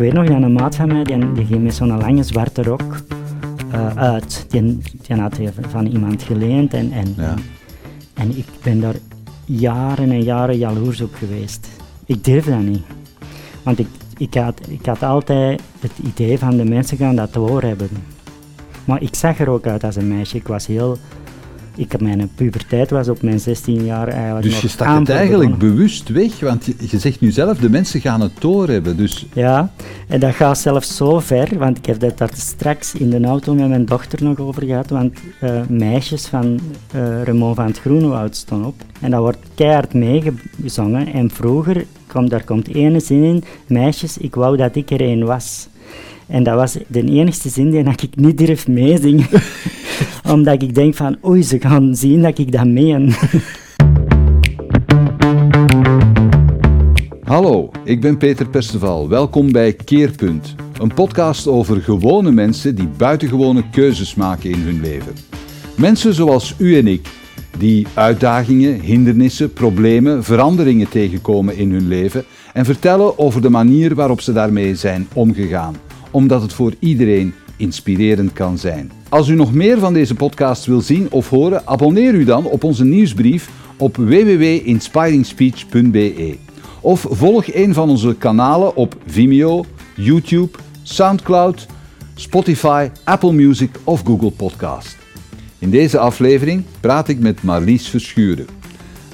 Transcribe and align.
weet 0.00 0.12
nog 0.12 0.26
dat 0.26 0.42
een 0.42 0.52
maat 0.52 0.76
van 0.76 0.88
mij, 0.88 1.04
die, 1.04 1.32
die 1.32 1.44
ging 1.46 1.62
met 1.62 1.74
zo'n 1.74 1.98
lange 1.98 2.22
zwarte 2.22 2.62
rok 2.62 2.96
eh, 3.70 3.96
uit. 3.96 4.46
Die, 4.48 4.78
die 5.02 5.16
had 5.16 5.36
hij 5.36 5.52
van 5.68 5.86
iemand 5.86 6.22
geleend 6.22 6.74
en, 6.74 6.92
en, 6.92 7.14
Ja. 7.16 7.34
en 8.14 8.36
ik 8.36 8.46
ben 8.62 8.80
daar 8.80 8.94
jaren 9.44 10.10
en 10.10 10.22
jaren 10.22 10.58
jaloers 10.58 11.00
op 11.00 11.14
geweest. 11.14 11.68
Ik 12.06 12.24
durf 12.24 12.44
dat 12.44 12.60
niet. 12.60 12.82
Want 13.62 13.78
ik, 13.78 13.86
ik, 14.16 14.34
had, 14.34 14.60
ik 14.68 14.86
had 14.86 15.02
altijd 15.02 15.60
het 15.80 15.92
idee 16.02 16.38
van 16.38 16.56
de 16.56 16.64
mensen 16.64 16.96
gaan 16.96 17.16
dat 17.16 17.32
door 17.32 17.62
hebben. 17.62 17.88
Maar 18.84 19.02
ik 19.02 19.14
zag 19.14 19.38
er 19.38 19.48
ook 19.50 19.66
uit 19.66 19.84
als 19.84 19.96
een 19.96 20.08
meisje. 20.08 20.36
Ik 20.36 20.46
was 20.46 20.66
heel... 20.66 20.96
Ik, 21.80 22.00
mijn 22.00 22.30
puberteit 22.34 22.90
was 22.90 23.08
op 23.08 23.22
mijn 23.22 23.40
16 23.40 23.84
jaar 23.84 24.08
eigenlijk 24.08 24.42
Dus 24.42 24.52
nog 24.52 24.62
je 24.62 24.68
stak 24.68 24.98
het 24.98 25.08
eigenlijk 25.08 25.50
begonnen. 25.50 25.76
bewust 25.76 26.08
weg, 26.08 26.40
want 26.40 26.64
je, 26.64 26.74
je 26.78 26.98
zegt 26.98 27.20
nu 27.20 27.30
zelf, 27.30 27.58
de 27.58 27.70
mensen 27.70 28.00
gaan 28.00 28.20
het 28.20 28.32
doorhebben. 28.38 28.96
Dus 28.96 29.26
Ja, 29.32 29.72
en 30.08 30.20
dat 30.20 30.34
gaat 30.34 30.58
zelfs 30.58 30.96
zo 30.96 31.20
ver, 31.20 31.58
want 31.58 31.78
ik 31.78 31.86
heb 31.86 32.00
dat 32.00 32.18
daar 32.18 32.30
straks 32.34 32.94
in 32.94 33.10
de 33.10 33.20
auto 33.20 33.54
met 33.54 33.68
mijn 33.68 33.84
dochter 33.84 34.24
nog 34.24 34.38
over 34.38 34.62
gehad, 34.62 34.90
want 34.90 35.18
eh, 35.40 35.60
meisjes 35.68 36.26
van 36.26 36.60
Remo 37.24 37.54
van 37.54 37.66
het 37.66 37.78
Groenewoud 37.78 38.36
stonden 38.36 38.66
op. 38.66 38.74
En 39.00 39.10
dat 39.10 39.20
wordt 39.20 39.38
keihard 39.54 39.94
meegezongen. 39.94 41.12
En 41.12 41.30
vroeger, 41.30 41.84
kom, 42.06 42.28
daar 42.28 42.44
komt 42.44 42.74
ene 42.74 43.00
zin 43.00 43.22
in, 43.22 43.44
meisjes, 43.66 44.18
ik 44.18 44.34
wou 44.34 44.56
dat 44.56 44.76
ik 44.76 44.90
er 44.90 45.00
een 45.00 45.24
was. 45.24 45.68
En 46.30 46.42
dat 46.42 46.54
was 46.54 46.76
de 46.86 47.04
enigste 47.04 47.48
zin 47.48 47.70
die 47.70 47.84
ik 47.84 48.16
niet 48.16 48.38
durf 48.38 48.68
meezingen. 48.68 49.26
Omdat 50.34 50.62
ik 50.62 50.74
denk 50.74 50.94
van, 50.94 51.16
oei, 51.24 51.42
ze 51.42 51.60
gaan 51.60 51.96
zien 51.96 52.22
dat 52.22 52.38
ik 52.38 52.52
dat 52.52 52.66
meen. 52.66 53.12
Hallo, 57.22 57.70
ik 57.84 58.00
ben 58.00 58.16
Peter 58.16 58.48
Perceval. 58.48 59.08
Welkom 59.08 59.52
bij 59.52 59.72
Keerpunt, 59.72 60.54
een 60.78 60.94
podcast 60.94 61.46
over 61.46 61.80
gewone 61.80 62.30
mensen 62.30 62.74
die 62.74 62.88
buitengewone 62.96 63.64
keuzes 63.70 64.14
maken 64.14 64.50
in 64.50 64.60
hun 64.60 64.80
leven. 64.80 65.12
Mensen 65.76 66.14
zoals 66.14 66.54
u 66.58 66.78
en 66.78 66.86
ik, 66.86 67.08
die 67.58 67.86
uitdagingen, 67.94 68.80
hindernissen, 68.80 69.52
problemen, 69.52 70.24
veranderingen 70.24 70.88
tegenkomen 70.88 71.56
in 71.56 71.70
hun 71.70 71.88
leven 71.88 72.24
en 72.52 72.64
vertellen 72.64 73.18
over 73.18 73.42
de 73.42 73.50
manier 73.50 73.94
waarop 73.94 74.20
ze 74.20 74.32
daarmee 74.32 74.74
zijn 74.74 75.08
omgegaan, 75.12 75.76
omdat 76.10 76.42
het 76.42 76.52
voor 76.52 76.72
iedereen 76.78 77.34
inspirerend 77.56 78.32
kan 78.32 78.58
zijn. 78.58 78.92
Als 79.08 79.28
u 79.28 79.34
nog 79.34 79.52
meer 79.52 79.78
van 79.78 79.92
deze 79.92 80.14
podcast 80.14 80.66
wil 80.66 80.80
zien 80.80 81.06
of 81.10 81.28
horen, 81.28 81.66
abonneer 81.66 82.14
u 82.14 82.24
dan 82.24 82.44
op 82.44 82.64
onze 82.64 82.84
nieuwsbrief 82.84 83.50
op 83.76 83.96
www.inspiringspeech.be. 83.96 86.36
Of 86.80 87.06
volg 87.10 87.54
een 87.54 87.74
van 87.74 87.90
onze 87.90 88.14
kanalen 88.18 88.76
op 88.76 88.96
Vimeo, 89.06 89.64
YouTube, 89.96 90.58
Soundcloud, 90.82 91.66
Spotify, 92.14 92.88
Apple 93.04 93.32
Music 93.32 93.70
of 93.84 94.02
Google 94.04 94.30
Podcast. 94.30 94.96
In 95.58 95.70
deze 95.70 95.98
aflevering 95.98 96.64
praat 96.80 97.08
ik 97.08 97.18
met 97.18 97.42
Marlies 97.42 97.88
Verschuren. 97.88 98.46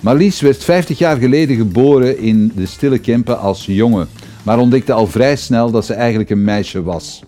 Marlies 0.00 0.40
werd 0.40 0.64
50 0.64 0.98
jaar 0.98 1.16
geleden 1.16 1.56
geboren 1.56 2.18
in 2.18 2.52
de 2.54 2.66
Stille 2.66 2.98
Kempen 2.98 3.38
als 3.38 3.66
jongen, 3.66 4.08
maar 4.46 4.58
ontdekte 4.58 4.92
al 4.92 5.06
vrij 5.06 5.36
snel 5.36 5.70
dat 5.70 5.84
ze 5.84 5.94
eigenlijk 5.94 6.30
een 6.30 6.44
meisje 6.44 6.82
was. 6.82 7.22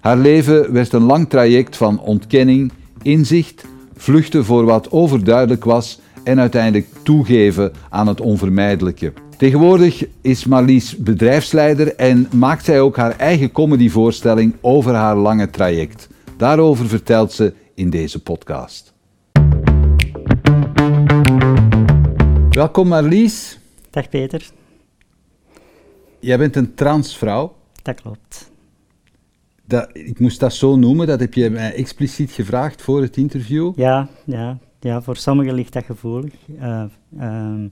Haar 0.00 0.16
leven 0.16 0.72
werd 0.72 0.92
een 0.92 1.02
lang 1.02 1.28
traject 1.28 1.76
van 1.76 2.00
ontkenning, 2.00 2.72
inzicht, 3.02 3.64
vluchten 3.96 4.44
voor 4.44 4.64
wat 4.64 4.90
overduidelijk 4.90 5.64
was 5.64 6.00
en 6.24 6.40
uiteindelijk 6.40 6.86
toegeven 7.02 7.72
aan 7.88 8.06
het 8.06 8.20
onvermijdelijke. 8.20 9.12
Tegenwoordig 9.36 10.04
is 10.20 10.44
Marlies 10.44 10.96
bedrijfsleider 10.96 11.94
en 11.94 12.28
maakt 12.34 12.64
zij 12.64 12.80
ook 12.80 12.96
haar 12.96 13.16
eigen 13.16 13.52
comedyvoorstelling 13.52 14.54
over 14.60 14.94
haar 14.94 15.16
lange 15.16 15.50
traject. 15.50 16.08
Daarover 16.36 16.86
vertelt 16.86 17.32
ze 17.32 17.52
in 17.74 17.90
deze 17.90 18.22
podcast. 18.22 18.92
Welkom 22.50 22.88
Marlies. 22.88 23.58
Dag 23.90 24.08
Peter, 24.08 24.50
Jij 26.20 26.38
bent 26.38 26.56
een 26.56 26.74
transvrouw. 26.74 27.56
dat 27.82 28.00
klopt. 28.00 28.50
Dat, 29.64 29.90
ik 29.92 30.20
moest 30.20 30.40
dat 30.40 30.52
zo 30.52 30.76
noemen, 30.76 31.06
dat 31.06 31.20
heb 31.20 31.34
je 31.34 31.50
mij 31.50 31.74
expliciet 31.74 32.30
gevraagd 32.30 32.82
voor 32.82 33.02
het 33.02 33.16
interview. 33.16 33.72
Ja, 33.76 34.08
ja, 34.24 34.58
ja, 34.80 35.02
voor 35.02 35.16
sommigen 35.16 35.54
ligt 35.54 35.72
dat 35.72 35.84
gevoelig. 35.84 36.34
Eh, 36.58 36.84
ehm, 37.18 37.68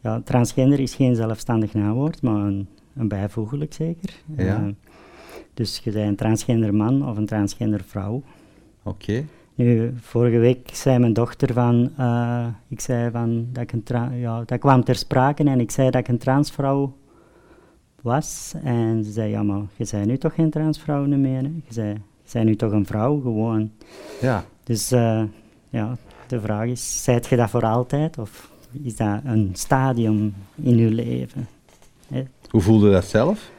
ja, 0.00 0.20
transgender 0.24 0.80
is 0.80 0.94
geen 0.94 1.14
zelfstandig 1.14 1.74
naamwoord, 1.74 2.22
maar 2.22 2.46
een, 2.46 2.68
een 2.96 3.08
bijvoeglijk 3.08 3.74
zeker. 3.74 4.14
Ja. 4.36 4.44
Eh, 4.44 4.66
dus 5.54 5.80
je 5.84 5.90
bent 5.90 6.08
een 6.08 6.16
transgender 6.16 6.74
man 6.74 7.08
of 7.08 7.16
een 7.16 7.26
transgender 7.26 7.84
vrouw. 7.86 8.22
Oké. 8.82 9.24
Nu, 9.54 9.92
vorige 10.00 10.38
week 10.38 10.70
zei 10.72 10.98
mijn 10.98 11.12
dochter 11.12 11.52
van, 11.52 11.92
eh, 11.96 12.46
ik 12.68 12.80
zei 12.80 13.10
van, 13.10 13.48
dat 13.52 13.62
ik 13.62 13.72
een 13.72 14.18
ja, 14.18 14.42
dat 14.46 14.58
kwam 14.58 14.84
ter 14.84 14.94
sprake 14.94 15.44
en 15.44 15.60
ik 15.60 15.70
zei 15.70 15.90
dat 15.90 16.00
ik 16.00 16.08
een 16.08 16.18
transvrouw 16.18 16.96
was. 18.08 18.54
En 18.62 19.04
ze 19.04 19.12
zei, 19.12 19.30
ja 19.30 19.42
maar, 19.42 19.62
je 19.76 19.84
zei 19.84 20.06
nu 20.06 20.18
toch 20.18 20.34
geen 20.34 20.50
transvrouw 20.50 21.06
meer, 21.06 21.42
hè? 21.42 21.50
Je 21.68 21.94
zei 22.24 22.44
nu 22.44 22.56
toch 22.56 22.72
een 22.72 22.86
vrouw, 22.86 23.20
gewoon. 23.20 23.70
Ja. 24.20 24.44
Dus 24.64 24.92
eh, 24.92 25.22
ja, 25.70 25.96
de 26.26 26.40
vraag 26.40 26.66
is, 26.66 27.02
zijt 27.04 27.26
je 27.26 27.36
dat 27.36 27.50
voor 27.50 27.64
altijd 27.64 28.18
of 28.18 28.50
is 28.82 28.96
dat 28.96 29.20
een 29.24 29.50
stadium 29.52 30.34
in 30.54 30.76
je 30.76 30.90
leven? 30.90 31.48
Hè? 32.08 32.22
Hoe 32.50 32.60
voelde 32.60 32.90
dat 32.90 33.04
zelf? 33.04 33.50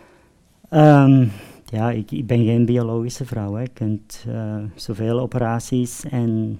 Ehm, 0.69 1.27
ja, 1.65 1.91
ik, 1.91 2.11
ik 2.11 2.27
ben 2.27 2.45
geen 2.45 2.65
biologische 2.65 3.25
vrouw. 3.25 3.53
Hè. 3.53 3.61
Je 3.61 3.69
kunt 3.73 4.25
eh, 4.27 4.57
zoveel 4.75 5.19
operaties 5.19 6.03
en 6.05 6.59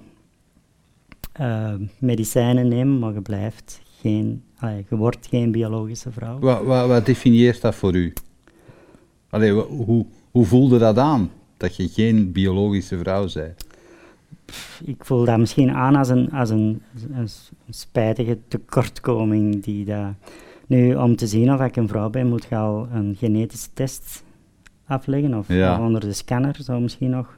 eh, 1.32 1.74
medicijnen 2.00 2.68
nemen, 2.68 3.00
maar 3.00 3.14
je 3.14 3.22
blijft 3.22 3.82
geen, 4.02 4.44
allee, 4.60 4.86
je 4.90 4.96
wordt 4.96 5.28
geen 5.28 5.52
biologische 5.52 6.12
vrouw. 6.12 6.40
Wat, 6.40 6.64
wat, 6.64 6.88
wat 6.88 7.06
definieert 7.06 7.62
dat 7.62 7.76
voor 7.76 7.96
u? 7.96 8.14
Allee, 9.30 9.52
hoe, 9.52 10.06
hoe 10.32 10.46
voelde 10.46 10.78
dat 10.78 10.98
aan, 10.98 11.32
dat 11.58 11.76
je 11.76 11.88
geen 11.88 12.32
biologische 12.32 12.98
vrouw 12.98 13.28
bent? 13.34 13.68
Ik 14.84 15.06
voel 15.06 15.26
dat 15.26 15.38
misschien 15.38 15.72
aan 15.72 15.96
als 15.96 16.10
een, 16.10 16.32
als 16.32 16.50
een, 16.50 16.82
een 17.12 17.30
spijtige 17.70 18.38
tekortkoming. 18.48 19.64
Die 19.64 19.86
dat... 19.86 20.14
Nu, 20.68 20.96
om 20.96 21.16
te 21.16 21.28
zien 21.28 21.54
of 21.54 21.62
ik 21.62 21.76
een 21.76 21.88
vrouw 21.88 22.10
ben, 22.10 22.28
moet 22.28 22.46
je 22.50 22.56
al 22.56 22.88
een 22.94 23.16
genetische 23.16 23.70
test 23.74 24.24
afleggen. 24.86 25.38
Of, 25.38 25.48
Ja. 25.48 25.82
onder 25.86 26.02
de 26.02 26.14
scanner 26.14 26.56
zou 26.60 26.82
misschien 26.82 27.10
nog 27.10 27.38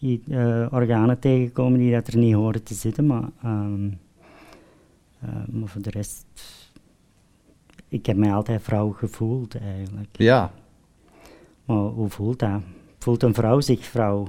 eh, 0.00 0.66
organen 0.70 1.18
tegenkomen 1.18 1.78
die 1.78 1.92
dat 1.92 2.06
er 2.06 2.16
niet 2.18 2.34
horen 2.34 2.62
te 2.62 2.74
zitten. 2.74 3.06
Maar, 3.06 3.28
ehm, 3.42 3.84
eh, 3.84 3.92
maar 5.50 5.68
voor 5.68 5.82
de 5.82 5.90
rest, 5.90 6.24
ik 7.88 8.06
heb 8.06 8.16
mij 8.16 8.32
altijd 8.32 8.62
vrouw 8.62 8.90
gevoeld 8.90 9.56
eigenlijk. 9.58 10.08
Ja, 10.12 10.52
Maar 11.64 11.76
hoe 11.76 12.08
voelt 12.08 12.38
dat? 12.38 12.60
Voelt 12.98 13.22
een 13.22 13.34
vrouw 13.34 13.60
zich 13.60 13.84
vrouw? 13.84 14.22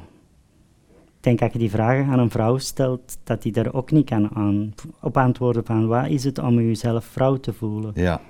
Ik 1.18 1.24
denk 1.24 1.40
dat 1.40 1.54
je 1.54 1.60
die 1.60 1.70
vragen 1.70 2.06
aan 2.06 2.20
een 2.20 2.30
vrouw 2.30 2.58
stelt, 2.58 3.18
dat 3.24 3.42
die 3.42 3.52
daar 3.52 3.74
ook 3.74 3.92
niet 3.92 4.06
kan 4.06 4.30
aan, 4.36 4.74
op 5.02 5.18
antwoorden 5.18 5.66
van 5.66 5.88
wat 5.88 6.08
is 6.08 6.24
het 6.24 6.40
om 6.40 6.56
jezelf 6.56 7.06
vrouw 7.06 7.36
te 7.38 7.54
voelen? 7.54 7.92
ja. 7.96 8.22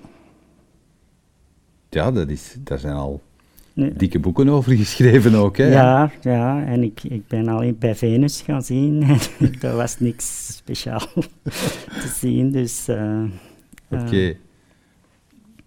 Ja, 1.89 2.11
dat 2.11 2.29
is, 2.29 2.57
daar 2.59 2.79
zijn 2.79 2.95
al 2.95 3.21
Dikke 3.97 4.19
boeken 4.19 4.49
over 4.49 4.71
geschreven 4.75 5.33
ook, 5.35 5.57
hè? 5.57 5.71
ja, 5.71 6.11
ja, 6.21 6.65
en 6.65 6.83
ik, 6.83 7.03
ik 7.03 7.27
ben 7.27 7.47
al 7.47 7.61
in- 7.61 7.75
bij 7.79 7.95
Venus 7.95 8.41
gaan 8.41 8.61
zien 8.61 9.03
en 9.39 9.53
daar 9.59 9.75
was 9.75 9.99
niks 9.99 10.47
speciaal 10.55 10.99
te 12.01 12.13
zien, 12.19 12.51
dus... 12.51 12.87
eh, 12.87 13.23
eh, 13.89 14.01
Oké. 14.01 14.35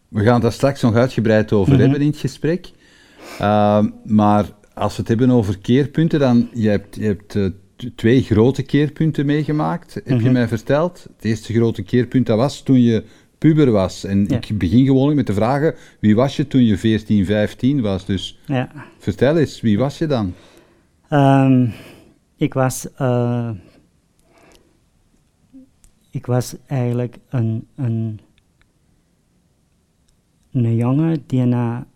We 0.08 0.22
gaan 0.24 0.40
daar 0.40 0.52
straks 0.52 0.82
nog 0.82 0.94
uitgebreid 0.94 1.52
over 1.52 1.72
Mhm. 1.72 1.80
hebben 1.80 2.00
in 2.00 2.06
het 2.06 2.16
gesprek. 2.18 2.70
Ehm, 3.38 3.88
maar 4.04 4.44
als 4.74 4.92
we 4.94 4.98
het 5.00 5.08
hebben 5.08 5.30
over 5.30 5.58
keerpunten, 5.58 6.18
dan 6.18 6.48
je 6.54 6.68
hebt 6.68 6.96
je 6.96 7.04
hebt 7.04 7.34
eh, 7.36 7.46
twee 7.96 8.22
grote 8.22 8.62
keerpunten 8.62 9.26
meegemaakt, 9.26 9.94
heb 9.94 10.06
je 10.06 10.14
Mhm. 10.14 10.32
mij 10.32 10.48
verteld. 10.48 11.06
Het 11.16 11.24
eerste 11.24 11.52
grote 11.52 11.82
keerpunt 11.82 12.26
dat 12.26 12.36
was 12.36 12.62
toen 12.62 12.80
je 12.82 13.04
puber 13.40 13.70
was. 13.70 14.04
En 14.04 14.24
Ja. 14.28 14.36
ik 14.36 14.58
begin 14.58 14.84
gewoon 14.86 15.14
met 15.14 15.26
de 15.26 15.32
vragen, 15.34 15.74
wie 16.00 16.14
was 16.14 16.36
je 16.36 16.46
toen 16.46 16.64
je 16.64 16.78
14, 16.78 17.24
15 17.24 17.80
was? 17.80 18.04
Dus 18.06 18.38
ja. 18.46 18.72
vertel 18.98 19.36
eens, 19.36 19.60
wie 19.60 19.78
was 19.78 19.98
je 19.98 20.06
dan? 20.06 20.34
Ehm, 21.08 21.66
ik 22.36 22.54
was. 22.54 22.94
eh, 22.94 23.50
ik 26.10 26.26
was 26.26 26.56
eigenlijk 26.66 27.16
een, 27.28 27.66
een, 27.76 28.20
een 30.52 30.76
jongen 30.76 31.22
die 31.26 31.44
na 31.44 31.86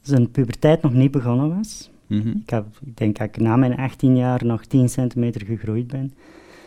zijn 0.00 0.30
puberteit 0.30 0.82
nog 0.82 0.92
niet 0.92 1.10
begonnen 1.10 1.56
was. 1.56 1.90
Mhm. 2.06 2.28
Ik, 2.28 2.50
heb, 2.50 2.66
ik 2.84 2.96
denk 2.96 3.18
dat 3.18 3.26
ik 3.28 3.36
na 3.40 3.56
mijn 3.56 3.76
18 3.76 4.16
jaar 4.16 4.44
nog 4.44 4.64
10 4.64 4.88
centimeter 4.88 5.44
gegroeid 5.46 5.86
ben. 5.86 6.12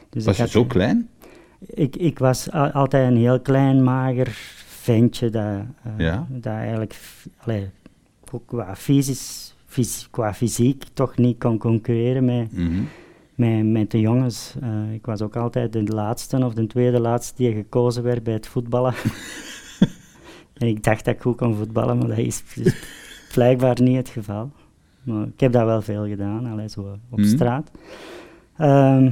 Dus 0.10 0.26
Was 0.26 0.40
ik 0.40 0.46
je 0.46 0.52
zo 0.52 0.66
klein? 0.66 1.10
Ik, 1.66 1.96
ik 1.96 2.20
was 2.20 2.52
altijd 2.52 3.12
een 3.12 3.18
heel 3.18 3.40
klein, 3.40 3.84
mager 3.84 4.28
ventje 4.68 5.30
dat, 5.30 5.44
eh, 5.44 5.92
Ja. 5.98 6.26
dat 6.30 6.54
eigenlijk 6.54 7.00
allee, 7.38 7.70
ook 8.32 8.46
qua, 8.48 8.76
fysisch, 8.76 9.56
fys- 9.66 10.08
qua 10.12 10.34
fysiek 10.34 10.84
toch 10.94 11.18
niet 11.18 11.40
kon 11.40 11.58
concurreren 11.58 12.26
met, 12.26 12.52
Mhm. 12.58 12.82
met, 13.36 13.66
met 13.66 13.92
de 13.92 14.00
jongens. 14.00 14.56
Eh, 14.62 14.94
ik 14.94 15.06
was 15.06 15.22
ook 15.22 15.36
altijd 15.36 15.74
de 15.74 15.84
laatste 15.84 16.46
of 16.46 16.54
de 16.54 16.68
tweede 16.68 17.00
laatste 17.00 17.34
die 17.36 17.54
gekozen 17.54 18.04
werd 18.04 18.24
bij 18.24 18.34
het 18.34 18.48
voetballen. 18.48 18.94
en 20.58 20.68
ik 20.68 20.84
dacht 20.84 21.06
dat 21.06 21.14
ik 21.16 21.22
goed 21.22 21.38
kon 21.38 21.56
voetballen, 21.56 21.98
maar 21.98 22.08
dat 22.08 22.18
is 22.18 22.44
blijkbaar 23.34 23.82
niet 23.82 23.98
het 23.98 24.10
geval. 24.10 24.52
Maar 25.04 25.28
ik 25.28 25.40
heb 25.40 25.52
dat 25.52 25.66
wel 25.66 25.82
veel 25.82 26.08
gedaan, 26.08 26.46
allee, 26.46 26.70
zo 26.70 26.98
op 27.10 27.18
Mhm. 27.20 27.28
straat. 27.28 27.72
Ehm, 28.58 29.12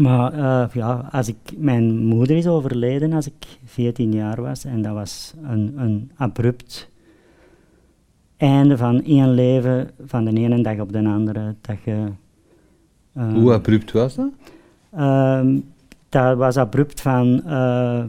maar 0.00 0.32
eh, 0.32 0.74
ja, 0.74 1.08
als 1.12 1.28
ik, 1.28 1.36
mijn 1.56 2.04
moeder 2.04 2.36
is 2.36 2.46
overleden 2.46 3.12
als 3.12 3.26
ik 3.26 3.46
14 3.64 4.12
jaar 4.12 4.42
was 4.42 4.64
en 4.64 4.82
dat 4.82 4.92
was 4.92 5.34
een, 5.42 5.72
een 5.76 6.10
abrupt 6.16 6.90
einde 8.36 8.76
van 8.76 9.04
één 9.04 9.30
leven 9.34 9.90
van 10.06 10.24
de 10.24 10.32
ene 10.32 10.62
dag 10.62 10.78
op 10.78 10.92
de 10.92 11.04
andere. 11.04 11.54
Dat 11.60 11.76
je, 11.84 12.06
eh, 13.12 13.32
Hoe 13.32 13.52
abrupt 13.52 13.92
was 13.92 14.14
dat? 14.14 14.30
Ehm, 14.92 15.58
dat 16.08 16.36
was 16.36 16.56
abrupt 16.56 17.00
van, 17.00 17.42
eh, 17.44 18.04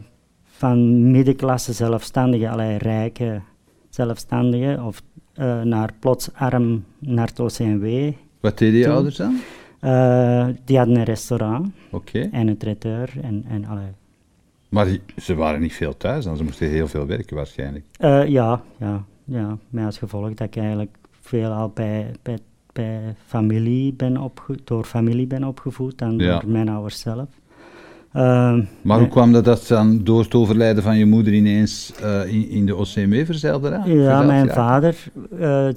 van 0.45 1.11
middenklasse 1.11 1.73
zelfstandigen, 1.73 2.49
allerlei 2.49 2.77
rijke 2.77 3.41
zelfstandigen, 3.89 4.83
of 4.83 5.01
naar 5.63 5.89
plots 5.99 6.33
arm 6.33 6.83
naar 6.99 7.27
het 7.27 7.39
OCMW. 7.39 8.11
Wat 8.39 8.57
deden 8.57 8.79
je 8.79 8.89
ouders 8.89 9.15
dan? 9.15 9.39
Eh, 9.81 10.47
die 10.65 10.77
hadden 10.77 10.95
een 10.95 11.03
restaurant 11.03 11.69
en 12.31 12.47
een 12.47 12.57
traiteur 12.57 13.09
en, 13.21 13.45
en 13.49 13.65
allerlei. 13.65 13.93
Maar 14.69 14.85
die- 14.85 15.01
ze 15.17 15.35
waren 15.35 15.61
niet 15.61 15.73
veel 15.73 15.97
thuis 15.97 16.25
dan, 16.25 16.37
ze 16.37 16.43
moesten 16.43 16.69
heel 16.69 16.87
veel 16.87 17.05
werken 17.05 17.35
waarschijnlijk. 17.35 17.85
Eh, 17.97 18.27
ja, 18.27 18.61
ja, 18.79 19.03
ja, 19.25 19.57
met 19.69 19.85
als 19.85 19.97
gevolg 19.97 20.33
dat 20.33 20.47
ik 20.47 20.55
eigenlijk 20.55 20.95
veelal 21.21 21.69
bij, 21.73 22.11
bij, 22.21 22.37
bij 22.73 22.99
familie 23.25 23.93
ben 23.93 24.17
opge 24.17 24.55
door 24.63 24.83
familie 24.83 25.27
ben 25.27 25.43
opgevoed 25.43 25.97
dan 25.97 26.17
Ja. 26.17 26.39
door 26.39 26.49
mijn 26.49 26.69
ouders 26.69 26.99
zelf. 26.99 27.27
Ehm, 28.13 28.63
Maar 28.81 28.99
hoe 28.99 29.07
kwam 29.07 29.31
dat 29.31 29.45
dat 29.45 29.67
dan 29.67 30.03
door 30.03 30.21
het 30.21 30.33
overlijden 30.33 30.83
van 30.83 30.97
je 30.97 31.05
moeder 31.05 31.33
ineens 31.33 31.93
eh, 32.01 32.33
in, 32.33 32.49
in 32.49 32.65
de 32.65 32.75
OCMW 32.75 33.25
verzeild 33.25 33.63
raakte? 33.65 33.91
Ja, 33.91 34.21
mijn 34.21 34.49
vader, 34.49 34.95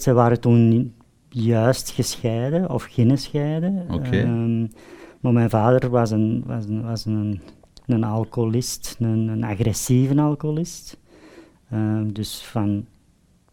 ze 0.00 0.12
waren 0.12 0.40
toen 0.40 0.92
juist 1.34 1.90
gescheiden 1.90 2.70
of 2.70 2.82
geen 2.82 3.18
scheiden. 3.18 3.86
Oké. 3.90 4.20
Ehm, 4.20 4.66
maar 5.20 5.32
mijn 5.32 5.50
vader 5.50 5.90
was 5.90 6.10
een, 6.10 6.42
was 6.46 6.64
een, 6.64 6.82
was 6.82 7.04
een, 7.04 7.40
een 7.86 8.04
alcoholist, 8.04 8.96
een, 8.98 9.28
een 9.28 9.44
agressieve 9.44 10.20
alcoholist. 10.20 10.98
Ehm, 11.70 12.12
dus 12.12 12.42
van, 12.42 12.86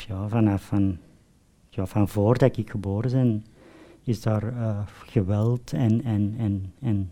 ja, 0.07 0.27
vanaf 0.27 0.61
van, 0.63 0.97
ja, 1.69 1.85
van 1.85 2.07
voordat 2.07 2.57
ik 2.57 2.69
geboren 2.69 3.11
ben, 3.11 3.45
is 4.03 4.21
daar 4.21 4.43
eh, 4.43 4.79
geweld 5.05 5.73
en, 5.73 6.03
en, 6.03 6.35
en, 6.37 6.73
en, 6.81 7.11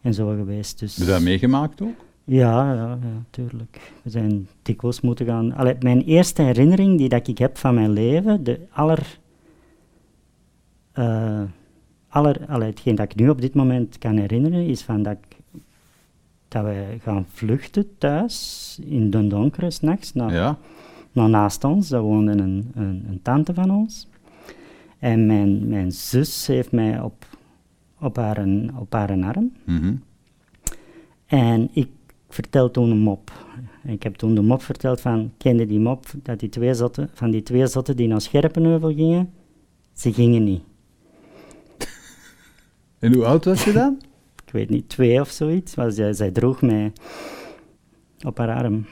en 0.00 0.14
zo 0.14 0.28
geweest. 0.28 0.78
Dus, 0.78 0.96
Heb 0.96 1.06
je 1.06 1.12
dat 1.12 1.22
meegemaakt 1.22 1.82
ook? 1.82 1.94
ja, 2.24 2.74
ja, 2.74 2.98
ja, 3.02 3.24
tuurlijk. 3.30 3.92
We 4.02 4.10
zijn 4.10 4.48
dikwijls 4.62 5.00
moeten 5.00 5.26
gaan... 5.26 5.54
Allee, 5.54 5.76
mijn 5.80 6.02
eerste 6.02 6.42
herinnering 6.42 6.98
die 6.98 7.08
dat 7.08 7.28
ik 7.28 7.38
heb 7.38 7.58
van 7.58 7.74
mijn 7.74 7.90
leven, 7.90 8.44
de 8.44 8.60
aller... 8.70 9.20
eh 10.92 11.42
aller 12.08 12.64
hetgeen 12.64 12.94
dat 12.94 13.04
ik 13.12 13.14
nu 13.14 13.28
op 13.28 13.40
dit 13.40 13.54
moment 13.54 13.98
kan 13.98 14.16
herinneren, 14.16 14.66
is 14.66 14.82
van 14.82 15.02
dat, 15.02 15.16
ik, 15.20 15.36
dat 16.48 16.62
wij 16.62 16.98
gaan 17.02 17.26
vluchten 17.28 17.98
thuis, 17.98 18.78
in 18.84 19.10
de 19.10 19.26
donkere, 19.26 19.70
s'nachts, 19.70 20.12
naar, 20.12 20.32
Ja. 20.32 20.58
naast 21.12 21.64
ons. 21.64 21.88
Daar 21.88 22.00
woonde 22.02 22.30
een, 22.32 22.70
een, 22.74 23.04
een 23.08 23.20
tante 23.22 23.54
van 23.54 23.70
ons. 23.70 24.08
En 24.98 25.26
mijn, 25.26 25.68
mijn 25.68 25.92
zus 25.92 26.46
heeft 26.46 26.72
mij 26.72 27.00
op, 27.00 27.26
op, 28.00 28.16
haar, 28.16 28.38
een- 28.38 28.70
op 28.78 28.92
haar 28.92 29.22
arm. 29.24 29.52
Mhm. 29.64 29.94
En 31.26 31.68
ik 31.72 31.88
vertel 32.28 32.70
toen 32.70 32.90
een 32.90 32.98
mop. 32.98 33.32
Ik 33.84 34.02
heb 34.02 34.14
toen 34.14 34.34
de 34.34 34.42
mop 34.42 34.62
verteld 34.62 35.00
van, 35.00 35.32
kende 35.36 35.66
die 35.66 35.80
mop, 35.80 36.06
dat 36.22 36.40
die 36.40 36.48
twee 36.48 36.74
zotten, 36.74 37.10
van 37.12 37.30
die 37.30 37.42
twee 37.42 37.66
zotten 37.66 37.96
die 37.96 38.08
naar 38.08 38.20
Scherpenheuvel 38.20 38.94
gingen, 38.94 39.30
ze 39.92 40.12
gingen 40.12 40.44
niet. 40.44 40.62
En 43.02 43.14
hoe 43.14 43.24
oud 43.24 43.44
was 43.44 43.64
je 43.64 43.72
dan? 43.72 44.00
Ik 44.46 44.52
weet 44.52 44.70
niet, 44.70 44.88
twee 44.88 45.20
of 45.20 45.30
zoiets, 45.30 45.74
maar 45.74 45.90
zij, 45.90 46.12
zij 46.12 46.30
droeg 46.30 46.62
mij 46.62 46.92
op 48.26 48.38
haar 48.38 48.54
arm. 48.62 48.86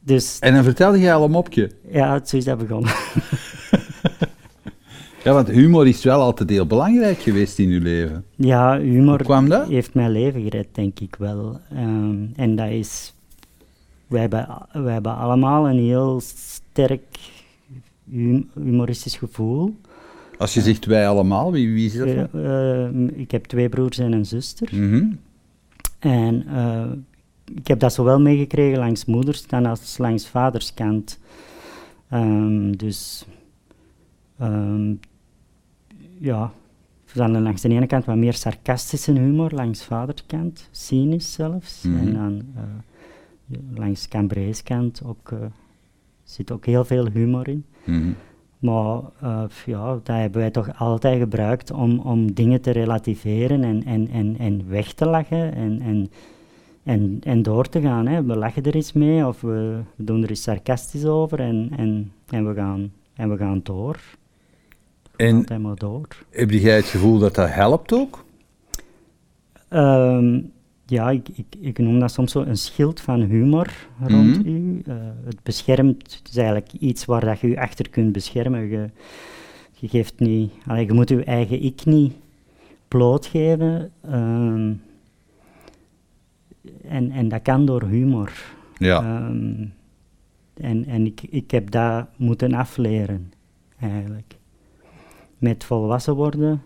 Dus 0.00 0.38
En 0.38 0.54
dan 0.54 0.64
vertelde 0.64 0.98
je 0.98 1.12
al 1.12 1.24
een 1.24 1.30
mopje. 1.30 1.70
ja, 1.90 2.24
zo 2.24 2.36
is 2.36 2.44
dat 2.44 2.58
begonnen. 2.58 2.92
Ja, 5.24 5.32
want 5.32 5.48
humor 5.48 5.86
is 5.86 6.04
wel 6.04 6.20
altijd 6.20 6.50
heel 6.50 6.66
belangrijk 6.66 7.18
geweest 7.18 7.58
in 7.58 7.68
je 7.68 7.80
leven. 7.80 8.24
Ja, 8.36 8.78
humor 8.78 9.14
Hoe 9.16 9.24
kwam 9.24 9.48
dat? 9.48 9.68
heeft 9.68 9.94
mijn 9.94 10.10
leven 10.10 10.42
gered, 10.42 10.66
denk 10.72 11.00
ik 11.00 11.16
wel. 11.18 11.60
Ehm, 11.70 12.24
en 12.36 12.56
dat 12.56 12.68
is... 12.68 13.14
Wij 14.06 14.20
hebben, 14.20 14.48
wij 14.72 14.92
hebben 14.92 15.16
allemaal 15.16 15.68
een 15.68 15.78
heel 15.78 16.20
sterk 16.24 17.18
hum- 18.10 18.50
humoristisch 18.54 19.16
gevoel. 19.16 19.76
Als 20.42 20.54
je 20.54 20.60
zegt 20.60 20.84
wij 20.84 21.08
allemaal, 21.08 21.52
wie, 21.52 21.72
wie 21.72 21.86
is 21.86 21.94
dat? 21.96 22.28
Eh, 22.32 23.18
ik 23.18 23.30
heb 23.30 23.44
twee 23.44 23.68
broers 23.68 23.98
en 23.98 24.12
een 24.12 24.26
zuster. 24.26 24.68
Mhm. 24.72 25.12
En 25.98 26.46
eh, 26.46 26.90
ik 27.54 27.66
heb 27.66 27.78
dat 27.78 27.92
zowel 27.92 28.20
meegekregen 28.20 28.78
langs 28.78 29.04
moeders 29.04 29.46
dan 29.46 29.66
als 29.66 29.98
langs 29.98 30.28
vaders 30.28 30.74
kant. 30.74 31.18
Ehm, 32.08 32.72
dus 32.72 33.26
ehm, 34.38 34.94
ja, 36.18 36.52
dan 37.14 37.42
langs 37.42 37.62
de 37.62 37.68
ene 37.68 37.86
kant 37.86 38.04
wat 38.04 38.16
meer 38.16 38.34
sarcastische 38.34 39.12
humor, 39.12 39.50
langs 39.50 39.84
vaders 39.84 40.26
kant, 40.26 40.68
cynisch 40.70 41.32
zelfs. 41.32 41.82
Mhm. 41.82 41.98
En 41.98 42.12
dan 42.12 42.42
eh, 42.54 43.58
langs 43.74 44.08
Cambrees 44.08 44.62
kant 44.62 45.02
ook, 45.04 45.32
zit 46.22 46.50
ook 46.50 46.66
heel 46.66 46.84
veel 46.84 47.06
humor 47.06 47.48
in. 47.48 47.64
Mhm. 47.84 48.12
Maar 48.62 49.00
eh, 49.20 49.42
ja, 49.66 49.92
dat 50.02 50.06
hebben 50.16 50.40
wij 50.40 50.50
toch 50.50 50.78
altijd 50.78 51.18
gebruikt 51.18 51.70
om, 51.70 51.98
om 51.98 52.32
dingen 52.32 52.60
te 52.60 52.70
relativeren 52.70 53.64
en, 53.64 53.84
en, 53.84 54.08
en, 54.08 54.36
en 54.38 54.68
weg 54.68 54.92
te 54.92 55.06
lachen 55.06 55.54
en, 55.54 55.80
en, 55.80 56.10
en, 56.82 57.18
en 57.22 57.42
door 57.42 57.68
te 57.68 57.80
gaan. 57.80 58.06
Hè. 58.06 58.24
We 58.24 58.36
lachen 58.36 58.62
er 58.62 58.74
eens 58.74 58.92
mee 58.92 59.26
of 59.26 59.40
we, 59.40 59.80
we 59.96 60.04
doen 60.04 60.22
er 60.22 60.28
eens 60.28 60.42
sarcastisch 60.42 61.04
over 61.04 61.40
en, 61.40 61.72
en, 61.76 62.12
en, 62.28 62.48
we, 62.48 62.54
gaan, 62.54 62.92
en 63.14 63.30
we 63.30 63.36
gaan 63.36 63.60
door. 63.62 64.00
En 65.16 65.36
Altijd 65.36 65.60
maar 65.60 65.76
door. 65.76 66.08
heb 66.30 66.50
jij 66.50 66.76
het 66.76 66.84
gevoel 66.84 67.18
dat 67.18 67.34
dat 67.34 67.50
helpt 67.50 67.92
ook? 67.92 68.24
Ehm, 69.68 70.40
ja, 70.92 71.10
ik, 71.10 71.28
ik, 71.28 71.46
ik 71.60 71.78
noem 71.78 71.98
dat 72.00 72.12
soms 72.12 72.32
zo 72.32 72.40
een 72.40 72.56
schild 72.56 73.00
van 73.00 73.20
humor 73.20 73.72
rond 74.00 74.38
Mhm. 74.38 74.48
u. 74.48 74.82
Eh, 74.86 74.94
het 75.24 75.42
beschermt, 75.42 76.14
het 76.14 76.28
is 76.28 76.36
eigenlijk 76.36 76.72
iets 76.72 77.04
waar 77.04 77.24
dat 77.24 77.40
je 77.40 77.48
je 77.48 77.60
achter 77.60 77.88
kunt 77.90 78.12
beschermen. 78.12 78.68
Je, 78.68 78.90
je 79.72 79.88
geeft 79.88 80.18
niet, 80.18 80.52
allee, 80.66 80.86
je 80.86 80.92
moet 80.92 81.08
je 81.08 81.24
eigen 81.24 81.62
ik 81.62 81.84
niet 81.84 82.12
blootgeven. 82.88 83.90
ehm, 84.02 84.72
en, 86.88 87.10
en 87.10 87.28
dat 87.28 87.42
kan 87.42 87.64
door 87.66 87.82
humor. 87.82 88.32
Ja. 88.78 88.96
Ehm, 89.02 89.64
en 90.54 90.84
en 90.86 91.06
ik, 91.06 91.20
ik 91.22 91.50
heb 91.50 91.70
dat 91.70 92.06
moeten 92.16 92.54
afleren, 92.54 93.32
eigenlijk. 93.80 94.34
Met 95.38 95.64
volwassen 95.64 96.14
worden, 96.14 96.62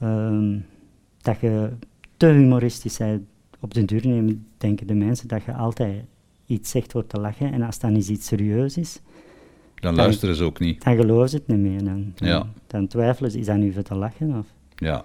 ehm, 0.00 0.58
dat 1.22 1.40
je 1.40 1.68
te 2.18 2.26
humoristisch 2.26 2.96
bent. 2.96 3.22
Op 3.60 3.74
den 3.74 3.86
duur 3.86 4.06
nemen, 4.06 4.46
denken 4.58 4.86
de 4.86 4.94
mensen 4.94 5.28
dat 5.28 5.42
je 5.44 5.52
altijd 5.52 6.04
iets 6.46 6.70
zegt 6.70 6.92
voor 6.92 7.06
te 7.06 7.20
lachen. 7.20 7.52
En 7.52 7.62
als 7.62 7.78
dan 7.78 7.94
eens 7.94 8.08
iets 8.08 8.26
serieus 8.26 8.76
is, 8.76 9.00
Dan 9.74 9.94
luisteren 9.94 10.34
ze 10.34 10.44
ook 10.44 10.58
niet. 10.58 10.84
dan 10.84 10.96
geloven 10.96 11.28
ze 11.28 11.36
het 11.36 11.46
niet 11.46 11.58
meer. 11.58 11.84
Dan, 11.84 12.12
dan, 12.14 12.28
Ja. 12.28 12.46
dan 12.66 12.86
twijfelen 12.86 13.30
ze, 13.30 13.38
is 13.38 13.46
dat 13.46 13.56
nu 13.56 13.72
voor 13.72 13.82
te 13.82 13.94
lachen? 13.94 14.38
Of? 14.38 14.46
Ja. 14.76 15.04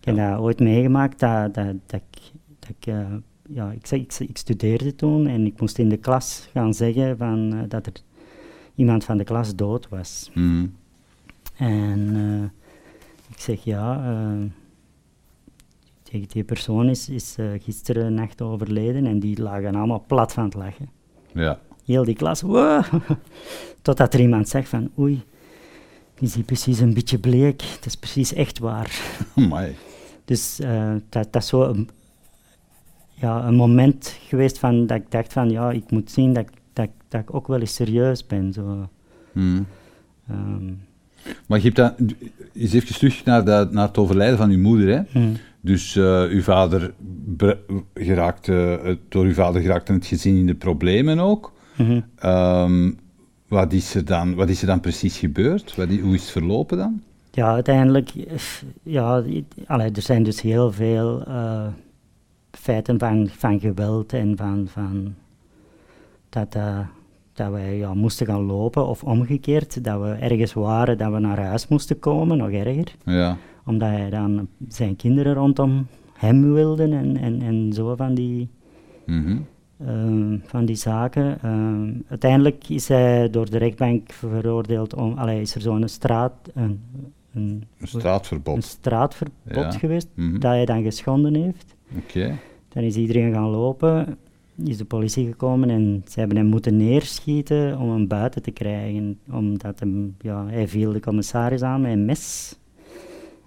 Ik 0.00 0.04
heb 0.04 0.16
dat 0.16 0.38
ooit 0.38 0.60
meegemaakt 0.60 1.20
dat, 1.20 1.54
dat, 1.54 1.74
dat 1.86 2.00
ik, 2.10 2.20
dat 2.58 2.68
ik, 2.68 2.86
eh, 2.86 3.06
ja, 3.48 3.70
ik, 3.70 3.90
ik, 3.90 4.14
ik 4.18 4.36
studeerde 4.36 4.94
toen 4.94 5.26
en 5.26 5.46
ik 5.46 5.60
moest 5.60 5.78
in 5.78 5.88
de 5.88 5.96
klas 5.96 6.48
gaan 6.52 6.74
zeggen 6.74 7.16
van, 7.16 7.52
eh, 7.54 7.58
dat 7.68 7.86
er 7.86 7.92
iemand 8.74 9.04
van 9.04 9.16
de 9.16 9.24
klas 9.24 9.54
dood 9.54 9.88
was. 9.88 10.30
Mhm. 10.34 10.66
En 11.56 12.10
eh, 12.14 12.44
ik 13.34 13.40
zeg 13.40 13.64
ja, 13.64 14.04
die, 16.18 16.26
die 16.32 16.44
persoon 16.44 16.88
is, 16.88 17.08
is 17.08 17.34
eh, 17.38 17.46
gisteren 17.62 18.14
nacht 18.14 18.42
overleden 18.42 19.06
en 19.06 19.18
die 19.20 19.42
lagen 19.42 19.74
allemaal 19.74 20.04
plat 20.06 20.32
van 20.32 20.44
het 20.44 20.54
lachen. 20.54 20.88
Ja. 21.32 21.58
Heel 21.84 22.04
die 22.04 22.14
klas, 22.14 22.40
wow. 22.40 22.84
Totdat 23.82 24.14
er 24.14 24.20
iemand 24.20 24.48
zegt 24.48 24.68
van, 24.68 24.90
oei, 24.98 25.22
is 26.18 26.34
hier 26.34 26.44
precies 26.44 26.78
een 26.80 26.94
beetje 26.94 27.18
bleek, 27.18 27.58
dat 27.58 27.86
is 27.86 27.96
precies 27.96 28.32
echt 28.32 28.58
waar. 28.58 29.00
Amai. 29.36 29.74
Dus 30.24 30.60
eh, 30.60 30.92
dat, 31.08 31.32
dat 31.32 31.42
is 31.42 31.48
zo 31.48 31.62
een, 31.62 31.88
ja, 33.14 33.46
een 33.46 33.54
moment 33.54 34.16
geweest 34.28 34.58
van 34.58 34.86
dat 34.86 34.96
ik 34.96 35.10
dacht 35.10 35.32
van 35.32 35.50
ja, 35.50 35.70
ik 35.70 35.90
moet 35.90 36.10
zien 36.10 36.32
dat 36.32 36.42
ik 36.48 36.50
dat, 36.72 36.84
ik- 36.84 36.90
dat 37.08 37.20
ik 37.20 37.34
ook 37.34 37.46
wel 37.46 37.60
eens 37.60 37.74
serieus 37.74 38.26
ben. 38.26 38.52
Zo. 38.52 38.88
Hmm. 39.32 39.66
Ehm, 40.28 40.72
Maar 41.46 41.58
je 41.58 41.64
hebt 41.64 41.76
dan, 41.76 41.94
eens 42.52 42.72
even 42.72 42.94
terug 42.94 43.24
naar, 43.24 43.44
dat, 43.44 43.72
naar 43.72 43.86
het 43.86 43.98
overlijden 43.98 44.38
van 44.38 44.50
uw 44.50 44.58
moeder. 44.58 44.88
Hè? 44.96 45.20
hm. 45.20 45.34
Dus 45.64 45.96
eh, 45.96 46.22
uw 46.22 46.42
vader 46.42 46.94
geraakte, 47.94 48.80
eh, 48.84 48.96
door 49.08 49.24
uw 49.24 49.32
vader 49.32 49.62
geraakte 49.62 49.92
het 49.92 50.06
gezin 50.06 50.36
in 50.36 50.46
de 50.46 50.54
problemen 50.54 51.18
ook. 51.18 51.52
Mhm. 51.76 52.00
Ehm, 52.16 52.92
wat, 53.48 53.72
is 53.72 53.94
er 53.94 54.04
dan, 54.04 54.34
wat 54.34 54.48
is 54.48 54.60
er 54.60 54.66
dan 54.66 54.80
precies 54.80 55.18
gebeurd? 55.18 55.76
Wat 55.76 55.88
hoe 55.88 56.14
is 56.14 56.20
het 56.20 56.30
verlopen 56.30 56.78
dan? 56.78 57.02
Ja, 57.30 57.52
uiteindelijk, 57.52 58.10
eh, 58.14 58.36
ja, 58.82 59.22
allee, 59.66 59.90
er 59.90 60.02
zijn 60.02 60.22
dus 60.22 60.40
heel 60.40 60.72
veel 60.72 61.24
feiten 62.50 62.98
van, 62.98 63.28
van 63.28 63.60
geweld 63.60 64.12
en 64.12 64.36
van, 64.36 64.68
van 64.68 65.14
dat, 66.28 66.56
dat 67.34 67.50
wij 67.50 67.76
ja, 67.76 67.94
moesten 67.94 68.26
gaan 68.26 68.42
lopen 68.42 68.86
of 68.86 69.04
omgekeerd, 69.04 69.84
dat 69.84 70.00
we 70.00 70.08
ergens 70.08 70.52
waren 70.52 70.98
dat 70.98 71.12
we 71.12 71.18
naar 71.18 71.40
huis 71.40 71.68
moesten 71.68 71.98
komen, 71.98 72.36
nog 72.38 72.50
erger, 72.50 72.94
Ja. 73.04 73.36
omdat 73.66 73.88
hij 73.88 74.10
dan 74.10 74.48
zijn 74.68 74.96
kinderen 74.96 75.34
rondom 75.34 75.86
hem 76.12 76.52
wilde 76.52 76.82
en, 76.82 77.16
en, 77.16 77.42
en 77.42 77.72
zo 77.72 77.94
van 77.96 78.14
die, 78.14 78.48
Mhm. 79.06 79.36
ehm, 79.86 80.38
van 80.44 80.64
die 80.64 80.76
zaken. 80.76 81.38
Ehm, 81.42 81.92
uiteindelijk 82.08 82.68
is 82.68 82.88
hij 82.88 83.30
door 83.30 83.50
de 83.50 83.58
rechtbank 83.58 84.12
veroordeeld 84.12 84.94
om, 84.94 85.12
allee, 85.18 85.40
is 85.40 85.54
er 85.54 85.60
zo'n 85.60 85.88
straat, 85.88 86.32
een, 86.54 86.62
een, 86.62 86.80
Een 87.42 87.64
een 87.80 87.86
straatverbod. 87.88 88.64
straatverbod 88.64 89.54
Ja. 89.54 89.70
geweest 89.70 90.08
Mhm. 90.14 90.32
dat 90.38 90.50
hij 90.50 90.64
dan 90.64 90.82
geschonden 90.82 91.34
heeft. 91.34 91.74
Oké. 91.98 92.32
Dan 92.68 92.82
is 92.82 92.96
iedereen 92.96 93.32
gaan 93.32 93.48
lopen, 93.50 94.16
is 94.56 94.76
de 94.76 94.84
politie 94.84 95.26
gekomen 95.26 95.70
en 95.70 96.02
ze 96.08 96.18
hebben 96.18 96.36
hem 96.36 96.46
moeten 96.46 96.76
neerschieten 96.76 97.78
om 97.78 97.90
hem 97.90 98.06
buiten 98.06 98.42
te 98.42 98.50
krijgen. 98.50 99.18
Omdat 99.30 99.80
hem, 99.80 100.14
ja, 100.20 100.46
hij 100.46 100.68
viel 100.68 100.92
de 100.92 101.00
commissaris 101.00 101.62
aan 101.62 101.80
met 101.80 101.92
een 101.92 102.04
mes 102.04 102.56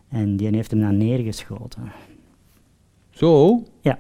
en 0.10 0.38
die 0.38 0.48
heeft 0.56 0.72
hem 0.72 0.80
dan 0.80 0.98
neergeschoten. 0.98 1.92
Zo? 3.10 3.64
Ja. 3.82 4.00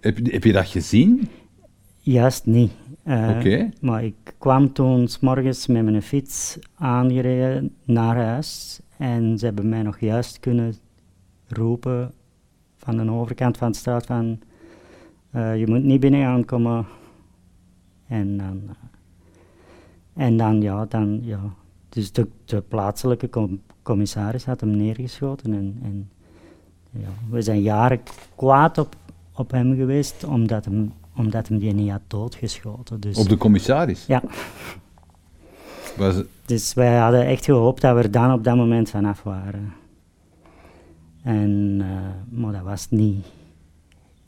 Heb, 0.00 0.18
je- 0.18 0.32
heb 0.32 0.44
je 0.44 0.52
dat 0.52 0.66
gezien? 0.66 1.28
Juist 1.98 2.46
niet. 2.46 2.70
Oké. 3.04 3.68
Maar 3.80 4.04
ik 4.04 4.14
kwam 4.38 4.72
toen 4.72 5.08
s 5.08 5.18
morgens 5.20 5.66
met 5.66 5.84
mijn 5.84 6.02
fiets 6.02 6.58
aangereden 6.74 7.74
naar 7.84 8.16
huis 8.16 8.80
en 8.96 9.38
ze 9.38 9.44
hebben 9.44 9.68
mij 9.68 9.82
nog 9.82 9.98
juist 10.00 10.40
kunnen 10.40 10.74
roepen 11.46 12.12
van 12.76 12.96
de 12.96 13.10
overkant 13.10 13.56
van 13.56 13.70
de 13.72 13.78
straat 13.78 14.06
van 14.06 14.38
eh, 15.32 15.58
je 15.58 15.66
moet 15.66 15.82
niet 15.82 16.00
binnen 16.00 16.20
gaan 16.20 16.44
komen. 16.44 16.86
En 18.06 18.36
dan, 18.36 18.60
eh, 18.68 20.24
en 20.24 20.36
dan 20.36 20.60
ja, 20.62 20.86
dan, 20.88 21.20
ja. 21.22 21.40
Dus 21.88 22.12
de, 22.12 22.28
de 22.44 22.60
plaatselijke 22.60 23.28
com- 23.28 23.60
commissaris 23.82 24.44
had 24.44 24.60
hem 24.60 24.76
neergeschoten 24.76 25.52
en, 25.52 25.78
en 25.82 26.10
ja, 26.90 27.08
we 27.30 27.42
zijn 27.42 27.60
jaren 27.62 28.00
kwaad 28.34 28.78
op, 28.78 28.96
op 29.34 29.50
hem 29.50 29.74
geweest 29.74 30.24
omdat 30.24 30.64
hem, 30.64 30.92
omdat 31.16 31.48
hem 31.48 31.58
die 31.58 31.72
niet 31.72 31.90
had 31.90 32.00
doodgeschoten. 32.06 33.00
Dus, 33.00 33.16
Op 33.16 33.28
de 33.28 33.36
commissaris? 33.36 34.06
Ja, 34.06 34.22
Was, 35.96 36.22
dus 36.44 36.74
wij 36.74 36.96
hadden 36.98 37.26
echt 37.26 37.44
gehoopt 37.44 37.80
dat 37.80 37.96
we 37.96 38.02
er 38.02 38.10
dan 38.10 38.32
op 38.32 38.44
dat 38.44 38.56
moment 38.56 38.90
vanaf 38.90 39.22
waren. 39.22 39.72
En, 41.22 41.76
eh, 41.80 42.38
maar 42.38 42.52
dat 42.52 42.62
was 42.62 42.90
niet, 42.90 43.26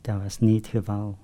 dat 0.05 0.21
was 0.23 0.39
niet 0.39 0.55
het 0.55 0.67
geval. 0.67 1.17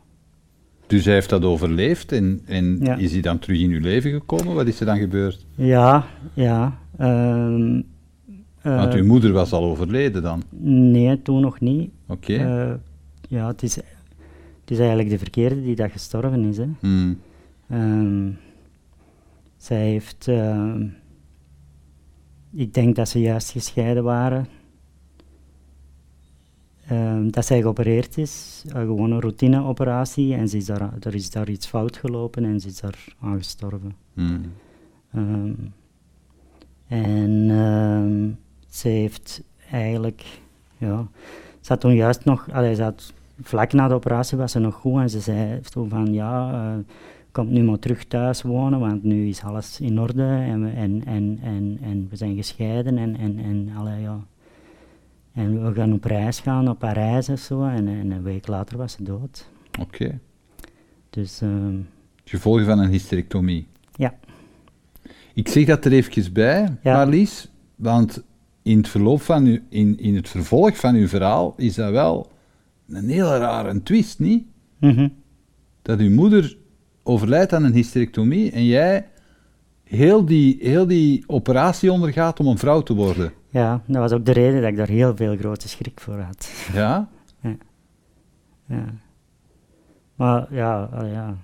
dus 0.88 1.06
hij 1.06 1.14
heeft 1.14 1.30
dat 1.30 1.44
overleefd 1.44 2.12
en, 2.12 2.42
en 2.46 2.80
Ja. 2.84 2.96
is 2.96 3.12
hij 3.12 3.22
dan 3.22 3.40
terug 3.40 3.60
in 3.60 3.70
uw 3.72 3.80
leven 3.80 4.12
gekomen? 4.12 4.56
Wat 4.56 4.68
is 4.68 4.80
er 4.80 4.86
dan 4.86 4.98
gebeurd? 4.98 5.46
Ja, 5.56 6.06
ja. 6.34 6.80
ehm, 6.98 7.82
eh, 8.62 8.76
Want 8.76 8.94
uw 8.94 9.06
moeder 9.06 9.32
was 9.32 9.52
al 9.52 9.64
overleden 9.64 10.22
dan. 10.22 10.44
Nee, 10.92 11.22
toen 11.22 11.42
nog 11.42 11.60
niet. 11.60 11.92
Oké. 12.08 12.34
Eh, 12.34 12.74
ja, 13.30 13.48
het 13.48 13.64
is, 13.64 13.76
het 13.76 13.86
is 14.72 14.78
eigenlijk 14.80 15.10
de 15.10 15.18
verkeerde 15.18 15.62
die 15.64 15.76
dat 15.76 15.92
gestorven 15.92 16.44
is. 16.46 16.58
Hè. 16.58 16.66
Hmm. 16.80 17.20
Ehm, 17.70 18.30
zij 19.58 19.90
heeft, 19.90 20.28
ehm, 20.28 20.86
ik 22.54 22.74
denk 22.74 22.96
dat 22.96 23.10
ze 23.10 23.20
juist 23.20 23.52
gescheiden 23.52 24.04
waren. 24.04 24.48
Ehm, 26.92 27.30
dat 27.30 27.46
zij 27.46 27.62
geopereerd 27.62 28.18
is, 28.18 28.64
eh, 28.68 28.74
gewoon 28.74 29.12
een 29.12 29.20
routineoperatie, 29.20 30.34
en 30.34 30.48
ze 30.48 30.58
is 30.58 30.66
daar, 30.66 30.94
er 31.00 31.16
is 31.16 31.30
daar 31.30 31.50
iets 31.50 31.68
fout 31.68 31.98
gelopen 31.98 32.46
en 32.46 32.60
ze 32.60 32.68
is 32.68 32.80
daar 32.80 33.06
aan 33.20 33.38
gestorven. 33.38 33.96
Hmm. 34.14 34.42
Ehm, 35.14 35.54
en 36.88 37.50
ehm, 37.50 38.30
ze 38.70 38.88
heeft 38.88 39.44
eigenlijk, 39.70 40.42
ja, 40.78 41.08
ze 41.62 41.72
had 41.72 41.80
toen 41.80 41.96
juist 41.96 42.26
nog, 42.26 42.52
allee, 42.52 42.76
ze 42.76 42.84
had, 42.84 43.14
vlak 43.42 43.74
na 43.74 43.88
de 43.88 43.94
operatie 43.94 44.38
was 44.38 44.52
ze 44.52 44.60
nog 44.60 44.76
goed 44.76 45.00
en 45.02 45.10
ze 45.10 45.20
zei 45.20 45.60
toen 45.62 45.90
van 45.90 46.14
ja, 46.14 46.52
eh, 46.54 46.84
komt 47.32 47.50
nu 47.50 47.64
maar 47.64 47.80
terug 47.80 48.06
thuis 48.06 48.42
wonen, 48.42 48.80
want 48.80 49.04
nu 49.04 49.28
is 49.28 49.44
alles 49.44 49.80
in 49.80 50.00
orde 50.00 50.24
en 50.24 50.64
we, 50.64 50.70
en, 50.70 51.06
en, 51.06 51.40
en, 51.44 51.78
en 51.82 52.08
we 52.10 52.16
zijn 52.16 52.36
gescheiden 52.36 52.98
en, 52.98 53.18
en, 53.18 53.40
en, 53.40 53.70
allee, 53.78 54.02
ja. 54.02 54.20
En 55.34 55.64
we 55.66 55.74
gaan 55.74 55.94
op 55.94 56.04
reis 56.04 56.40
gaan, 56.40 56.70
op 56.70 56.80
Parijs 56.80 57.30
of 57.30 57.40
zo, 57.40 57.64
en, 57.64 57.88
en 57.88 58.12
een 58.12 58.24
week 58.24 58.48
later 58.48 58.78
was 58.78 58.92
ze 58.92 59.04
dood. 59.04 59.50
Oké. 59.80 60.20
Dus 61.10 61.42
ehm, 61.42 61.76
Gevolgen 62.24 62.66
van 62.66 62.80
een 62.80 62.90
hysterectomie. 62.90 63.68
ja, 63.96 64.16
Ik 65.34 65.48
zeg 65.48 65.66
dat 65.66 65.86
er 65.86 65.92
even 65.92 66.34
bij, 66.34 66.78
Ja. 66.84 66.96
Marlies, 66.96 67.50
want 67.76 68.24
in 68.62 68.78
het, 68.78 68.88
verloop 68.88 69.22
van 69.22 69.46
uw, 69.46 69.60
in, 69.70 70.00
in 70.00 70.16
het 70.16 70.30
vervolg 70.30 70.78
van 70.78 70.96
uw 70.96 71.08
verhaal 71.08 71.54
is 71.58 71.76
dat 71.76 71.92
wel 71.92 72.32
een 72.88 73.10
hele 73.10 73.38
rare 73.38 73.84
twist, 73.84 74.20
niet? 74.20 74.44
mhm, 74.80 75.08
Dat 75.82 76.00
uw 76.00 76.10
moeder 76.10 76.58
overlijdt 77.04 77.54
aan 77.54 77.64
een 77.64 77.74
hysterectomie 77.74 78.52
en 78.52 78.66
jij 78.66 79.08
heel 79.84 80.26
die, 80.26 80.58
heel 80.60 80.88
die 80.88 81.24
operatie 81.28 81.92
ondergaat 81.92 82.40
om 82.40 82.48
een 82.48 82.58
vrouw 82.58 82.82
te 82.82 82.94
worden. 82.94 83.34
Ja, 83.52 83.82
dat 83.86 83.98
was 83.98 84.12
ook 84.12 84.26
de 84.26 84.32
reden 84.32 84.62
dat 84.62 84.70
ik 84.70 84.78
daar 84.78 84.88
heel 84.88 85.16
veel 85.16 85.38
grote 85.38 85.68
schrik 85.70 86.00
voor 86.00 86.20
had. 86.20 86.52
Ja? 86.74 87.08
Ja. 88.66 88.86
Maar 90.16 90.48
ja, 90.54 90.90
ja. 91.12 91.36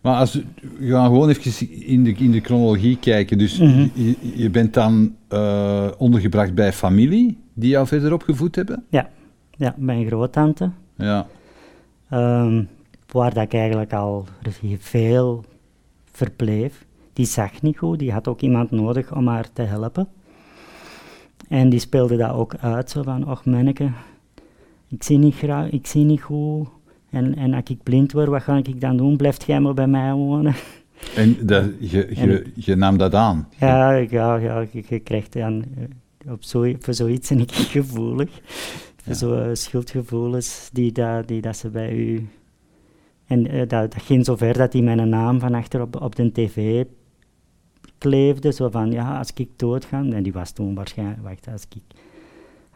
Maar 0.00 0.16
als, 0.16 0.34
we 0.78 0.88
gaan 0.90 1.06
gewoon 1.06 1.28
even 1.28 1.70
in 1.86 2.04
de, 2.04 2.12
in 2.12 2.30
de 2.30 2.40
chronologie 2.40 2.98
kijken. 2.98 3.38
Dus 3.38 3.58
Mhm. 3.58 3.88
je, 3.94 4.16
je 4.34 4.50
bent 4.50 4.74
dan 4.74 5.14
eh, 5.28 5.88
ondergebracht 5.98 6.54
bij 6.54 6.72
familie 6.72 7.38
die 7.54 7.70
jou 7.70 7.86
verder 7.86 8.12
opgevoed 8.12 8.54
hebben? 8.56 8.84
ja, 8.88 9.10
ja, 9.56 9.74
mijn 9.78 10.06
groottante, 10.06 10.70
Ja. 10.96 11.26
ehm, 12.08 12.64
waar 13.10 13.34
dat 13.34 13.42
ik 13.44 13.54
eigenlijk 13.54 13.92
al 13.92 14.26
veel 14.78 15.44
verbleef. 16.12 16.84
Die 17.12 17.26
zag 17.26 17.62
niet 17.62 17.78
goed, 17.78 17.98
die 17.98 18.12
had 18.12 18.28
ook 18.28 18.40
iemand 18.40 18.70
nodig 18.70 19.14
om 19.14 19.26
haar 19.28 19.52
te 19.52 19.62
helpen. 19.62 20.08
En 21.52 21.68
die 21.68 21.78
speelde 21.78 22.16
dat 22.16 22.30
ook 22.30 22.54
uit, 22.60 22.90
zo 22.90 23.02
van, 23.02 23.30
och 23.30 23.44
manneke, 23.44 23.90
ik 24.88 25.02
zie 25.02 25.18
niet, 25.18 25.34
graag, 25.34 25.70
ik 25.70 25.86
zie 25.86 26.04
niet 26.04 26.20
goed. 26.20 26.68
En, 27.10 27.36
en 27.36 27.54
als 27.54 27.64
ik 27.66 27.82
blind 27.82 28.12
word, 28.12 28.28
wat 28.28 28.42
ga 28.42 28.56
ik 28.56 28.80
dan 28.80 28.96
doen? 28.96 29.16
Blijft 29.16 29.44
jij 29.46 29.60
maar 29.60 29.74
bij 29.74 29.86
mij 29.86 30.12
wonen? 30.12 30.54
En 31.16 31.36
dat, 31.46 31.64
je, 31.80 32.08
je, 32.14 32.52
je 32.54 32.76
nam 32.76 32.96
dat 32.98 33.14
aan? 33.14 33.48
Ja, 33.58 33.92
ja, 33.92 34.36
ja 34.36 34.66
je, 34.72 34.84
je 34.88 34.98
krijgt 34.98 35.32
dan 35.32 35.64
eh, 35.76 36.32
op 36.32 36.42
zo, 36.42 36.72
voor 36.78 36.94
zoiets 36.94 37.30
en 37.30 37.40
ik 37.40 37.52
gevoelig. 37.52 38.30
Voor 38.96 39.12
Ja. 39.12 39.14
zo 39.14 39.34
eh, 39.34 39.48
schuldgevoelens 39.52 40.70
die, 40.72 40.92
dat 40.92 41.28
die 41.28 41.40
dat 41.40 41.56
ze 41.56 41.68
bij 41.68 41.92
u... 41.92 42.28
En 43.26 43.46
eh, 43.46 43.58
dat, 43.58 43.68
dat 43.68 44.02
ging 44.02 44.24
zover 44.24 44.56
dat 44.56 44.72
hij 44.72 44.82
mijn 44.82 45.08
naam 45.08 45.40
van 45.40 45.54
achter 45.54 45.80
op, 45.80 46.00
op 46.00 46.16
de 46.16 46.32
tv 46.32 46.84
kleefde. 48.02 48.52
Zo 48.52 48.68
van, 48.70 48.90
ja, 48.90 49.18
als 49.18 49.30
ik 49.34 49.48
doodga... 49.56 49.98
En 49.98 50.22
die 50.22 50.32
was 50.32 50.50
toen 50.52 50.74
waarschijnlijk... 50.74 51.22
Wacht, 51.22 51.48
als 51.52 51.62
ik... 51.70 51.82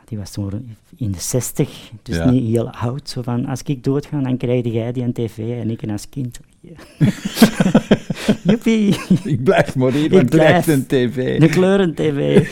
Die 0.05 0.19
was 0.19 0.31
toen 0.31 0.77
in 0.97 1.11
de 1.13 1.19
zestig, 1.21 1.91
dus 2.03 2.17
Ja. 2.17 2.31
niet 2.31 2.51
heel 2.55 2.71
oud. 2.71 3.09
Zo 3.09 3.23
van, 3.23 3.47
als 3.47 3.63
ik 3.63 3.85
doodga, 3.85 4.21
dan 4.21 4.37
krijg 4.37 4.65
jij 4.73 4.93
die 4.93 5.03
een 5.03 5.13
tv 5.13 5.39
en 5.61 5.71
ik 5.71 5.91
als 5.91 6.09
kind. 6.09 6.41
Joepie! 8.45 8.97
Ik 9.25 9.45
blijf 9.45 9.77
maar 9.77 9.93
hier, 9.93 10.05
Ik 10.05 10.13
want 10.13 10.31
blijf. 10.31 10.67
een 10.67 10.87
tv. 10.87 11.41
De 11.41 11.49
kleuren-tv. 11.49 12.49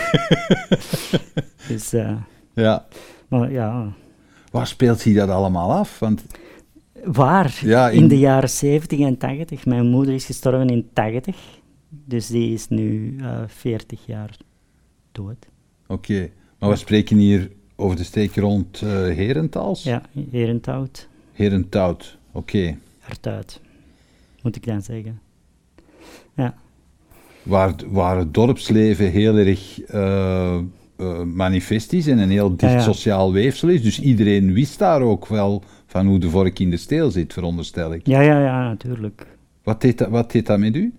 dus, 1.69 1.93
eh, 1.93 2.17
Ja. 2.55 2.85
maar 3.29 3.53
ja, 3.53 3.93
Waar 4.51 4.67
speelt 4.67 5.01
zich 5.01 5.15
dat 5.17 5.29
allemaal 5.29 5.73
af? 5.73 5.99
Want 5.99 6.25
waar? 7.05 7.59
Ja, 7.63 7.91
in... 7.91 8.01
in- 8.03 8.09
de 8.09 8.19
jaren 8.19 8.51
70 8.51 9.01
en 9.01 9.19
80. 9.19 9.67
Mijn 9.67 9.87
moeder 9.87 10.15
is 10.15 10.25
gestorven 10.25 10.69
in 10.69 10.89
80, 10.93 11.37
dus 12.05 12.27
die 12.27 12.53
is 12.53 12.69
nu 12.69 13.17
eh 13.21 13.43
40 13.47 14.07
jaar 14.07 14.37
dood. 15.13 15.47
Oké, 15.87 16.31
maar 16.59 16.71
we 16.71 16.77
spreken 16.77 17.17
hier 17.17 17.51
over 17.77 17.97
de 17.97 18.05
streek 18.05 18.37
rond 18.37 18.83
eh 18.83 18.89
Herentals? 18.91 19.83
Ja, 19.83 20.03
Herenthout, 20.31 21.09
Herenthout, 21.33 22.19
oké. 22.33 22.79
Hartuit. 22.99 23.61
moet 24.43 24.57
ik 24.57 24.67
dan 24.67 24.83
zeggen. 24.83 25.21
Ja. 26.35 26.55
Waar, 27.43 27.75
waar 27.87 28.19
het 28.19 28.35
dorpsleven 28.35 29.11
heel 29.11 29.37
erg 29.37 29.89
uh, 29.95 30.59
uh, 30.97 31.23
manifestisch 31.23 32.07
en 32.07 32.19
een 32.19 32.31
heel 32.31 32.57
dicht 32.57 32.83
sociaal 32.83 33.33
weefsel 33.33 33.69
is. 33.69 33.83
Dus 33.83 34.01
iedereen 34.01 34.53
wist 34.53 34.79
daar 34.79 35.01
ook 35.01 35.27
wel 35.27 35.63
van 35.87 36.07
hoe 36.07 36.19
de 36.19 36.31
vork 36.31 36.59
in 36.59 36.71
de 36.71 36.77
steel 36.77 37.11
zit, 37.11 37.33
veronderstel 37.33 37.93
ik. 37.93 38.07
Ja, 38.07 38.21
ja, 38.21 38.41
ja, 38.45 38.69
natuurlijk. 38.69 39.27
Wat 39.63 39.81
deed 39.81 39.99
dat, 39.99 40.09
wat 40.09 40.33
deed 40.33 40.47
dat 40.47 40.59
met 40.59 40.77
u? 40.77 40.93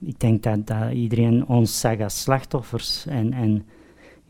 Ik 0.00 0.20
denk 0.20 0.42
dat, 0.42 0.66
dat, 0.66 0.92
iedereen 0.92 1.46
ons 1.46 1.80
zag 1.80 2.00
als 2.00 2.20
slachtoffers. 2.20 3.06
En, 3.06 3.32
en, 3.32 3.66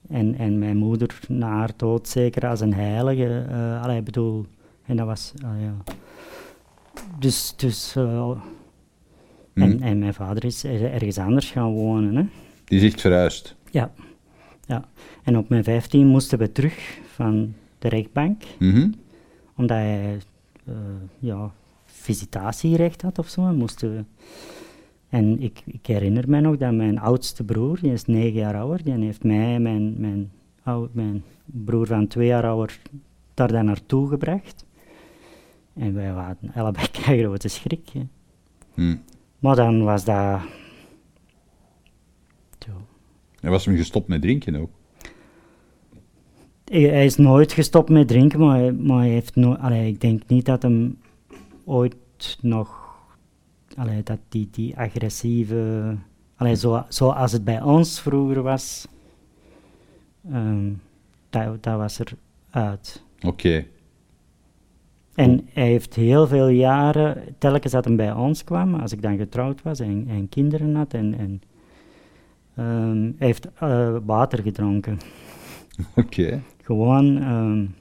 en, 0.08 0.34
en 0.34 0.58
mijn 0.58 0.76
moeder 0.76 1.20
na 1.28 1.48
haar 1.48 1.70
dood 1.76 2.08
zeker 2.08 2.48
als 2.48 2.60
een 2.60 2.74
heilige. 2.74 3.46
Uh, 3.50 3.82
allee, 3.82 4.02
bedoel, 4.02 4.46
en 4.86 4.96
dat 4.96 5.06
was, 5.06 5.32
uh, 5.44 5.62
ja. 5.62 5.94
Dus, 7.18 7.54
dus 7.56 7.96
uh, 7.96 8.30
en, 9.54 9.70
hmm. 9.70 9.82
en 9.82 9.98
mijn 9.98 10.14
vader 10.14 10.44
is 10.44 10.64
ergens 10.64 11.18
anders 11.18 11.50
gaan 11.50 11.72
wonen. 11.72 12.16
Hè. 12.16 12.24
Die 12.64 12.80
is 12.80 12.92
echt 12.92 13.00
verhuisd? 13.00 13.56
Ja. 13.70 13.92
ja. 14.66 14.88
En 15.22 15.38
op 15.38 15.48
mijn 15.48 15.64
15 15.64 16.06
moesten 16.06 16.38
we 16.38 16.52
terug 16.52 16.98
van 17.06 17.54
de 17.78 17.88
rechtbank. 17.88 18.42
Mm 18.58 18.94
Omdat 19.56 19.76
hij 19.76 20.18
uh, 20.68 20.74
ja, 21.18 21.50
visitatierecht 22.04 23.02
had 23.02 23.18
of 23.18 23.28
zo. 23.28 23.42
Moesten 23.42 23.96
we 23.96 24.04
en 25.14 25.40
ik, 25.40 25.62
ik, 25.64 25.86
herinner 25.86 26.28
me 26.28 26.40
nog 26.40 26.56
dat 26.56 26.72
mijn 26.72 26.98
oudste 26.98 27.44
broer, 27.44 27.78
die 27.80 27.92
is 27.92 28.04
negen 28.04 28.32
jaar 28.32 28.56
ouder, 28.56 28.84
die 28.84 28.94
heeft 28.94 29.24
mij, 29.24 29.58
mijn, 29.58 29.94
mijn, 30.00 30.30
mijn 30.92 31.22
broer 31.44 31.86
van 31.86 32.06
twee 32.06 32.26
jaar 32.26 32.44
ouder, 32.44 32.80
daar 33.34 33.52
dan 33.52 33.64
naartoe 33.64 34.08
gebracht. 34.08 34.64
En 35.74 35.94
wij 35.94 36.06
hadden 36.06 36.52
allebei 36.54 36.86
een 37.06 37.18
grote 37.18 37.48
schrik. 37.48 37.90
Hm. 38.74 38.96
Maar 39.38 39.56
dan 39.56 39.84
was 39.84 40.04
dat... 40.04 40.40
Zo. 42.58 42.70
En 43.40 43.50
was 43.50 43.64
hem 43.64 43.76
gestopt 43.76 44.08
met 44.08 44.22
drinken 44.22 44.56
ook? 44.56 44.70
Hij, 46.64 47.04
is 47.04 47.16
nooit 47.16 47.52
gestopt 47.52 47.88
met 47.88 48.08
drinken, 48.08 48.40
maar, 48.40 48.58
hij, 48.58 48.72
maar 48.72 48.98
hij 48.98 49.08
heeft 49.08 49.34
no 49.34 49.54
allee, 49.54 49.88
ik 49.88 50.00
denk 50.00 50.22
niet 50.26 50.46
dat 50.46 50.62
hem 50.62 50.98
ooit 51.64 52.38
nog 52.40 52.84
allee, 53.76 54.02
dat 54.02 54.18
die, 54.28 54.48
die 54.50 54.76
agressieve, 54.76 55.94
allee, 56.36 56.56
zo, 56.56 56.84
zoals 56.88 57.32
het 57.32 57.44
bij 57.44 57.62
ons 57.62 58.00
vroeger 58.00 58.42
was, 58.42 58.88
um, 60.32 60.82
dat, 61.30 61.62
dat 61.62 61.76
was 61.76 61.98
er 61.98 62.12
uit. 62.50 63.04
Oké. 63.26 63.66
En 65.14 65.48
hij 65.52 65.66
heeft 65.66 65.94
heel 65.94 66.26
veel 66.26 66.48
jaren, 66.48 67.34
telkens 67.38 67.72
dat 67.72 67.84
hij 67.84 67.94
bij 67.94 68.12
ons 68.12 68.44
kwam, 68.44 68.74
als 68.74 68.92
ik 68.92 69.02
dan 69.02 69.16
getrouwd 69.16 69.62
was 69.62 69.80
en, 69.80 70.04
en 70.08 70.28
kinderen 70.28 70.74
had, 70.74 70.94
en, 70.94 71.14
en 71.18 71.42
um, 72.64 73.14
hij 73.18 73.26
heeft 73.26 73.48
uh, 73.62 73.96
water 74.04 74.42
gedronken. 74.42 74.98
Oké. 75.94 76.42
Gewoon, 76.62 77.22
um, 77.22 77.74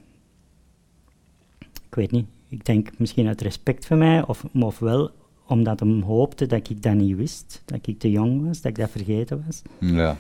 ik 1.88 1.96
weet 1.96 2.12
niet, 2.12 2.28
ik 2.53 2.65
denk 2.65 2.89
misschien 2.98 3.27
uit 3.27 3.41
respect 3.41 3.86
voor 3.86 3.98
mij, 3.98 4.25
of, 4.25 4.45
of 4.53 4.79
wel 4.79 5.12
omdat 5.48 5.79
hij 5.79 6.01
hoopte 6.05 6.45
dat 6.45 6.69
ik 6.69 6.81
dat 6.83 6.93
niet 6.93 7.15
wist, 7.15 7.62
dat 7.65 7.88
ik 7.88 8.00
te 8.00 8.12
jong 8.12 8.45
was, 8.45 8.62
dat 8.62 8.72
ik 8.72 8.77
dat 8.77 8.89
vergeten 8.89 9.43
was. 9.45 9.62
Ja. 9.79 10.17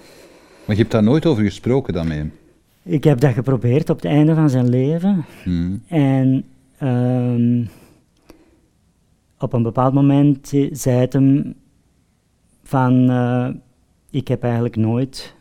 Maar 0.65 0.75
je 0.75 0.81
hebt 0.81 0.91
daar 0.91 1.03
nooit 1.03 1.25
over 1.25 1.43
gesproken 1.43 1.93
dan 1.93 2.07
met 2.07 2.17
hem? 2.17 2.31
Ik 2.83 3.03
heb 3.03 3.19
dat 3.19 3.33
geprobeerd 3.33 3.89
op 3.89 3.95
het 3.95 4.05
einde 4.05 4.35
van 4.35 4.49
zijn 4.49 4.69
leven. 4.69 5.25
Hmm. 5.43 5.81
En 5.87 6.43
um, 6.83 7.69
op 9.39 9.53
een 9.53 9.63
bepaald 9.63 9.93
moment 9.93 10.53
zei 10.71 10.99
het 10.99 11.13
hem 11.13 11.53
van, 12.63 13.09
uh, 13.09 13.49
ik 14.09 14.27
heb 14.27 14.43
eigenlijk 14.43 14.75
nooit, 14.75 15.35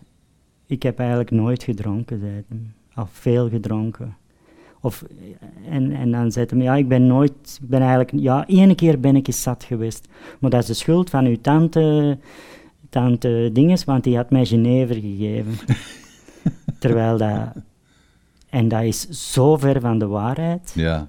ik 0.66 0.82
heb 0.82 0.98
eigenlijk 0.98 1.30
nooit 1.30 1.62
gedronken, 1.62 2.18
zei 2.20 2.32
het 2.32 2.44
hem. 2.48 2.72
Of 2.96 3.10
veel 3.10 3.48
gedronken. 3.48 4.16
Of, 4.82 5.04
en, 5.68 5.92
en 5.92 6.10
dan 6.10 6.32
zei 6.32 6.46
hij, 6.48 6.58
ja, 6.58 6.74
ik 6.74 6.88
ben 6.88 7.06
nooit, 7.06 7.58
ik 7.62 7.68
ben 7.68 7.80
eigenlijk, 7.80 8.12
ja, 8.14 8.46
één 8.46 8.74
keer 8.74 9.00
ben 9.00 9.16
ik 9.16 9.26
eens 9.26 9.42
zat 9.42 9.64
geweest. 9.64 10.08
Maar 10.40 10.50
dat 10.50 10.60
is 10.60 10.66
de 10.66 10.74
schuld 10.74 11.10
van 11.10 11.24
uw 11.24 11.40
tante, 11.40 12.18
tante 12.88 13.50
Dinges, 13.52 13.84
want 13.84 14.04
die 14.04 14.16
had 14.16 14.30
mij 14.30 14.44
Genever 14.44 14.94
gegeven. 14.94 15.54
Terwijl 16.78 17.16
dat, 17.16 17.52
en 18.50 18.68
dat 18.68 18.82
is 18.82 19.32
zo 19.32 19.56
ver 19.56 19.80
van 19.80 19.98
de 19.98 20.06
waarheid, 20.06 20.72
ja. 20.74 21.08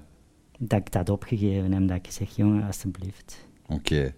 dat 0.58 0.78
ik 0.78 0.92
dat 0.92 1.08
opgegeven 1.08 1.72
heb, 1.72 1.88
dat 1.88 1.96
ik 1.96 2.06
zeg, 2.10 2.36
jongen, 2.36 2.66
alsjeblieft. 2.66 3.46
Oké. 3.68 4.14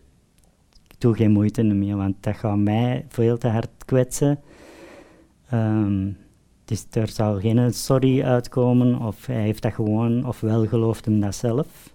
Ik 0.89 0.95
doe 0.99 1.15
geen 1.15 1.33
moeite 1.33 1.63
meer, 1.63 1.97
want 1.97 2.15
dat 2.21 2.37
gaat 2.37 2.57
mij 2.57 3.05
veel 3.09 3.39
te 3.39 3.49
hard 3.49 3.85
kwetsen. 3.85 4.39
Um, 5.53 6.17
dus 6.67 6.87
er 6.91 7.09
zou 7.09 7.41
geen 7.41 7.73
sorry 7.75 8.23
uitkomen, 8.23 8.99
of 9.01 9.27
hij 9.27 9.43
heeft 9.43 9.63
dat 9.63 9.73
gewoon, 9.73 10.27
of 10.27 10.41
wel 10.41 10.67
gelooft 10.67 11.05
hem 11.05 11.21
dat 11.21 11.35
zelf. 11.35 11.95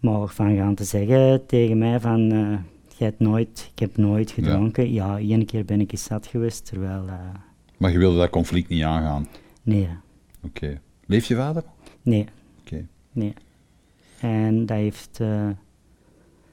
Maar 0.00 0.28
van 0.28 0.56
gaan 0.56 0.74
te 0.74 0.84
zeggen 0.84 1.46
tegen 1.46 1.78
mij 1.78 2.00
van, 2.00 2.32
uh, 2.32 2.58
hebt 3.02 3.18
nooit, 3.18 3.70
ik 3.72 3.78
heb 3.78 3.96
nooit 3.96 4.30
gedronken. 4.30 4.92
Ja, 4.92 5.18
één 5.18 5.46
keer 5.46 5.64
ben 5.64 5.80
ik 5.80 5.92
eens 5.92 6.04
zat 6.04 6.26
geweest, 6.26 6.66
terwijl... 6.66 7.04
Uh, 7.06 7.14
maar 7.76 7.90
je 7.92 7.98
wilde 7.98 8.18
dat 8.18 8.30
conflict 8.30 8.68
niet 8.68 8.82
aangaan? 8.82 9.26
Nee. 9.62 9.88
Oké. 10.42 10.80
Leeft 11.06 11.26
je 11.26 11.34
vader? 11.34 11.64
Nee. 12.02 12.26
Oké. 12.60 12.86
Nee. 13.12 13.34
En 14.20 14.66
dat 14.66 14.76
heeft, 14.76 15.18
uh, 15.20 15.48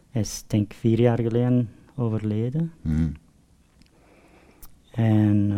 hij 0.09 0.21
is 0.21 0.43
denk 0.47 0.63
ik 0.63 0.77
vier 0.79 0.99
jaar 0.99 1.19
geleden 1.19 1.69
overleden. 1.95 2.71
Mm. 2.81 3.13
En... 4.91 5.51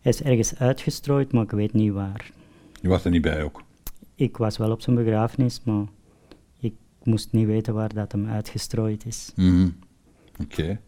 Hij 0.00 0.12
is 0.12 0.22
ergens 0.22 0.54
uitgestrooid, 0.56 1.32
maar 1.32 1.42
ik 1.42 1.50
weet 1.50 1.72
niet 1.72 1.92
waar. 1.92 2.30
Je 2.80 2.88
was 2.88 3.04
er 3.04 3.10
niet 3.10 3.22
bij 3.22 3.42
ook? 3.42 3.62
Ik 4.14 4.36
was 4.36 4.56
wel 4.56 4.70
op 4.70 4.80
zijn 4.80 4.96
begrafenis, 4.96 5.60
maar 5.64 5.84
ik 6.58 6.74
moest 7.02 7.32
niet 7.32 7.46
weten 7.46 7.74
waar 7.74 7.94
dat 7.94 8.12
hem 8.12 8.26
uitgestrooid 8.26 9.06
is. 9.06 9.32
Mm 9.36 9.74
Oké. 10.42 10.80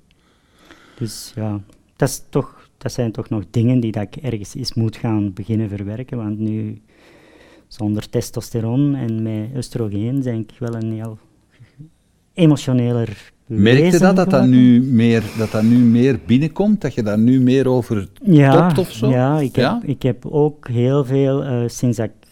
Dus 0.98 1.33
ja, 1.35 1.61
dat, 1.96 2.09
is 2.09 2.22
toch, 2.29 2.68
dat 2.79 2.92
zijn 2.92 3.12
toch 3.12 3.29
nog 3.29 3.44
dingen 3.51 3.81
die 3.81 3.92
dat 3.92 4.03
ik 4.03 4.16
ergens 4.16 4.55
eens 4.55 4.75
moet 4.75 4.96
gaan 4.96 5.33
beginnen 5.33 5.68
verwerken, 5.68 6.16
want 6.16 6.38
nu 6.38 6.83
zonder 7.68 8.09
testosteron 8.09 8.94
en 8.94 9.22
met 9.22 9.51
oestrogeen 9.57 10.20
denk 10.20 10.53
ik 10.53 10.59
wel 10.59 10.75
een 10.75 10.92
heel 10.92 11.18
emotioneler 12.35 13.33
Merkte 13.47 13.99
dat 13.99 14.16
dat 14.16 14.31
dat, 14.31 14.47
nu 14.47 14.83
meer, 14.83 15.23
dat 15.38 15.51
dat 15.51 15.62
nu 15.62 15.77
meer 15.77 16.18
binnenkomt? 16.27 16.81
Dat 16.81 16.95
je 16.95 17.03
daar 17.03 17.18
nu 17.18 17.40
meer 17.40 17.68
over 17.68 18.09
ja, 18.23 18.66
topt 18.66 18.79
of 18.79 18.92
zo? 18.92 19.11
Ja, 19.11 19.38
ik 19.38 19.57
heb, 19.57 19.83
ik 19.85 20.03
heb 20.03 20.27
ook 20.27 20.68
heel 20.68 21.05
veel, 21.05 21.45
uh, 21.45 21.68
sinds, 21.68 21.97
dat 21.97 22.07
ik, 22.07 22.29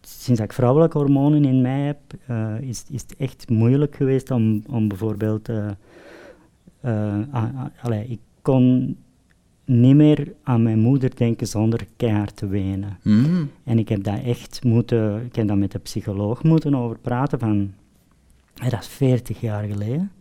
sinds 0.00 0.40
dat 0.40 0.50
ik 0.50 0.52
vrouwelijke 0.52 0.98
hormonen 0.98 1.44
in 1.44 1.60
mij 1.60 1.80
heb, 1.80 1.98
uh, 2.30 2.60
is, 2.60 2.84
is 2.90 3.02
het 3.02 3.14
echt 3.18 3.50
moeilijk 3.50 3.96
geweest 3.96 4.30
om, 4.30 4.62
om 4.70 4.88
bijvoorbeeld... 4.88 5.48
Uh, 5.48 5.70
allee, 7.82 8.06
ik 8.08 8.20
kon 8.42 8.96
niet 9.64 9.96
meer 9.96 10.32
aan 10.42 10.62
mijn 10.62 10.78
moeder 10.78 11.16
denken 11.16 11.46
zonder 11.46 11.86
keihard 11.96 12.36
te 12.36 12.46
wenen. 12.46 12.98
Mm. 13.02 13.50
En 13.64 13.78
ik 13.78 13.88
heb 13.88 14.02
dat 14.02 14.22
echt 14.24 14.64
moeten, 14.64 15.24
ik 15.24 15.36
heb 15.36 15.48
dat 15.48 15.56
met 15.56 15.72
de 15.72 15.78
psycholoog 15.78 16.42
moeten 16.42 16.74
over 16.74 16.98
praten 16.98 17.38
van 17.38 17.72
dat 18.56 18.80
is 18.80 18.86
40 18.86 19.40
jaar 19.40 19.64
geleden. 19.64 20.12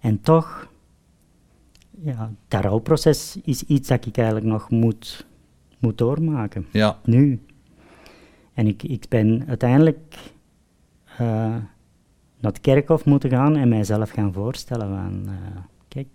En 0.00 0.20
toch, 0.20 0.68
ja, 1.90 2.32
dat 2.48 2.62
rouwproces 2.62 3.38
is 3.42 3.62
iets 3.62 3.88
dat 3.88 4.06
ik 4.06 4.16
eigenlijk 4.16 4.46
nog 4.46 4.70
moet, 4.70 5.26
moet 5.78 5.98
doormaken. 5.98 6.66
Ja. 6.70 6.98
Nu. 7.04 7.40
En 8.54 8.66
ik, 8.66 8.82
ik 8.82 9.06
ben 9.08 9.44
uiteindelijk 9.46 10.16
uh, 11.12 11.18
naar 12.38 12.52
het 12.52 12.60
kerkhof 12.60 13.04
moeten 13.04 13.30
gaan 13.30 13.56
en 13.56 13.68
mijzelf 13.68 14.10
gaan 14.10 14.32
voorstellen 14.32 14.88
van, 14.88 15.22
uh, 15.26 15.32
kijk, 15.88 16.08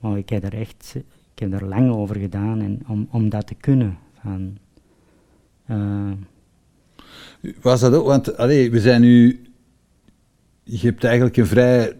maar 0.00 0.18
ik 0.18 0.28
heb 0.28 0.44
er 0.44 0.54
echt, 0.54 0.94
ik 1.34 1.38
heb 1.38 1.52
er 1.52 1.64
lang 1.64 1.90
over 1.90 2.16
gedaan 2.16 2.60
en 2.60 2.80
om, 2.88 3.08
om 3.10 3.28
dat 3.28 3.46
te 3.46 3.54
kunnen. 3.54 3.98
Van, 4.20 4.56
uh, 5.70 6.12
Was 7.62 7.80
dat 7.80 7.94
ook, 7.94 8.06
want 8.06 8.36
allee, 8.36 8.70
we 8.70 8.80
zijn 8.80 9.00
nu 9.00 9.40
je 10.62 10.86
hebt 10.86 11.04
eigenlijk 11.04 11.36
een 11.36 11.46
vrij 11.46 11.92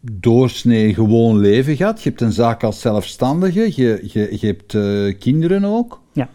doorsnee 0.00 0.94
gewoon 0.94 1.38
leven 1.38 1.76
gehad. 1.76 2.02
Je 2.02 2.08
hebt 2.08 2.20
een 2.20 2.32
zaak 2.32 2.62
als 2.62 2.80
zelfstandige, 2.80 3.60
je, 3.60 4.00
je, 4.12 4.36
je 4.40 4.46
hebt 4.46 4.72
uh, 4.72 5.18
kinderen 5.18 5.64
ook. 5.64 6.02
Ja. 6.12 6.28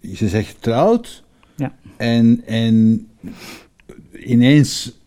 Je 0.00 0.28
zegt 0.28 0.48
getrouwd. 0.48 1.24
Ja. 1.56 1.74
En, 1.96 2.42
en 2.46 3.06
ineens, 4.24 4.98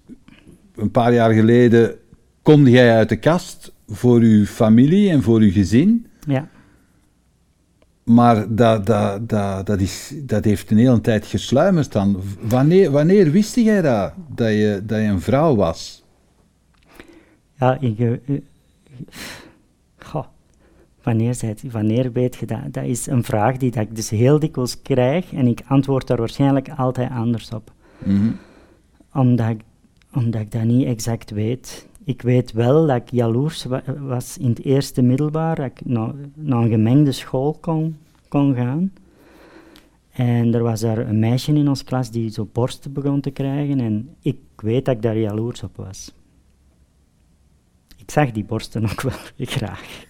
een 0.76 0.92
paar 0.92 1.14
jaar 1.14 1.34
geleden, 1.34 1.96
kom 2.42 2.68
jij 2.68 2.96
uit 2.96 3.10
de 3.10 3.16
kast 3.16 3.72
voor 3.88 4.20
uw 4.20 4.46
familie 4.46 5.10
en 5.10 5.22
voor 5.22 5.40
uw 5.40 5.52
gezin. 5.52 6.08
Ja. 6.28 6.50
Maar 8.04 8.56
dat, 8.56 8.86
dat, 8.86 9.30
dat, 9.30 9.66
dat, 9.66 9.80
is, 9.80 10.14
dat 10.16 10.46
heeft 10.46 10.72
een 10.72 10.78
hele 10.78 11.02
tijd 11.02 11.26
gesluimerd 11.26 11.92
dan. 11.92 12.22
Wanneer, 12.42 12.92
wanneer 12.92 13.32
wist 13.32 13.56
jij 13.56 13.82
dat, 13.82 14.14
dat 14.36 14.50
je, 14.50 14.82
dat 14.84 15.00
je 15.00 15.06
een 15.06 15.22
vrouw 15.22 15.56
was? 15.56 16.05
Ja, 17.60 17.78
ik... 17.80 18.20
goh, 19.98 20.26
wanneer, 21.04 21.36
het- 21.40 21.72
wanneer 21.72 22.12
weet 22.12 22.36
je 22.36 22.46
dat? 22.46 22.60
Dat 22.74 22.84
is 22.84 23.08
een 23.08 23.24
vraag 23.24 23.58
die 23.58 23.72
dat 23.72 23.84
ik 23.84 23.96
dus 23.96 24.10
heel 24.10 24.40
dikwijls 24.40 24.82
krijg 24.82 25.34
en 25.34 25.48
ik 25.48 25.62
antwoord 25.68 26.08
daar 26.08 26.18
waarschijnlijk 26.18 26.70
altijd 26.78 27.10
anders 27.12 27.50
op. 27.52 27.72
Mhm. 27.98 28.30
Omdat 29.14 29.50
ik, 29.50 29.62
omdat 30.14 30.42
ik 30.42 30.52
dat 30.52 30.64
niet 30.64 30.86
exact 30.88 31.32
weet. 31.32 31.88
Ik 32.04 32.22
weet 32.22 32.52
wel 32.52 32.86
dat 32.88 32.96
ik 32.96 33.12
jaloers 33.12 33.64
wa- 33.64 33.84
was 34.00 34.38
in 34.38 34.50
het 34.50 34.64
eerste 34.64 35.02
middelbaar, 35.02 35.56
dat 35.56 35.66
ik 35.66 35.86
naar, 35.86 36.12
naar 36.34 36.62
een 36.62 36.70
gemengde 36.70 37.12
school 37.12 37.58
kon, 37.62 37.96
kon 38.28 38.56
gaan. 38.56 38.92
En 40.12 40.54
er 40.54 40.64
was 40.64 40.80
daar 40.82 40.98
een 40.98 41.20
meisje 41.20 41.54
in 41.54 41.68
ons 41.70 41.84
klas 41.84 42.12
die 42.12 42.30
zo 42.30 42.48
borsten 42.52 42.94
begon 42.94 43.22
te 43.22 43.32
krijgen 43.32 43.80
en 43.80 44.10
ik 44.22 44.38
weet 44.56 44.86
dat 44.86 44.96
ik 44.96 45.02
daar 45.02 45.18
jaloers 45.18 45.64
op 45.64 45.76
was. 45.76 46.14
Ik 48.06 48.12
zag 48.12 48.32
die 48.32 48.44
borsten 48.46 48.84
ook 48.84 49.02
wel 49.02 49.18
graag. 49.58 50.04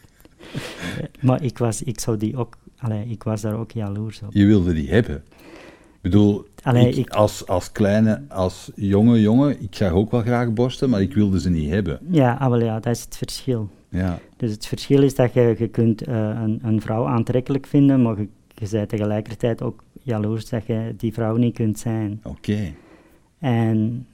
Maar 1.22 1.44
ik 1.44 1.58
was, 1.58 1.84
ik 1.84 2.00
zou 2.00 2.18
die 2.18 2.38
ook, 2.38 2.58
allee, 2.78 3.06
ik 3.08 3.24
was 3.24 3.42
daar 3.42 3.56
ook 3.58 3.72
jaloers 3.72 4.22
op. 4.22 4.34
Je 4.34 4.46
wilde 4.46 4.74
die 4.74 4.90
hebben. 4.90 5.16
Ik 5.16 6.12
bedoel, 6.12 6.46
Allee, 6.64 6.88
ik, 6.90 6.96
ik- 6.96 7.10
Als, 7.10 7.48
als 7.48 7.72
kleine, 7.72 8.22
als 8.30 8.72
jonge 8.76 9.22
jongen, 9.22 9.62
ik 9.62 9.76
zag 9.76 9.92
ook 9.92 10.12
wel 10.12 10.22
graag 10.22 10.54
borsten, 10.54 10.90
maar 10.90 11.02
ik 11.02 11.14
wilde 11.14 11.40
ze 11.40 11.50
niet 11.50 11.70
hebben. 11.70 12.00
Ja, 12.10 12.34
ah, 12.40 12.50
wel 12.50 12.62
ja, 12.64 12.80
dat 12.80 12.96
is 12.96 13.02
het 13.04 13.18
verschil. 13.18 13.70
Ja, 13.90 14.20
Dus 14.38 14.52
het 14.52 14.66
verschil 14.68 15.04
is 15.04 15.16
dat 15.16 15.34
je, 15.34 15.56
je 15.58 15.68
kunt 15.68 16.02
eh, 16.02 16.16
een, 16.44 16.60
een 16.64 16.82
vrouw 16.82 17.06
aantrekkelijk 17.08 17.66
vinden, 17.68 18.02
maar 18.02 18.18
je, 18.20 18.28
je 18.56 18.68
bent 18.72 18.90
tegelijkertijd 18.90 19.62
ook 19.62 19.84
jaloers 20.02 20.50
dat 20.50 20.66
je 20.66 20.94
die 20.98 21.14
vrouw 21.14 21.36
niet 21.36 21.54
kunt 21.54 21.80
zijn. 21.80 22.20
oké. 22.24 22.74
En 23.40 24.08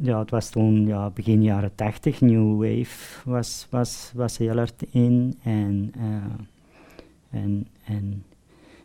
ja, 0.00 0.18
het 0.18 0.30
was 0.30 0.50
toen 0.50 0.86
ja, 0.86 1.10
begin 1.10 1.42
jaren 1.42 1.74
tachtig, 1.74 2.20
New 2.20 2.56
Wave 2.56 3.30
was, 3.30 3.66
was, 3.70 4.12
was 4.14 4.38
heel 4.38 4.56
hard 4.56 4.84
in. 4.90 5.38
En, 5.42 5.92
eh, 5.98 7.40
en, 7.40 7.66
en 7.84 8.24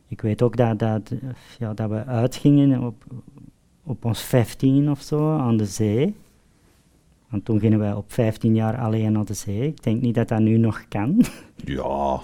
ik 0.07 0.21
weet 0.21 0.41
ook 0.41 0.57
dat, 0.57 0.79
dat, 0.79 1.11
ja, 1.59 1.73
dat 1.73 1.89
we 1.89 2.05
uitgingen 2.05 2.81
op, 2.81 3.03
op 3.83 4.05
ons 4.05 4.21
15 4.21 4.91
of 4.91 5.01
zo 5.01 5.37
aan 5.37 5.57
de 5.57 5.65
zee. 5.65 6.15
Want 7.29 7.45
toen 7.45 7.59
gingen 7.59 7.79
wij 7.79 7.93
op 7.93 8.11
15 8.11 8.55
jaar 8.55 8.77
alleen 8.77 9.11
naar 9.11 9.25
de 9.25 9.33
zee. 9.33 9.67
Ik 9.67 9.83
denk 9.83 10.01
niet 10.01 10.15
dat 10.15 10.27
dat 10.27 10.39
nu 10.39 10.57
nog 10.57 10.85
kan. 10.87 11.23
Ja, 11.65 12.19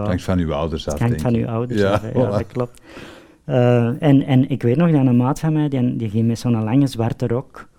hangt 0.04 0.22
van 0.22 0.38
uw 0.38 0.52
ouders 0.52 0.88
af, 0.88 0.98
hangt 0.98 1.20
van 1.20 1.34
uw 1.34 1.48
ouders 1.48 1.80
Ja, 1.80 1.92
af, 1.92 2.02
hè. 2.02 2.08
ja, 2.08 2.26
voilà. 2.26 2.30
dat 2.30 2.46
klopt. 2.46 2.82
Eh, 3.44 4.02
en, 4.02 4.22
en 4.22 4.50
ik 4.50 4.62
weet 4.62 4.76
nog 4.76 4.90
dat 4.90 5.06
een 5.06 5.16
maat 5.16 5.40
van 5.40 5.52
mij, 5.52 5.68
die, 5.68 5.96
die 5.96 6.10
ging 6.10 6.26
met 6.26 6.38
zo'n 6.38 6.64
lange 6.64 6.86
zwarte 6.86 7.26
rok 7.26 7.69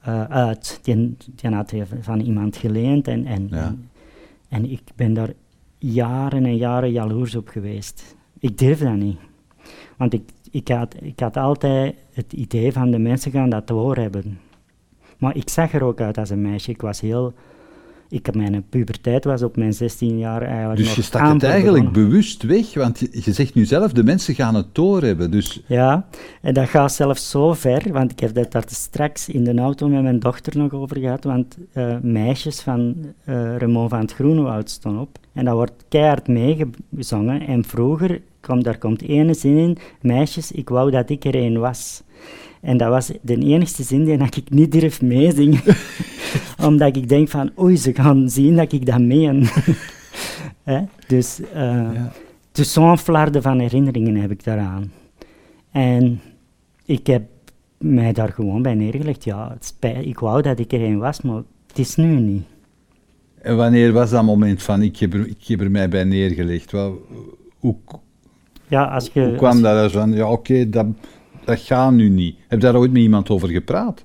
eh, 0.00 0.24
uit. 0.24 0.78
Die, 0.82 1.16
die 1.34 1.50
had 1.50 1.70
hij 1.70 1.86
van 2.00 2.20
iemand 2.20 2.56
geleend 2.56 3.08
en, 3.08 3.26
en, 3.26 3.46
Ja. 3.50 3.66
en, 3.66 3.90
en 4.48 4.70
ik 4.70 4.82
ben 4.96 5.14
daar 5.14 5.32
jaren 5.78 6.44
en 6.44 6.56
jaren 6.56 6.92
jaloers 6.92 7.34
op 7.34 7.48
geweest. 7.48 8.16
Ik 8.38 8.58
durf 8.58 8.78
dat 8.78 8.96
niet. 8.96 9.18
Want 9.96 10.12
ik, 10.12 10.22
ik, 10.50 10.68
had, 10.68 10.94
ik 11.00 11.20
had 11.20 11.36
altijd 11.36 11.94
het 12.12 12.32
idee 12.32 12.72
van 12.72 12.90
de 12.90 12.98
mensen 12.98 13.30
gaan 13.32 13.50
dat 13.50 13.66
doorhebben. 13.66 14.38
Maar 15.18 15.36
ik 15.36 15.48
zag 15.48 15.72
er 15.72 15.82
ook 15.82 16.00
uit 16.00 16.18
als 16.18 16.30
een 16.30 16.42
meisje. 16.42 16.70
Ik 16.70 16.80
was 16.80 17.00
heel... 17.00 17.34
Ik, 18.10 18.34
mijn 18.34 18.64
puberteit 18.68 19.24
was 19.24 19.42
op 19.42 19.56
mijn 19.56 19.72
16 19.72 20.18
jaar 20.18 20.42
eigenlijk 20.42 20.76
Dus 20.76 20.86
nog 20.86 20.96
je 20.96 21.02
stak 21.02 21.32
het 21.32 21.42
eigenlijk 21.42 21.84
begonnen. 21.84 22.10
bewust 22.10 22.42
weg, 22.42 22.74
want 22.74 22.98
je, 22.98 23.08
je 23.12 23.32
zegt 23.32 23.54
nu 23.54 23.64
zelf, 23.64 23.92
de 23.92 24.04
mensen 24.04 24.34
gaan 24.34 24.54
het 24.54 24.74
doorhebben. 24.74 25.30
Dus 25.30 25.62
Ja, 25.66 26.06
en 26.42 26.54
dat 26.54 26.68
gaat 26.68 26.92
zelfs 26.92 27.30
zo 27.30 27.52
ver, 27.52 27.92
want 27.92 28.10
ik 28.10 28.20
heb 28.20 28.34
dat 28.34 28.52
daar 28.52 28.64
straks 28.66 29.28
in 29.28 29.44
de 29.44 29.54
auto 29.54 29.88
met 29.88 30.02
mijn 30.02 30.18
dochter 30.18 30.58
nog 30.58 30.72
over 30.72 30.98
gehad, 30.98 31.24
want 31.24 31.56
eh, 31.72 31.96
meisjes 32.02 32.60
van 32.60 32.96
Ramon 33.24 33.88
van 33.88 34.00
het 34.00 34.12
Groenewoud 34.12 34.70
stonden 34.70 35.02
op. 35.02 35.18
En 35.32 35.44
dat 35.44 35.54
wordt 35.54 35.84
keihard 35.88 36.28
meegezongen. 36.28 37.46
En 37.46 37.64
vroeger, 37.64 38.20
komt, 38.40 38.64
daar 38.64 38.78
komt 38.78 39.02
ene 39.02 39.34
zin 39.34 39.56
in, 39.56 39.78
meisjes, 40.00 40.52
ik 40.52 40.68
wou 40.68 40.90
dat 40.90 41.10
ik 41.10 41.24
er 41.24 41.34
een 41.34 41.58
was. 41.58 42.02
En 42.60 42.76
dat 42.76 42.88
was 42.88 43.10
de 43.22 43.36
enigste 43.36 43.82
zin 43.82 44.04
die 44.04 44.16
dat 44.16 44.36
ik 44.36 44.50
niet 44.50 44.72
durf 44.72 45.02
meezingen. 45.02 45.60
Omdat 46.66 46.96
ik 46.96 47.08
denk 47.08 47.28
van, 47.28 47.50
oei, 47.58 47.76
ze 47.76 47.94
gaan 47.94 48.30
zien 48.30 48.56
dat 48.56 48.72
ik 48.72 48.86
dat 48.86 49.00
meen. 49.00 49.46
Hè? 50.62 50.80
Dus... 51.06 51.40
eh, 51.52 51.62
ja. 51.94 52.12
dus 52.52 52.72
zo'n 52.72 52.98
flarde 52.98 53.42
van 53.42 53.58
herinneringen 53.58 54.16
heb 54.16 54.30
ik 54.30 54.44
daaraan. 54.44 54.92
En 55.70 56.20
ik 56.84 57.06
heb 57.06 57.22
mij 57.78 58.12
daar 58.12 58.32
gewoon 58.32 58.62
bij 58.62 58.74
neergelegd. 58.74 59.24
Ja, 59.24 59.50
het 59.52 59.64
spijt, 59.64 60.06
ik 60.06 60.18
wou 60.18 60.42
dat 60.42 60.58
ik 60.58 60.72
er 60.72 60.82
een 60.82 60.98
was, 60.98 61.20
maar 61.20 61.42
het 61.66 61.78
is 61.78 61.96
nu 61.96 62.20
niet. 62.20 62.44
En 63.42 63.56
wanneer 63.56 63.92
was 63.92 64.10
dat 64.10 64.24
moment 64.24 64.62
van, 64.62 64.82
ik 64.82 64.96
heb 64.96 65.14
er, 65.14 65.26
ik 65.26 65.44
heb 65.46 65.60
er 65.60 65.70
mij 65.70 65.88
bij 65.88 66.04
neergelegd? 66.04 66.70
Wel, 66.72 67.06
hoe, 67.58 67.74
Ja, 68.68 68.84
als 68.84 69.10
je... 69.12 69.24
hoe 69.24 69.34
kwam 69.36 69.62
dat 69.62 69.92
van, 69.92 70.12
ja 70.12 70.30
oké, 70.30 70.68
dat, 70.70 70.86
dat 71.50 71.60
gaat 71.60 71.92
nu 71.92 72.08
niet. 72.08 72.36
Heb 72.48 72.60
je 72.60 72.66
daar 72.66 72.76
ooit 72.76 72.92
met 72.92 73.02
iemand 73.02 73.30
over 73.30 73.48
gepraat? 73.48 74.04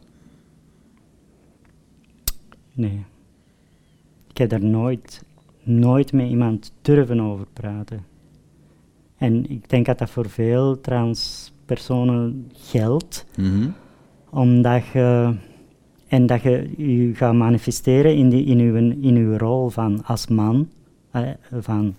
Nee. 2.74 3.06
Ik 4.30 4.38
heb 4.38 4.50
daar 4.50 4.64
nooit, 4.64 5.24
nooit 5.64 6.14
met 6.14 6.30
iemand 6.30 6.72
durven 6.82 7.20
over 7.20 7.46
praten. 7.54 8.06
En 9.18 9.50
ik 9.50 9.70
denk 9.70 9.86
dat 9.86 9.98
dat 9.98 10.10
voor 10.10 10.30
veel 10.30 10.82
transpersonen 10.82 12.52
geldt. 12.54 13.26
Mhm. 13.38 13.70
Omdat 14.30 14.86
je, 14.88 15.36
en 16.08 16.26
dat 16.26 16.42
je 16.42 16.70
je 16.78 17.16
gaat 17.16 17.34
manifesteren 17.34 18.16
in, 18.16 18.30
die, 18.30 18.46
in, 18.46 18.60
uw, 18.60 18.76
in 19.02 19.16
uw 19.16 19.38
rol 19.38 19.70
van 19.70 20.04
als 20.06 20.28
man. 20.28 20.70
eh, 21.12 21.30
van, 21.52 21.96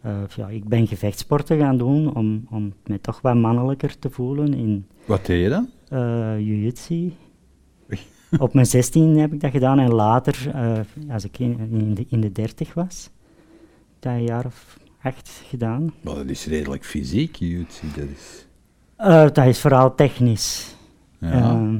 eh, 0.00 0.22
ja, 0.36 0.48
ik 0.48 0.64
ben 0.68 0.86
gevechtsporten 0.86 1.58
gaan 1.58 1.78
doen 1.78 2.14
om, 2.14 2.46
om 2.50 2.72
me 2.86 3.00
toch 3.00 3.20
wat 3.20 3.34
mannelijker 3.34 3.98
te 3.98 4.10
voelen 4.10 4.54
in 4.54 4.86
Wat 5.06 5.26
deed 5.26 5.42
je 5.42 5.48
dan? 5.48 5.68
eh 5.88 6.38
jiu-jitsu. 6.38 7.12
Op 8.38 8.54
mijn 8.54 8.66
16 8.66 9.18
heb 9.18 9.32
ik 9.32 9.40
dat 9.40 9.50
gedaan 9.50 9.78
en 9.78 9.94
later, 9.94 10.50
eh, 10.54 10.78
als 11.10 11.24
ik 11.24 11.38
in, 11.38 11.58
in, 11.70 11.94
de, 11.94 12.06
in 12.08 12.20
de 12.20 12.32
30 12.32 12.74
was, 12.74 13.10
dat 13.98 14.12
een 14.12 14.22
jaar 14.24 14.46
of 14.46 14.78
acht 15.02 15.42
gedaan. 15.44 15.92
Maar 16.00 16.14
dat 16.14 16.28
is 16.28 16.46
redelijk 16.46 16.84
fysiek, 16.84 17.36
jiu-jitsu, 17.36 17.86
dat 17.96 18.08
is... 18.08 18.46
Dat 19.34 19.46
is 19.46 19.60
vooral 19.60 19.94
technisch. 19.94 20.76
Ja. 21.18 21.70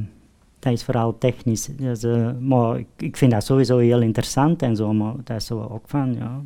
Dat 0.59 0.73
is 0.73 0.83
vooral 0.83 1.17
technisch. 1.17 1.69
Dus, 1.75 2.05
maar 2.39 2.79
ik, 2.79 2.87
ik 2.97 3.17
vind 3.17 3.31
dat 3.31 3.45
sowieso 3.45 3.77
heel 3.77 4.01
interessant 4.01 4.61
en 4.61 4.75
zo, 4.75 4.93
maar 4.93 5.13
dat 5.23 5.37
is 5.37 5.45
zo 5.45 5.67
ook 5.71 5.83
van, 5.89 6.13
ja. 6.13 6.41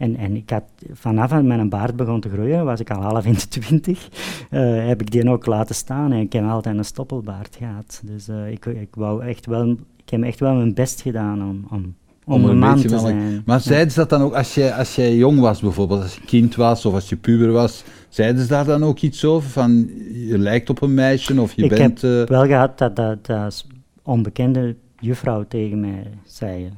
En, 0.00 0.16
en 0.16 0.36
ik 0.36 0.50
had 0.50 0.62
vanaf 0.92 1.42
mijn 1.42 1.68
baard 1.68 1.96
begon 1.96 2.20
te 2.20 2.28
groeien, 2.28 2.64
was 2.64 2.80
ik 2.80 2.90
al 2.90 3.02
half 3.02 3.24
in 3.24 3.32
de 3.32 3.48
twintig, 3.48 4.08
eh, 4.50 4.86
heb 4.86 5.00
ik 5.00 5.10
die 5.10 5.30
ook 5.30 5.46
laten 5.46 5.74
staan 5.74 6.12
en 6.12 6.20
ik 6.20 6.32
heb 6.32 6.44
altijd 6.44 6.76
een 6.76 6.84
stoppelbaard 6.84 7.56
gehad. 7.56 8.02
Dus 8.04 8.28
eh, 8.28 8.50
ik, 8.50 8.66
ik, 8.66 8.94
wou 8.94 9.24
echt 9.24 9.46
wel, 9.46 9.70
ik 9.96 10.10
heb 10.10 10.22
echt 10.22 10.40
wel 10.40 10.54
mijn 10.54 10.74
best 10.74 11.00
gedaan 11.00 11.42
om, 11.42 11.66
om, 11.70 11.94
om, 12.24 12.44
een 12.44 12.58
man 12.58 12.80
te 12.80 12.98
zijn. 12.98 13.42
Maar 13.44 13.56
Ja. 13.56 13.62
zeiden 13.62 13.92
ze 13.92 13.98
dat 13.98 14.10
dan 14.10 14.22
ook, 14.22 14.34
als 14.34 14.54
jij, 14.54 14.74
als 14.74 14.94
jij 14.94 15.16
jong 15.16 15.40
was 15.40 15.60
bijvoorbeeld, 15.60 16.02
als 16.02 16.14
je 16.14 16.24
kind 16.24 16.54
was 16.54 16.86
of 16.86 16.94
als 16.94 17.08
je 17.08 17.16
puber 17.16 17.52
was, 17.52 17.84
zeiden 18.08 18.42
ze 18.42 18.48
daar 18.48 18.64
dan 18.64 18.84
ook 18.84 18.98
iets 18.98 19.24
over? 19.24 19.50
Van, 19.50 19.90
je 20.12 20.38
lijkt 20.38 20.70
op 20.70 20.82
een 20.82 20.94
meisje 20.94 21.40
of 21.40 21.52
je 21.52 21.62
ik 21.62 21.68
bent... 21.68 22.02
heb 22.02 22.28
eh, 22.28 22.36
wel 22.36 22.46
gehad 22.46 22.78
dat, 22.78 22.96
dat, 22.96 23.26
dat 23.26 23.66
onbekende 24.02 24.76
juffrouw 25.00 25.44
tegen 25.48 25.80
mij 25.80 26.06
zei. 26.24 26.70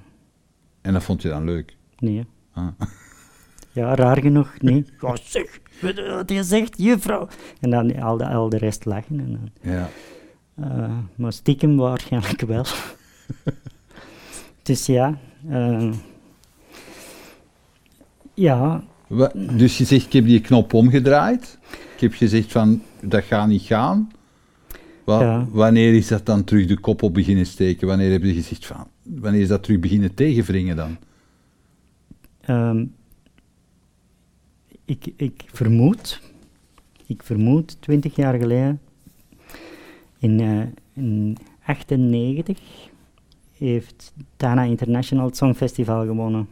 En 0.80 0.92
dat 0.92 1.02
vond 1.02 1.22
je 1.22 1.28
dan 1.28 1.44
leuk? 1.44 1.76
Nee. 1.98 2.26
Ah. 2.52 2.66
Ja, 3.72 3.94
raar 3.94 4.20
genoeg 4.20 4.60
niet. 4.60 4.92
Ja, 5.00 5.16
zeg, 5.22 5.60
weet 5.80 5.96
je 5.96 6.10
wat 6.10 6.30
je 6.30 6.42
zegt, 6.42 6.74
juffrouw? 6.82 7.28
En 7.60 7.70
dan 7.70 8.00
al 8.00 8.16
de, 8.16 8.26
al 8.28 8.48
de 8.48 8.58
rest 8.58 8.84
lachen. 8.84 9.20
En 9.20 9.30
dan, 9.62 9.72
Ja. 9.72 9.88
eh, 10.54 10.98
maar 11.14 11.32
stiekem 11.32 11.76
waarschijnlijk 11.76 12.40
wel. 12.40 12.64
dus 14.62 14.86
ja. 14.86 15.18
eh, 15.48 15.92
ja, 18.34 18.82
Dus 19.56 19.78
je 19.78 19.84
zegt, 19.84 20.06
ik 20.06 20.12
heb 20.12 20.24
die 20.24 20.40
knop 20.40 20.72
omgedraaid. 20.74 21.58
Ik 21.94 22.00
heb 22.00 22.12
gezegd 22.12 22.52
van, 22.52 22.82
dat 23.02 23.24
gaat 23.24 23.48
niet 23.48 23.62
gaan. 23.62 24.10
Wa- 25.04 25.20
Ja. 25.20 25.46
Wanneer 25.50 25.94
is 25.94 26.08
dat 26.08 26.26
dan 26.26 26.44
terug 26.44 26.66
de 26.66 26.78
kop 26.80 27.02
op 27.02 27.14
beginnen 27.14 27.46
steken? 27.46 27.86
Wanneer 27.86 28.10
heb 28.10 28.22
je 28.22 28.32
gezegd 28.34 28.66
van, 28.66 28.86
wanneer 29.02 29.40
is 29.40 29.48
dat 29.48 29.62
terug 29.62 29.78
beginnen 29.80 30.14
tegenwringen 30.14 30.76
dan? 30.76 30.96
ehm, 32.40 32.84
ik, 34.92 35.12
ik 35.16 35.42
vermoed, 35.46 36.20
ik 37.06 37.22
vermoed, 37.22 37.76
twintig 37.80 38.16
jaar 38.16 38.38
geleden, 38.38 38.80
in, 40.18 40.40
eh 40.40 40.62
in 40.94 41.36
98 41.64 42.58
heeft 43.56 44.12
Dana 44.36 44.62
International 44.62 45.26
het 45.26 45.36
Songfestival 45.36 46.06
gewonnen. 46.06 46.48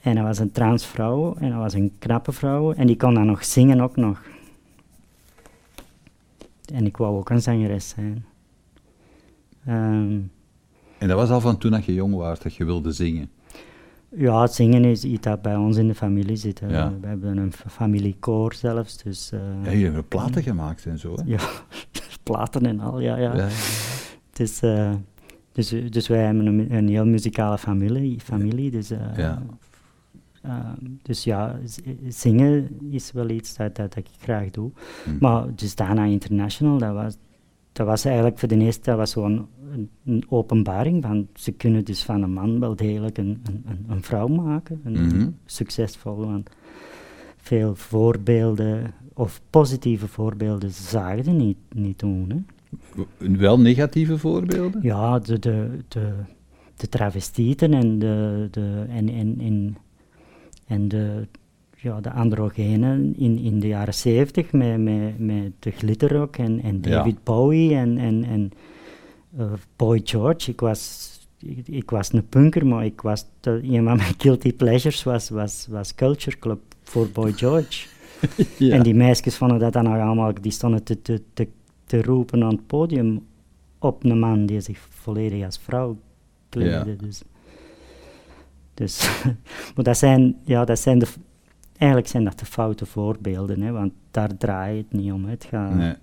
En 0.00 0.14
dat 0.14 0.24
was 0.24 0.38
een 0.38 0.52
transvrouw 0.52 1.34
en 1.34 1.50
dat 1.50 1.58
was 1.58 1.74
een 1.74 1.92
knappe 1.98 2.32
vrouw 2.32 2.72
en 2.72 2.86
die 2.86 2.96
kon 2.96 3.14
dan 3.14 3.26
nog 3.26 3.44
zingen 3.44 3.80
ook 3.80 3.96
nog. 3.96 4.22
En 6.72 6.86
ik 6.86 6.96
wou 6.96 7.16
ook 7.18 7.30
een 7.30 7.42
zangeres 7.42 7.88
zijn. 7.88 8.24
Ehm, 9.64 10.20
En 10.98 11.08
dat 11.08 11.16
was 11.16 11.30
al 11.30 11.40
van 11.40 11.58
toen 11.58 11.70
dat 11.70 11.84
je 11.84 11.94
jong 11.94 12.14
was, 12.14 12.40
dat 12.40 12.54
je 12.54 12.64
wilde 12.64 12.92
zingen. 12.92 13.30
Ja, 14.08 14.46
zingen 14.46 14.84
is 14.84 15.04
iets 15.04 15.22
dat 15.22 15.42
bij 15.42 15.56
ons 15.56 15.76
in 15.76 15.86
de 15.88 15.94
familie 15.94 16.36
zit. 16.36 16.60
Ja. 16.68 16.92
We 17.00 17.06
hebben 17.06 17.36
een 17.36 17.52
familiekoor 17.52 18.54
zelfs, 18.54 19.02
dus... 19.02 19.32
eh, 19.32 19.40
Ja, 19.64 19.70
je 19.70 19.90
hebt 19.90 20.08
platen 20.08 20.42
gemaakt 20.42 20.86
en 20.86 20.98
zo, 20.98 21.14
hè? 21.16 21.22
ja, 21.26 21.38
platen 22.22 22.66
en 22.66 22.80
al, 22.80 23.00
ja, 23.00 23.16
ja. 23.16 23.36
Ja. 23.36 23.48
Het 24.30 24.40
is, 24.40 24.62
eh, 24.62 24.94
dus, 25.52 25.68
dus 25.90 26.08
wij 26.08 26.24
hebben 26.24 26.46
een, 26.46 26.72
een 26.74 26.88
heel 26.88 27.06
muzikale 27.06 27.58
familie, 27.58 28.20
familie 28.20 28.70
dus, 28.70 28.90
eh, 28.90 28.98
Ja. 29.16 29.42
eh, 30.42 30.58
dus 31.02 31.24
ja, 31.24 31.58
zingen 32.08 32.68
is 32.90 33.12
wel 33.12 33.28
iets 33.28 33.56
dat, 33.56 33.76
dat, 33.76 33.94
dat 33.94 34.04
ik 34.04 34.10
graag 34.20 34.50
doe. 34.50 34.70
Hm. 35.04 35.10
Maar 35.20 35.54
dus 35.54 35.74
Dana 35.74 36.04
International, 36.04 36.78
dat 36.78 36.94
was, 36.94 37.16
dat 37.72 37.86
was 37.86 38.04
eigenlijk 38.04 38.38
voor 38.38 38.48
de 38.48 38.56
eerste, 38.58 38.80
dat 38.90 38.96
was 38.98 39.10
zo'n 39.10 39.46
een, 39.72 39.90
een 40.04 40.24
openbaring 40.28 41.02
van, 41.02 41.28
ze 41.34 41.52
kunnen 41.52 41.84
dus 41.84 42.02
van 42.02 42.22
een 42.22 42.32
man 42.32 42.60
wel 42.60 42.76
degelijk 42.76 43.18
een, 43.18 43.42
een, 43.44 43.84
een, 43.88 44.02
vrouw 44.02 44.26
maken, 44.28 44.80
een, 44.84 44.92
Mhm. 45.06 45.28
succesvol, 45.46 46.16
want 46.16 46.50
veel 47.36 47.74
voorbeelden, 47.74 48.94
of 49.14 49.40
positieve 49.50 50.06
voorbeelden, 50.08 50.70
zagen 50.70 51.36
niet, 51.36 51.56
niet 51.74 51.98
doen, 51.98 52.28
hè. 52.28 52.36
Wel 53.38 53.60
negatieve 53.60 54.18
voorbeelden? 54.18 54.82
Ja, 54.82 55.18
de, 55.18 55.38
de, 55.38 55.68
de, 55.88 56.12
de 56.76 56.88
travestieten 56.88 57.72
en 57.74 57.98
de, 57.98 58.48
de, 58.50 58.84
en, 58.88 59.08
en, 59.08 59.36
en, 59.40 59.76
en 60.66 60.88
de, 60.88 61.26
ja, 61.76 62.00
de 62.00 62.12
androgenen 62.12 63.14
in, 63.16 63.38
in 63.38 63.60
de 63.60 63.66
jaren 63.66 63.94
zeventig 63.94 64.52
met, 64.52 64.78
met, 64.78 65.18
met 65.18 65.52
de 65.58 65.70
glitterrock 65.70 66.36
en, 66.36 66.60
en 66.62 66.78
Ja. 66.82 66.90
David 66.90 67.24
Bowie 67.24 67.74
en, 67.74 67.98
en, 67.98 68.24
en 68.24 68.50
Boy 69.76 70.00
George. 70.04 70.50
Ik 70.50 70.60
was, 70.60 71.10
ik, 71.38 71.68
ik 71.68 71.90
was 71.90 72.12
een 72.12 72.28
punker, 72.28 72.66
maar 72.66 72.84
ik 72.84 73.00
was 73.00 73.24
de, 73.40 73.50
een 73.62 73.84
van 73.84 73.96
mijn 73.96 74.14
guilty 74.18 74.52
pleasures 74.52 75.02
was, 75.02 75.28
was, 75.28 75.66
was 75.70 75.94
Culture 75.94 76.38
Club 76.38 76.60
voor 76.82 77.08
Boy 77.08 77.32
George. 77.32 77.86
Ja. 78.58 78.74
En 78.74 78.82
die 78.82 78.94
meisjes 78.94 79.36
vonden 79.36 79.58
dat 79.58 79.72
dan 79.72 79.84
nog 79.84 79.98
allemaal, 79.98 80.32
die 80.40 80.52
stonden 80.52 80.82
te, 80.82 81.02
te, 81.02 81.22
te, 81.34 81.48
te 81.84 82.02
roepen 82.02 82.42
aan 82.42 82.50
het 82.50 82.66
podium 82.66 83.26
op 83.78 84.04
een 84.04 84.18
man 84.18 84.46
die 84.46 84.60
zich 84.60 84.78
volledig 84.90 85.44
als 85.44 85.58
vrouw 85.58 85.98
kleedde. 86.48 86.96
Dus, 86.96 87.22
dus 88.74 89.22
maar 89.74 89.84
dat 89.84 89.98
zijn, 89.98 90.36
ja, 90.44 90.64
dat 90.64 90.78
zijn 90.78 90.98
de, 90.98 91.06
eigenlijk 91.76 92.10
zijn 92.10 92.24
dat 92.24 92.38
de 92.38 92.44
foute 92.44 92.86
voorbeelden, 92.86 93.60
hè, 93.60 93.72
want 93.72 93.92
daar 94.10 94.36
draait 94.36 94.84
het 94.90 95.00
niet 95.00 95.12
om. 95.12 95.24
hè. 95.24 95.30
Het 95.30 95.44
gaat, 95.44 95.74
Nee. 95.74 95.94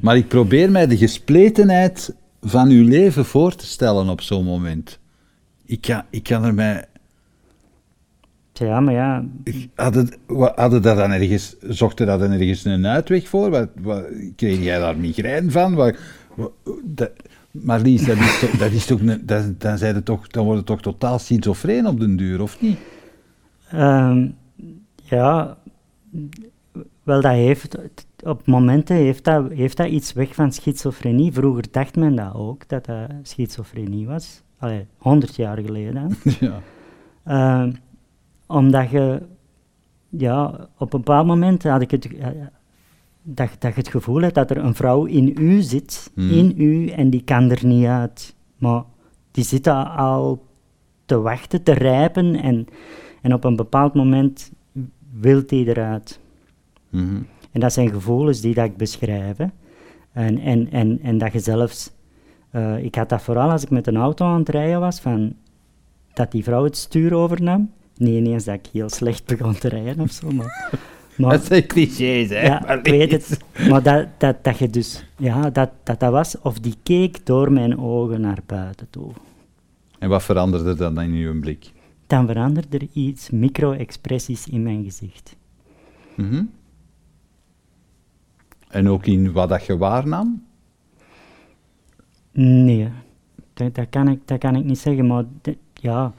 Maar 0.00 0.16
ik 0.16 0.28
probeer 0.28 0.70
mij 0.70 0.86
de 0.86 0.96
gespletenheid 0.96 2.14
van 2.40 2.68
uw 2.68 2.88
leven 2.88 3.24
voor 3.24 3.54
te 3.54 3.66
stellen 3.66 4.08
op 4.08 4.20
zo'n 4.20 4.44
moment. 4.44 4.98
Ik 5.64 5.80
kan, 5.80 6.02
ik 6.10 6.22
kan 6.22 6.44
er 6.44 6.54
mij... 6.54 6.84
Ja, 8.52 8.80
maar 8.80 8.94
ja, 8.94 9.24
Hadden, 9.74 10.08
hadden 10.54 10.82
daar 10.82 10.96
dan 10.96 11.10
ergens, 11.12 11.56
zochten 11.60 12.06
daar 12.06 12.18
dan 12.18 12.30
ergens 12.30 12.64
een 12.64 12.86
uitweg 12.86 13.28
voor? 13.28 13.50
Wat, 13.50 13.68
wat, 13.82 14.04
kreeg 14.36 14.62
jij 14.62 14.78
daar 14.78 14.96
migraine 14.96 15.50
van? 15.50 15.74
Wat, 15.74 15.96
wat- 16.34 16.52
dat, 16.84 17.10
dat 17.52 17.86
is 17.86 18.04
toch, 18.40 18.50
dat 18.50 18.72
is 18.72 18.86
toch 18.86 19.00
dat, 19.22 19.60
dan, 19.60 19.78
zijn 19.78 20.02
toch, 20.02 20.26
dan 20.26 20.44
wordt 20.44 20.58
het 20.58 20.66
toch 20.66 20.80
totaal 20.82 21.18
schizofreen 21.18 21.86
op 21.86 22.00
den 22.00 22.16
duur, 22.16 22.42
of 22.42 22.60
niet? 22.60 22.78
Ehm, 23.70 24.28
ja, 25.02 25.56
wel 27.02 27.20
dat 27.20 27.32
heeft, 27.32 27.76
op 28.26 28.46
momenten 28.46 28.96
heeft 28.96 29.24
dat, 29.24 29.52
heeft 29.52 29.76
dat 29.76 29.88
iets 29.88 30.12
weg 30.12 30.34
van 30.34 30.52
schizofrenie. 30.52 31.32
Vroeger 31.32 31.64
dacht 31.70 31.96
men 31.96 32.16
dat 32.16 32.34
ook, 32.34 32.68
dat 32.68 32.84
dat 32.84 33.10
schizofrenie 33.22 34.06
was. 34.06 34.42
Allee, 34.58 34.86
honderd 34.98 35.36
jaar 35.36 35.58
geleden. 35.58 36.16
Ja. 36.40 36.60
Ehm, 37.24 37.72
omdat 38.46 38.90
je, 38.90 39.22
ja, 40.08 40.68
op 40.78 40.92
een 40.92 41.00
bepaald 41.00 41.26
moment 41.26 41.62
had 41.62 41.80
ik 41.80 41.90
het, 41.90 42.16
eh, 42.16 42.28
dat, 43.22 43.50
dat 43.58 43.74
je 43.74 43.80
het 43.80 43.88
gevoel 43.88 44.20
hebt 44.20 44.34
dat 44.34 44.50
er 44.50 44.56
een 44.56 44.74
vrouw 44.74 45.04
in 45.04 45.34
u 45.38 45.60
zit, 45.60 46.10
Hmm. 46.14 46.30
in 46.30 46.54
u, 46.56 46.88
en 46.88 47.10
die 47.10 47.22
kan 47.22 47.50
er 47.50 47.66
niet 47.66 47.86
uit. 47.86 48.34
Maar 48.58 48.82
die 49.30 49.44
zit 49.44 49.64
daar 49.64 49.86
al 49.86 50.44
te 51.04 51.20
wachten, 51.20 51.62
te 51.62 51.72
rijpen, 51.72 52.34
en, 52.34 52.66
en 53.22 53.32
op 53.34 53.44
een 53.44 53.56
bepaald 53.56 53.94
moment 53.94 54.52
wil 55.12 55.46
die 55.46 55.68
eruit. 55.68 56.20
Mhm. 56.90 57.22
En 57.56 57.62
dat 57.62 57.72
zijn 57.72 57.90
gevoelens 57.90 58.40
die 58.40 58.54
dat 58.54 58.64
ik 58.64 58.76
beschrijf. 58.76 59.36
hè. 59.36 59.46
En, 60.12 60.38
en, 60.38 60.70
en, 60.70 60.98
en 61.02 61.18
dat 61.18 61.32
je 61.32 61.38
zelfs... 61.38 61.90
eh, 62.50 62.84
ik 62.84 62.94
had 62.94 63.08
dat 63.08 63.22
vooral 63.22 63.50
als 63.50 63.62
ik 63.62 63.70
met 63.70 63.86
een 63.86 63.96
auto 63.96 64.24
aan 64.26 64.38
het 64.38 64.48
rijden 64.48 64.80
was, 64.80 65.00
van, 65.00 65.34
dat 66.12 66.32
die 66.32 66.44
vrouw 66.44 66.64
het 66.64 66.76
stuur 66.76 67.14
overnam. 67.14 67.70
Niet 67.96 68.14
ineens 68.14 68.44
dat 68.44 68.54
ik 68.54 68.66
heel 68.72 68.88
slecht 68.88 69.26
begon 69.26 69.54
te 69.54 69.68
rijden 69.68 70.00
of 70.00 70.10
zo, 70.10 70.30
maar... 70.30 70.70
maar 71.16 71.30
Dat 71.30 71.44
zijn 71.44 71.66
clichés, 71.66 72.28
hè? 72.28 72.40
ja, 72.40 72.62
Marlies. 72.66 72.84
ik 72.84 72.92
weet 72.92 73.10
het. 73.12 73.38
Maar 73.68 73.82
dat, 73.82 74.06
dat, 74.18 74.44
dat 74.44 74.58
je 74.58 74.70
dus... 74.70 75.04
Ja, 75.18 75.50
dat, 75.50 75.70
dat 75.82 76.00
dat 76.00 76.10
was 76.12 76.40
of 76.40 76.58
die 76.60 76.74
keek 76.82 77.26
door 77.26 77.52
mijn 77.52 77.78
ogen 77.78 78.20
naar 78.20 78.40
buiten 78.46 78.86
toe. 78.90 79.10
En 79.98 80.08
wat 80.08 80.22
veranderde 80.22 80.74
dan 80.74 81.00
in 81.00 81.12
uw 81.12 81.40
blik? 81.40 81.72
Dan 82.06 82.26
veranderde 82.26 82.78
er 82.78 82.86
iets, 82.92 83.30
micro-expressies 83.30 84.48
in 84.48 84.62
mijn 84.62 84.84
gezicht. 84.84 85.36
Mhm. 86.14 86.42
En 88.68 88.88
ook 88.88 89.06
in 89.06 89.32
wat 89.32 89.48
dat 89.48 89.64
je 89.66 89.76
waarnam? 89.76 90.44
Nee, 92.32 92.88
dat, 93.54 93.74
dat, 93.74 93.86
kan, 93.90 94.08
ik, 94.08 94.20
dat 94.24 94.38
kan 94.38 94.56
ik 94.56 94.64
niet 94.64 94.78
zeggen, 94.78 95.06
maar 95.06 95.24
ja... 95.74 96.12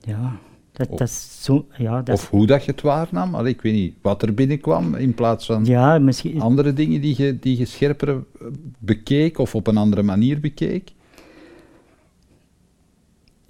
Ja, 0.00 0.36
dat, 0.72 0.88
Of- 0.88 0.98
dat 0.98 1.08
is 1.08 1.44
zo... 1.44 1.66
Ja, 1.76 2.02
dat, 2.02 2.14
Of 2.16 2.30
hoe 2.30 2.46
dat 2.46 2.64
je 2.64 2.70
het 2.70 2.80
waarnam? 2.80 3.34
Allee, 3.34 3.52
ik 3.52 3.60
weet 3.62 3.72
niet, 3.72 3.94
wat 4.02 4.22
er 4.22 4.34
binnenkwam 4.34 4.94
in 4.94 5.14
plaats 5.14 5.46
van 5.46 5.64
ja 5.64 5.98
misschien... 5.98 6.40
andere 6.40 6.72
dingen 6.72 7.00
die 7.00 7.22
je, 7.22 7.38
die 7.38 7.58
je 7.58 7.64
scherper 7.64 8.08
eh, 8.08 8.46
bekeek 8.78 9.38
of 9.38 9.54
op 9.54 9.66
een 9.66 9.76
andere 9.76 10.02
manier 10.02 10.40
bekeek? 10.40 10.92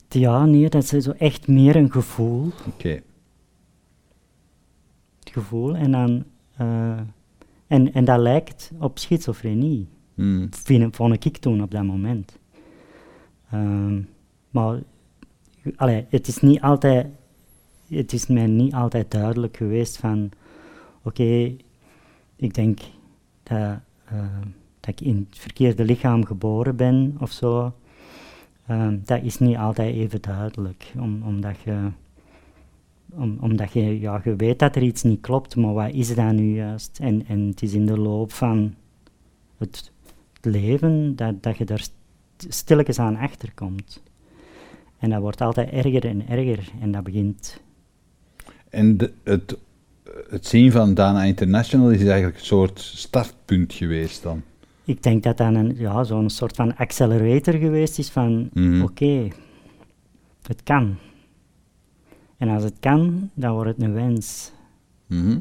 Ja, 0.08 0.44
nee, 0.44 0.68
dat 0.68 0.92
is 0.92 1.04
zo 1.04 1.10
echt 1.10 1.48
meer 1.48 1.76
een 1.76 1.92
gevoel. 1.92 2.50
Oké. 2.66 3.00
Het 5.18 5.30
gevoel 5.32 5.76
en 5.76 5.90
dan... 5.90 6.24
eh, 6.56 7.00
en, 7.70 7.92
en 7.92 8.04
dat 8.04 8.18
lijkt 8.18 8.70
op 8.78 8.98
schizofrenie. 8.98 9.88
Hmm. 10.14 10.48
vind, 10.50 10.96
vond 10.96 11.24
ik 11.24 11.36
toen 11.36 11.62
op 11.62 11.70
dat 11.70 11.82
moment. 11.82 12.38
Ehm, 13.50 14.02
maar 14.50 14.82
allee, 15.76 16.06
het 16.08 16.28
is 16.28 16.40
niet 16.40 16.60
altijd, 16.60 17.06
het 17.88 18.12
is 18.12 18.26
mij 18.26 18.46
niet 18.46 18.74
altijd 18.74 19.10
duidelijk 19.10 19.56
geweest 19.56 19.96
van, 19.96 20.30
oké, 21.02 21.56
ik 22.36 22.54
denk 22.54 22.78
dat, 23.42 23.78
eh, 24.04 24.38
dat 24.80 24.90
ik 24.90 25.00
in 25.00 25.26
het 25.30 25.38
verkeerde 25.38 25.84
lichaam 25.84 26.24
geboren 26.24 26.76
ben 26.76 27.16
of 27.20 27.30
zo. 27.30 27.72
Ehm, 28.66 28.98
dat 29.04 29.22
is 29.22 29.38
niet 29.38 29.56
altijd 29.56 29.94
even 29.94 30.22
duidelijk, 30.22 30.92
om, 30.98 31.22
omdat 31.22 31.60
je, 31.64 31.90
om, 33.14 33.38
omdat 33.40 33.72
je, 33.72 34.00
ja, 34.00 34.20
je 34.24 34.36
weet 34.36 34.58
dat 34.58 34.76
er 34.76 34.82
iets 34.82 35.02
niet 35.02 35.20
klopt, 35.20 35.56
maar 35.56 35.72
wat 35.72 35.92
is 35.92 36.14
dat 36.14 36.32
nu 36.32 36.54
juist? 36.54 36.98
En, 37.02 37.26
en 37.26 37.40
het 37.46 37.62
is 37.62 37.72
in 37.72 37.86
de 37.86 37.98
loop 37.98 38.32
van 38.32 38.74
het 39.58 39.92
leven 40.40 41.16
dat, 41.16 41.42
dat 41.42 41.58
je 41.58 41.64
daar 41.64 41.78
st- 41.80 41.92
stilletjes 42.48 42.98
aan 42.98 43.16
achterkomt. 43.16 44.02
En 44.98 45.10
dat 45.10 45.20
wordt 45.20 45.40
altijd 45.40 45.70
erger 45.70 46.06
en 46.06 46.28
erger 46.28 46.68
en 46.80 46.90
dat 46.92 47.02
begint... 47.04 47.60
En 48.68 48.96
de, 48.96 49.12
het, 49.22 49.56
het 50.28 50.46
zien 50.46 50.72
van 50.72 50.94
Dana 50.94 51.22
International 51.22 51.90
is 51.90 52.02
eigenlijk 52.04 52.38
een 52.38 52.44
soort 52.44 52.78
startpunt 52.80 53.72
geweest 53.72 54.22
dan. 54.22 54.42
Ik 54.84 55.02
denk 55.02 55.22
dat 55.22 55.36
dat 55.36 55.54
een, 55.54 55.74
ja, 55.76 56.04
zo'n 56.04 56.30
soort 56.30 56.56
van 56.56 56.76
accelerator 56.76 57.54
geweest 57.54 57.98
is 57.98 58.08
van, 58.10 58.50
Mhm. 58.52 58.82
oké, 58.82 59.28
het 60.42 60.62
kan. 60.62 60.96
En 62.40 62.48
als 62.48 62.62
het 62.62 62.76
kan, 62.80 63.30
dan 63.34 63.52
wordt 63.52 63.70
het 63.70 63.82
een 63.82 63.92
wens. 63.92 64.52
Mhm. 65.06 65.40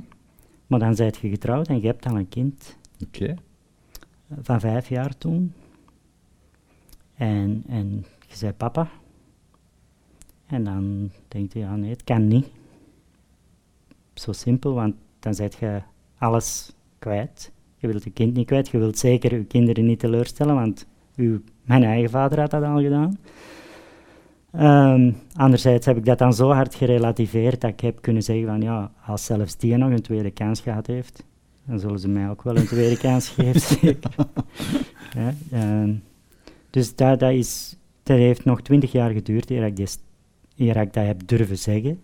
Maar 0.67 0.79
dan 0.79 0.95
zijt 0.95 1.17
je 1.17 1.29
getrouwd 1.29 1.67
en 1.67 1.81
je 1.81 1.87
hebt 1.87 2.05
al 2.05 2.17
een 2.17 2.29
kind 2.29 2.77
Oké. 3.05 3.35
van 4.41 4.59
vijf 4.59 4.89
jaar 4.89 5.17
toen. 5.17 5.53
En, 7.15 7.63
en 7.67 8.05
je 8.27 8.35
zei 8.35 8.51
papa. 8.51 8.89
En 10.45 10.63
dan 10.63 11.11
denk 11.27 11.53
je, 11.53 11.59
ja 11.59 11.75
nee, 11.75 11.89
het 11.89 12.03
kan 12.03 12.27
niet. 12.27 12.47
Zo 14.13 14.31
simpel, 14.31 14.73
want 14.73 14.95
dan 15.19 15.33
zet 15.33 15.55
je 15.59 15.81
alles 16.17 16.73
kwijt. 16.99 17.51
Je 17.77 17.87
wilt 17.87 18.03
je 18.03 18.11
kind 18.11 18.33
niet 18.33 18.47
kwijt, 18.47 18.69
je 18.69 18.77
wilt 18.77 18.97
zeker 18.97 19.37
je 19.37 19.43
kinderen 19.43 19.85
niet 19.85 19.99
teleurstellen, 19.99 20.55
want 20.55 20.87
uw, 21.15 21.41
mijn 21.61 21.83
eigen 21.83 22.09
vader 22.09 22.39
had 22.39 22.51
dat 22.51 22.63
al 22.63 22.81
gedaan. 22.81 23.17
Ehm, 24.51 25.11
anderzijds 25.35 25.85
heb 25.85 25.97
ik 25.97 26.05
dat 26.05 26.17
dan 26.17 26.33
zo 26.33 26.51
hard 26.51 26.75
gerelativeerd 26.75 27.61
dat 27.61 27.69
ik 27.71 27.79
heb 27.79 28.01
kunnen 28.01 28.23
zeggen 28.23 28.45
van 28.45 28.61
ja, 28.61 28.91
als 29.05 29.25
zelfs 29.25 29.57
die 29.57 29.77
nog 29.77 29.89
een 29.91 30.01
tweede 30.01 30.31
kans 30.31 30.61
gehad 30.61 30.87
heeft, 30.87 31.23
dan 31.65 31.79
zullen 31.79 31.99
ze 31.99 32.07
mij 32.07 32.29
ook 32.29 32.43
wel 32.43 32.57
een 32.57 32.65
tweede 32.67 32.97
kans 32.97 33.29
geven. 33.35 33.61
zeker. 33.61 34.11
Ja, 35.15 35.33
ehm, 35.51 35.93
dus 36.69 36.95
dat, 36.95 37.19
dat, 37.19 37.31
is, 37.31 37.75
dat 38.03 38.17
heeft 38.17 38.45
nog 38.45 38.61
twintig 38.61 38.91
jaar 38.91 39.11
geduurd 39.11 39.49
eer 39.49 39.65
ik, 39.65 39.75
dit- 39.75 39.99
eer 40.57 40.77
ik 40.77 40.93
dat 40.93 41.05
heb 41.05 41.27
durven 41.27 41.57
zeggen. 41.57 42.01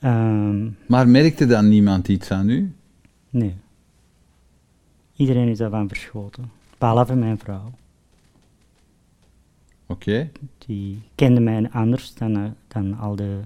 Ehm, 0.00 0.64
Maar 0.88 1.08
merkte 1.08 1.46
dan 1.46 1.68
niemand 1.68 2.08
iets 2.08 2.30
aan 2.30 2.48
u? 2.48 2.72
nee. 3.30 3.54
Iedereen 5.16 5.48
is 5.48 5.58
daarvan 5.58 5.88
verschoten, 5.88 6.50
behalve 6.78 7.14
mijn 7.14 7.38
vrouw. 7.38 7.70
Oké. 9.86 10.30
Die 10.66 11.02
kende 11.14 11.40
mij 11.40 11.68
anders 11.72 12.14
dan, 12.14 12.36
eh, 12.36 12.42
dan 12.68 12.98
al, 12.98 13.16
de, 13.16 13.38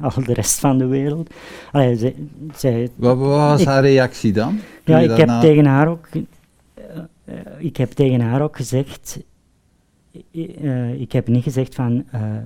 al, 0.00 0.24
de 0.26 0.32
rest 0.34 0.58
van 0.58 0.78
de 0.78 0.86
wereld. 0.86 1.34
Allee, 1.72 1.96
zij, 1.96 2.14
zij, 2.54 2.90
Wat, 2.94 3.18
wat 3.18 3.28
was 3.28 3.60
Ik- 3.60 3.66
haar 3.66 3.82
reactie 3.82 4.32
dan? 4.32 4.58
Ja, 4.84 4.98
ik 4.98 5.16
heb, 5.16 5.28
tegen 5.40 5.64
haar 5.66 5.88
ook, 5.88 6.08
eh, 6.12 6.20
eh, 7.24 7.34
ik 7.58 7.76
heb 7.76 7.90
tegen 7.90 8.20
haar 8.20 8.42
ook 8.42 8.56
gezegd, 8.56 9.18
ik 10.96 11.12
heb 11.12 11.28
niet 11.28 11.42
gezegd 11.42 11.74
van, 11.74 12.04
eh, 12.10 12.36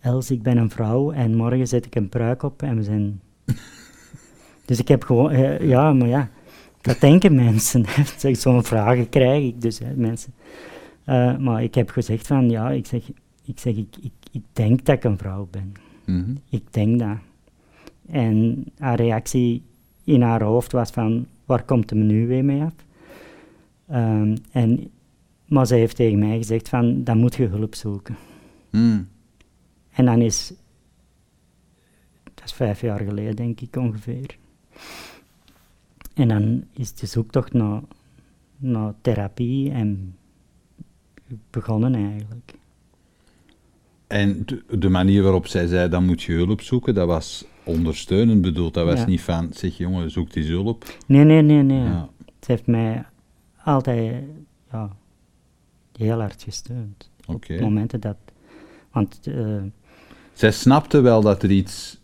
Els, 0.00 0.30
ik 0.30 0.42
ben 0.42 0.56
een 0.56 0.70
vrouw 0.70 1.10
en 1.12 1.34
morgen 1.34 1.68
zet 1.68 1.86
ik 1.86 1.94
een 1.94 2.08
pruik 2.08 2.42
op 2.42 2.62
en 2.62 2.76
we 2.76 2.82
zijn... 2.82 3.20
dus 4.66 4.78
ik 4.78 4.88
heb 4.88 5.04
gewoon, 5.04 5.32
ja, 5.66 5.92
maar 5.92 6.08
ja, 6.08 6.30
dat 6.80 7.00
denken 7.00 7.34
mensen. 7.44 7.84
Zo'n 8.32 8.64
vragen 8.64 9.08
krijg 9.08 9.44
ik 9.44 9.60
dus, 9.60 9.78
hè, 9.78 9.94
mensen. 9.94 10.32
Eh, 11.04 11.36
maar 11.36 11.62
ik 11.62 11.74
heb 11.74 11.90
gezegd 11.90 12.26
van, 12.26 12.50
ja, 12.50 12.70
ik 12.70 12.86
zeg, 12.86 13.10
ik, 13.44 13.58
zeg 13.58 13.76
ik, 13.76 13.96
ik, 14.00 14.12
ik 14.32 14.42
denk 14.52 14.84
dat 14.84 14.96
ik 14.96 15.04
een 15.04 15.18
vrouw 15.18 15.48
ben. 15.50 15.72
Mhm. 16.04 16.34
Ik 16.50 16.72
denk 16.72 16.98
dat. 16.98 17.16
En 18.06 18.64
haar 18.78 18.96
reactie 18.96 19.62
in 20.04 20.22
haar 20.22 20.42
hoofd 20.42 20.72
was 20.72 20.90
van, 20.90 21.26
waar 21.44 21.64
komt 21.64 21.90
hem 21.90 22.06
nu 22.06 22.26
weer 22.26 22.44
mee 22.44 22.62
af? 22.62 22.74
Ehm, 23.86 24.36
en, 24.50 24.90
maar 25.46 25.66
zij 25.66 25.78
heeft 25.78 25.96
tegen 25.96 26.18
mij 26.18 26.36
gezegd 26.36 26.68
van, 26.68 27.04
dan 27.04 27.18
moet 27.18 27.34
je 27.34 27.46
hulp 27.46 27.74
zoeken. 27.74 28.16
Mm. 28.70 29.08
En 29.90 30.04
dan 30.04 30.20
is, 30.20 30.52
dat 32.34 32.44
is 32.44 32.52
vijf 32.52 32.80
jaar 32.80 33.00
geleden 33.00 33.36
denk 33.36 33.60
ik 33.60 33.76
ongeveer. 33.76 34.36
En 36.14 36.28
dan 36.28 36.64
is 36.72 36.94
de 36.94 37.06
zoektocht 37.06 37.52
naar, 37.52 37.82
naar 38.56 38.94
therapie 39.00 39.70
en 39.70 40.16
begonnen 41.50 41.94
eigenlijk. 41.94 42.52
En 44.06 44.44
de, 44.78 44.88
manier 44.88 45.22
waarop 45.22 45.46
zij 45.46 45.66
zei, 45.66 45.88
dan 45.88 46.04
moet 46.04 46.22
je 46.22 46.32
hulp 46.32 46.60
zoeken, 46.60 46.94
dat 46.94 47.06
was 47.06 47.44
ondersteunend 47.64 48.40
bedoeld. 48.42 48.74
Dat 48.74 48.86
was 48.86 48.98
Ja. 49.00 49.06
niet 49.06 49.20
van, 49.20 49.48
zeg 49.52 49.76
jongen, 49.76 50.10
zoek 50.10 50.32
die 50.32 50.44
hulp. 50.46 50.84
Nee, 51.06 51.24
nee, 51.24 51.42
nee, 51.42 51.62
nee. 51.62 51.80
Ja. 51.82 52.08
Ze 52.40 52.50
heeft 52.50 52.66
mij 52.66 53.04
altijd 53.64 54.22
ja, 54.72 54.96
heel 55.96 56.20
hard 56.20 56.42
gesteund. 56.42 57.10
Oké. 57.26 57.54
Op 57.54 57.60
momenten 57.60 58.00
dat... 58.00 58.16
Want 58.92 59.20
eh, 59.26 59.62
Zij 60.32 60.50
snapte 60.50 61.00
wel 61.00 61.20
dat 61.20 61.42
er 61.42 61.50
iets, 61.50 62.00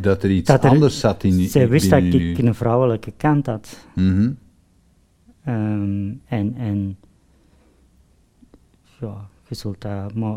dat 0.00 0.22
er 0.22 0.30
iets 0.30 0.46
Dat 0.48 0.64
er- 0.64 0.70
anders 0.70 1.00
zat 1.00 1.24
in 1.24 1.48
zij 1.48 1.68
wist 1.68 1.90
dat 1.90 2.02
ik 2.02 2.14
u. 2.14 2.36
een 2.36 2.54
vrouwelijke 2.54 3.12
kant 3.16 3.46
had. 3.46 3.86
Mhm. 3.94 4.32
Ehm, 5.44 6.12
en, 6.26 6.54
en... 6.56 6.96
Ja, 9.00 9.26
je 9.48 9.54
zult 9.54 9.80
dat... 9.80 10.14
Maar... 10.14 10.36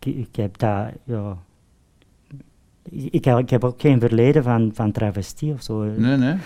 Ik, 0.00 0.14
ik 0.16 0.36
heb 0.36 0.58
dat... 0.58 0.86
Ja... 1.04 1.36
Ik, 2.90 3.26
ik, 3.26 3.50
heb- 3.50 3.64
ook 3.64 3.80
geen 3.80 4.00
verleden 4.00 4.42
van, 4.42 4.70
van 4.74 4.92
travestie 4.92 5.52
of 5.52 5.62
zo. 5.62 5.82
Nee, 5.84 6.16
nee. 6.16 6.36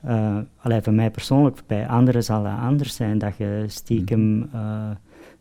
Eh 0.00 0.38
alleen 0.60 0.82
voor 0.82 0.92
mij 0.92 1.10
persoonlijk, 1.10 1.60
bij 1.66 1.88
anderen 1.88 2.24
zal 2.24 2.42
dat 2.42 2.58
anders 2.58 2.94
zijn. 2.94 3.18
Dat 3.18 3.36
je 3.36 3.64
stiekem 3.66 4.48
eh, 4.52 4.90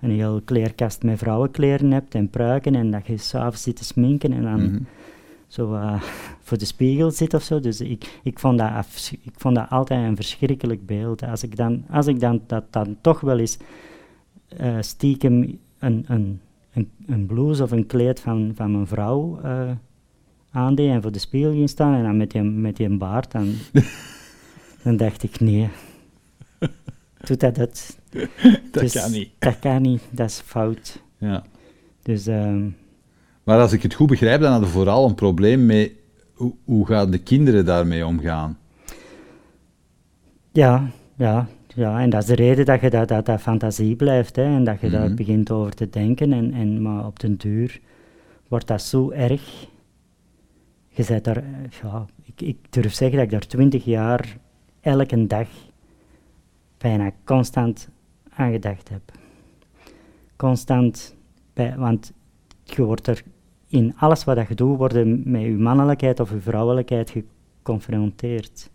een 0.02 0.12
heel 0.12 0.42
kleerkast 0.46 1.04
met 1.04 1.18
vrouwenkleren 1.18 1.92
hebt 1.92 2.16
en 2.16 2.30
pruiken 2.30 2.76
en 2.76 2.92
dat 2.92 3.08
je 3.08 3.18
s'avonds 3.18 3.62
zit 3.64 3.76
te 3.76 3.84
sminken 3.84 4.34
en 4.34 4.42
dan 4.44 4.64
Mhm. 4.64 4.80
zo 5.48 5.74
eh, 5.74 6.02
voor 6.42 6.58
de 6.58 6.66
spiegel 6.66 7.12
zit 7.12 7.34
of 7.34 7.42
zo. 7.44 7.60
Dus 7.60 7.82
ik, 7.82 8.20
ik, 8.24 8.40
vond 8.40 8.58
dat 8.58 8.70
ik 9.22 9.34
vond 9.36 9.56
dat 9.56 9.70
altijd 9.70 10.06
een 10.08 10.16
verschrikkelijk 10.16 10.86
beeld. 10.86 11.24
Als 11.24 11.44
ik 11.44 11.56
dan, 11.56 11.84
als 11.90 12.08
ik 12.08 12.20
dan 12.20 12.42
dat 12.48 12.64
dan 12.70 12.98
toch 13.02 13.20
wel 13.20 13.40
eens 13.40 13.58
eh, 14.48 14.78
stiekem 14.80 15.60
een, 15.80 16.06
een, 16.08 16.42
een, 16.74 16.90
een 17.06 17.26
blouse 17.26 17.64
of 17.64 17.72
een 17.72 17.86
kleed 17.88 18.20
van, 18.20 18.52
van 18.56 18.72
mijn 18.72 18.88
vrouw 18.88 19.40
aandeed 20.52 20.90
en 20.90 21.02
voor 21.02 21.12
de 21.12 21.20
spiegel 21.20 21.52
ging 21.52 21.70
staan 21.70 21.94
en 21.94 22.04
dan 22.04 22.18
met 22.18 22.32
die, 22.32 22.42
met 22.42 22.76
die 22.76 22.98
baard, 22.98 23.32
dan, 23.32 23.54
dan 24.84 24.98
dacht 24.98 25.24
ik, 25.24 25.40
nee. 25.40 25.70
Doe 27.18 27.38
dat 27.38 27.58
het. 27.58 27.98
Dat 28.72 28.82
Dus 28.84 28.94
kan 28.94 29.12
niet. 29.12 29.30
Dat 29.40 29.60
kan 29.60 29.82
niet, 29.82 30.02
dat 30.12 30.30
is 30.30 30.42
fout. 30.46 31.02
Ja. 31.18 31.44
Dus 32.02 32.28
ehm, 32.28 32.70
Maar 33.44 33.60
als 33.60 33.72
ik 33.72 33.82
het 33.84 33.94
goed 33.94 34.08
begrijp, 34.08 34.42
dan 34.42 34.52
hadden 34.52 34.70
we 34.70 34.76
vooral 34.76 35.08
een 35.08 35.16
probleem 35.16 35.66
met 35.66 35.92
hoe, 36.34 36.54
hoe 36.66 36.88
gaan 36.88 37.12
de 37.12 37.18
kinderen 37.18 37.66
daarmee 37.66 38.06
omgaan. 38.06 38.58
ja, 40.52 40.90
ja, 41.18 41.48
ja, 41.78 42.00
en 42.02 42.10
dat 42.10 42.22
is 42.22 42.28
de 42.28 42.36
reden 42.36 42.66
dat 42.66 42.82
je 42.82 42.90
dat, 42.90 43.08
dat, 43.08 43.26
dat 43.26 43.42
fantasie 43.42 43.96
blijft 43.96 44.36
hè, 44.36 44.44
en 44.44 44.64
dat 44.64 44.80
je 44.82 44.88
Mhm. 44.88 44.96
daar 44.96 45.14
begint 45.14 45.52
over 45.52 45.74
te 45.76 45.90
denken. 45.90 46.34
En, 46.34 46.54
en, 46.54 46.82
maar 46.82 47.06
op 47.06 47.20
den 47.20 47.36
duur 47.36 47.80
wordt 48.48 48.68
dat 48.68 48.82
zo 48.82 49.12
erg. 49.12 49.68
Je 50.88 51.06
bent 51.08 51.24
daar, 51.24 51.44
ja, 51.84 52.06
ik, 52.24 52.42
ik 52.42 52.58
durf 52.70 52.94
zeggen 52.94 53.18
dat 53.18 53.26
ik 53.26 53.32
daar 53.32 53.48
twintig 53.48 53.86
jaar 53.86 54.38
elke 54.82 55.28
dag 55.28 55.48
bijna 56.78 57.12
constant 57.24 57.90
aan 58.30 58.52
gedacht 58.52 58.90
heb. 58.90 59.02
Constant, 60.36 61.16
bij, 61.54 61.76
want 61.78 62.14
je 62.64 62.84
wordt 62.84 63.08
er 63.08 63.24
in 63.68 63.94
alles 63.98 64.24
wat 64.24 64.48
je 64.48 64.56
doet, 64.56 64.78
worden 64.78 65.22
met 65.26 65.42
je 65.42 65.52
mannelijkheid 65.52 66.20
of 66.20 66.30
je 66.30 66.40
vrouwelijkheid 66.40 67.10
geconfronteerd. 67.10 68.70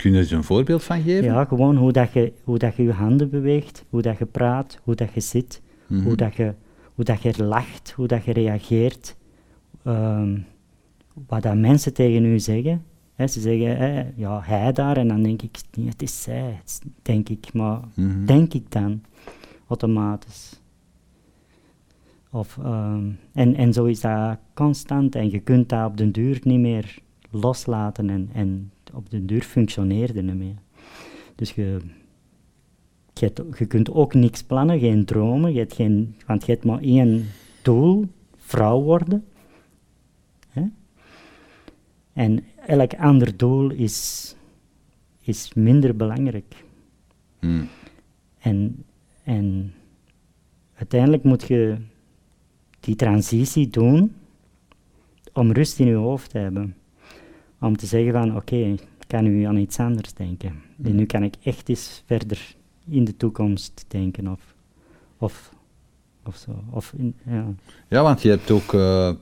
Kun 0.00 0.10
je 0.10 0.16
er 0.16 0.22
eens 0.22 0.30
een 0.30 0.44
voorbeeld 0.44 0.82
van 0.82 1.02
geven? 1.02 1.24
Ja, 1.24 1.44
gewoon 1.44 1.76
hoe 1.76 1.92
dat 1.92 2.12
je 2.12 2.32
hoe 2.44 2.58
dat 2.58 2.76
je, 2.76 2.82
je 2.82 2.92
handen 2.92 3.30
beweegt, 3.30 3.84
hoe 3.88 4.02
dat 4.02 4.18
je 4.18 4.26
praat, 4.26 4.78
hoe 4.84 4.94
dat 4.94 5.12
je 5.12 5.20
zit, 5.20 5.62
Mhm. 5.86 6.02
hoe, 6.02 6.16
dat 6.16 6.34
je, 6.34 6.54
hoe 6.94 7.04
dat 7.04 7.22
je 7.22 7.44
lacht, 7.44 7.92
hoe 7.96 8.06
dat 8.06 8.24
je 8.24 8.32
reageert. 8.32 9.16
ehm, 9.84 10.38
wat 11.26 11.42
dat 11.42 11.56
mensen 11.56 11.94
tegen 11.94 12.24
u 12.24 12.38
zeggen. 12.38 12.84
Hè, 13.14 13.26
ze 13.26 13.40
zeggen, 13.40 13.76
hè, 13.76 14.02
ja, 14.14 14.40
hij 14.44 14.72
daar, 14.72 14.96
en 14.96 15.08
dan 15.08 15.22
denk 15.22 15.42
ik, 15.42 15.58
nee, 15.76 15.88
het 15.88 16.02
is 16.02 16.22
zij, 16.22 16.60
denk 17.02 17.28
ik, 17.28 17.52
maar 17.52 17.80
Mhm. 17.94 18.24
denk 18.24 18.54
ik 18.54 18.70
dan, 18.72 19.02
automatisch. 19.68 20.60
Of, 22.30 22.58
ehm, 22.62 23.04
en, 23.32 23.54
en 23.54 23.72
zo 23.72 23.84
is 23.84 24.00
dat 24.00 24.38
constant, 24.54 25.14
en 25.14 25.30
je 25.30 25.38
kunt 25.40 25.68
dat 25.68 25.86
op 25.86 25.96
den 25.96 26.12
duur 26.12 26.40
niet 26.42 26.60
meer 26.60 26.98
loslaten, 27.30 28.10
en, 28.10 28.30
en 28.32 28.70
op 28.94 29.10
den 29.10 29.26
duur 29.26 29.42
functioneert 29.42 30.14
het 30.14 30.24
niet 30.24 30.34
meer. 30.34 30.56
Dus 31.34 31.52
je, 31.52 31.78
je, 33.14 33.66
kunt 33.66 33.90
ook 33.90 34.14
niks 34.14 34.42
plannen, 34.42 34.78
geen 34.78 35.04
dromen, 35.04 35.52
je 35.52 35.58
hebt 35.58 35.74
geen, 35.74 36.16
want 36.26 36.46
je 36.46 36.52
hebt 36.52 36.64
maar 36.64 36.80
één 36.80 37.26
doel, 37.62 38.08
vrouw 38.36 38.80
worden. 38.80 39.24
Hè? 40.48 40.62
En 42.12 42.44
elk 42.66 42.94
ander 42.94 43.36
doel 43.36 43.70
is, 43.70 44.34
is 45.20 45.54
minder 45.54 45.96
belangrijk. 45.96 46.64
Mm. 47.40 47.68
En, 48.38 48.84
en 49.22 49.72
uiteindelijk 50.74 51.22
moet 51.22 51.46
je 51.46 51.76
die 52.80 52.96
transitie 52.96 53.68
doen 53.68 54.14
om 55.32 55.52
rust 55.52 55.78
in 55.78 55.86
je 55.86 55.94
hoofd 55.94 56.30
te 56.30 56.38
hebben. 56.38 56.74
Om 57.60 57.76
te 57.76 57.86
zeggen 57.86 58.12
van, 58.12 58.36
oké, 58.36 58.56
ik 58.56 58.80
kan 59.06 59.24
nu 59.24 59.44
aan 59.44 59.56
iets 59.56 59.78
anders 59.78 60.14
denken. 60.14 60.62
En 60.82 60.94
nu 60.96 61.06
kan 61.06 61.22
ik 61.22 61.34
echt 61.42 61.68
eens 61.68 62.02
verder 62.06 62.54
in 62.88 63.04
de 63.04 63.16
toekomst 63.16 63.84
denken 63.88 64.28
of, 64.28 64.54
of, 65.18 65.54
of 66.24 66.36
zo. 66.36 66.64
Of 66.70 66.92
in, 66.96 67.14
ja. 67.26 67.46
Ja, 67.88 68.02
want 68.02 68.22
je 68.22 68.28
hebt 68.28 68.50
ook... 68.50 68.74
eh, 68.74 69.12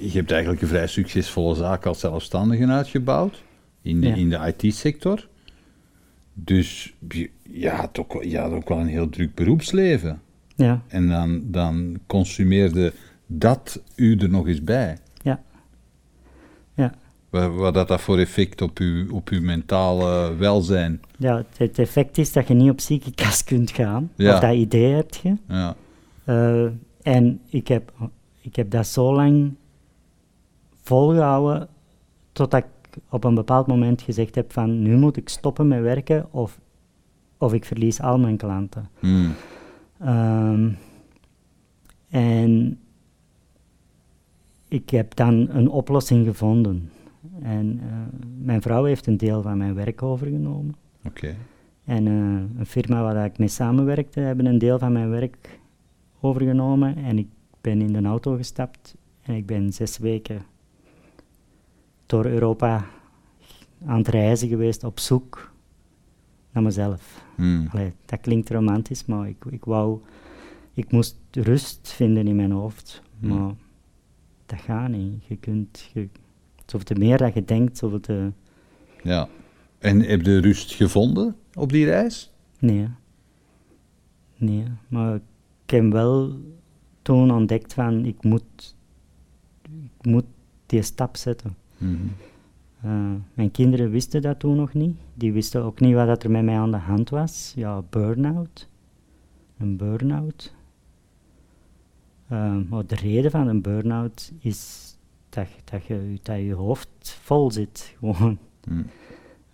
je 0.00 0.10
hebt 0.12 0.30
eigenlijk 0.30 0.62
een 0.62 0.68
vrij 0.68 0.86
succesvolle 0.86 1.54
zaak 1.54 1.86
als 1.86 2.00
zelfstandige 2.00 2.66
uitgebouwd. 2.66 3.42
In 3.82 4.00
de, 4.00 4.06
Ja. 4.06 4.14
in 4.14 4.28
de 4.30 4.54
IT-sector. 4.56 5.28
Dus 6.32 6.94
je, 7.08 7.30
je, 7.50 7.68
had 7.68 7.98
ook, 7.98 8.12
wel- 8.12 8.22
je 8.24 8.38
had 8.38 8.52
ook 8.52 8.68
wel 8.68 8.78
een 8.78 8.86
heel 8.86 9.08
druk 9.08 9.34
beroepsleven. 9.34 10.20
ja, 10.56 10.82
En 10.88 11.08
dan, 11.08 11.42
dan 11.44 11.98
consumeerde 12.06 12.92
dat 13.26 13.82
u 13.96 14.16
er 14.16 14.28
nog 14.28 14.46
eens 14.48 14.62
bij. 14.64 14.98
Wat, 17.40 17.74
had 17.74 17.88
dat 17.88 18.00
voor 18.00 18.18
effect 18.18 18.62
op 18.62 18.78
uw, 18.78 19.12
op 19.12 19.28
uw 19.28 19.42
mentale 19.42 20.34
welzijn? 20.36 21.00
ja 21.16 21.36
het, 21.36 21.58
het 21.58 21.78
effect 21.78 22.18
is 22.18 22.32
dat 22.32 22.48
je 22.48 22.54
niet 22.54 22.70
op 22.70 22.80
ziekenkast 22.80 23.44
kunt 23.44 23.70
gaan. 23.70 24.10
Ja. 24.16 24.34
Of 24.34 24.40
dat 24.40 24.54
idee 24.54 24.92
heb 24.92 25.14
je. 25.14 25.36
Ja. 25.48 25.76
Eh, 26.24 26.66
en 27.02 27.40
ik 27.48 27.68
heb, 27.68 27.92
ik 28.40 28.56
heb 28.56 28.70
dat 28.70 28.86
zo 28.86 29.14
lang 29.14 29.54
volgehouden 30.82 31.68
totdat 32.32 32.64
ik 32.64 32.98
op 33.08 33.24
een 33.24 33.34
bepaald 33.34 33.66
moment 33.66 34.02
gezegd 34.02 34.34
heb 34.34 34.52
van 34.52 34.82
nu 34.82 34.96
moet 34.96 35.16
ik 35.16 35.28
stoppen 35.28 35.68
met 35.68 35.80
werken 35.80 36.32
of, 36.32 36.58
of 37.38 37.52
ik 37.52 37.64
verlies 37.64 38.00
al 38.00 38.18
mijn 38.18 38.36
klanten. 38.36 38.88
Ehm, 39.98 40.70
en 42.10 42.78
ik 44.68 44.90
heb 44.90 45.14
dan 45.14 45.48
een 45.50 45.68
oplossing 45.68 46.26
gevonden. 46.26 46.90
En 47.40 47.80
eh, 47.82 47.96
mijn 48.38 48.62
vrouw 48.62 48.84
heeft 48.84 49.06
een 49.06 49.16
deel 49.16 49.42
van 49.42 49.58
mijn 49.58 49.74
werk 49.74 50.02
overgenomen. 50.02 50.74
Oké. 51.06 51.36
En 51.84 52.06
eh, 52.06 52.58
een 52.58 52.66
firma 52.66 53.02
waar 53.02 53.24
ik 53.24 53.38
mee 53.38 53.48
samenwerkte, 53.48 54.20
hebben 54.20 54.46
een 54.46 54.58
deel 54.58 54.78
van 54.78 54.92
mijn 54.92 55.10
werk 55.10 55.60
overgenomen. 56.20 56.96
En 56.96 57.18
ik 57.18 57.28
ben 57.60 57.80
in 57.80 57.92
de 57.92 58.02
auto 58.02 58.36
gestapt 58.36 58.96
en 59.22 59.34
ik 59.34 59.46
ben 59.46 59.72
zes 59.72 59.98
weken 59.98 60.42
door 62.06 62.24
Europa 62.24 62.86
aan 63.86 63.98
het 63.98 64.08
reizen 64.08 64.48
geweest 64.48 64.84
op 64.84 64.98
zoek 64.98 65.52
naar 66.52 66.62
mezelf. 66.62 67.24
Hmm. 67.34 67.68
Allee, 67.72 67.92
dat 68.04 68.20
klinkt 68.20 68.50
romantisch, 68.50 69.04
maar 69.04 69.28
ik, 69.28 69.44
ik 69.50 69.64
wou... 69.64 70.00
Ik 70.72 70.92
moest 70.92 71.16
rust 71.30 71.92
vinden 71.92 72.26
in 72.26 72.36
mijn 72.36 72.50
hoofd, 72.50 73.02
Hmm. 73.20 73.28
maar 73.28 73.54
dat 74.46 74.60
gaat 74.60 74.88
niet. 74.88 75.24
Je 75.24 75.36
kunt... 75.36 75.90
Je, 75.92 76.08
zoveel 76.66 76.96
meer 76.96 77.18
dat 77.18 77.34
je 77.34 77.44
denkt, 77.44 77.78
zoveel 77.78 78.00
te... 78.00 78.32
Ja. 79.02 79.28
En 79.78 80.00
heb 80.00 80.22
je 80.22 80.40
rust 80.40 80.72
gevonden 80.72 81.36
op 81.54 81.72
die 81.72 81.84
reis? 81.84 82.30
Nee. 82.58 82.88
Nee, 84.36 84.64
maar 84.88 85.14
ik 85.64 85.70
heb 85.70 85.92
wel 85.92 86.38
toen 87.02 87.30
ontdekt 87.30 87.72
van, 87.72 88.04
ik 88.04 88.22
moet, 88.22 88.76
ik 89.62 90.06
moet 90.06 90.24
die 90.66 90.82
stap 90.82 91.16
zetten. 91.16 91.56
Mhm. 91.78 92.06
Eh, 92.80 93.12
mijn 93.34 93.50
kinderen 93.50 93.90
wisten 93.90 94.22
dat 94.22 94.38
toen 94.38 94.56
nog 94.56 94.74
niet. 94.74 94.96
Die 95.14 95.32
wisten 95.32 95.62
ook 95.62 95.80
niet 95.80 95.94
wat 95.94 96.22
er 96.22 96.30
met 96.30 96.44
mij 96.44 96.58
aan 96.58 96.70
de 96.70 96.76
hand 96.76 97.10
was. 97.10 97.52
Ja, 97.56 97.82
burn-out. 97.90 98.68
Een 99.58 99.76
burn-out. 99.76 100.54
Eh, 102.28 102.56
maar 102.68 102.86
de 102.86 102.94
reden 102.94 103.30
van 103.30 103.48
een 103.48 103.62
burn-out 103.62 104.32
is 104.38 104.93
dat, 105.34 105.48
je- 105.48 105.62
dat, 105.70 105.84
je, 105.86 106.18
dat 106.22 106.36
je 106.38 106.52
hoofd 106.54 107.18
vol 107.22 107.50
zit. 107.50 107.94
Gewoon. 107.98 108.38
Hmm. 108.64 108.86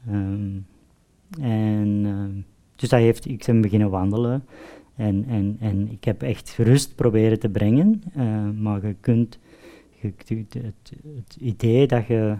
Ehm, 0.07 0.59
en 1.45 2.03
ehm, 2.05 2.41
dus 2.76 2.89
dat 2.89 3.01
heeft, 3.01 3.26
ik 3.26 3.45
ben 3.47 3.61
beginnen 3.61 3.91
wandelen 3.91 4.45
en, 4.97 5.24
en, 5.28 5.57
en 5.61 5.91
ik 5.91 6.05
heb 6.05 6.22
echt 6.22 6.55
rust 6.59 6.95
proberen 6.95 7.39
te 7.39 7.49
brengen, 7.49 8.03
eh, 8.14 8.51
maar 8.51 8.87
je 8.87 8.95
kunt, 9.01 9.39
je, 10.01 10.07
het, 10.16 10.28
het, 10.55 10.93
het 11.16 11.37
idee 11.41 11.87
dat 11.87 12.07
je, 12.07 12.37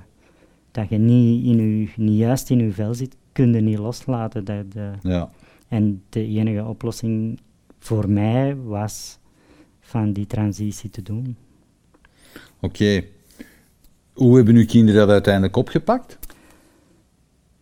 dat 0.71 0.89
je 0.89 0.99
niet, 0.99 1.45
in 1.45 1.79
je, 1.81 1.89
niet 1.97 2.19
juist 2.19 2.51
in 2.51 2.59
je 2.59 2.73
vel 2.73 2.95
zit, 2.95 3.17
kun 3.33 3.53
je 3.53 3.61
niet 3.61 3.79
loslaten. 3.79 4.45
Dat, 4.45 4.65
eh, 4.75 4.93
Ja. 5.03 5.31
en 5.69 6.03
de 6.09 6.27
enige 6.27 6.65
oplossing 6.65 7.41
voor 7.79 8.09
mij 8.11 8.57
was 8.57 9.19
van 9.81 10.13
die 10.13 10.27
transitie 10.27 10.91
te 10.91 11.03
doen. 11.03 11.37
Oké. 12.61 13.05
Hoe 14.21 14.37
hebben 14.37 14.55
uw 14.55 14.67
kinderen 14.67 15.01
dat 15.01 15.11
uiteindelijk 15.11 15.57
opgepakt? 15.57 16.19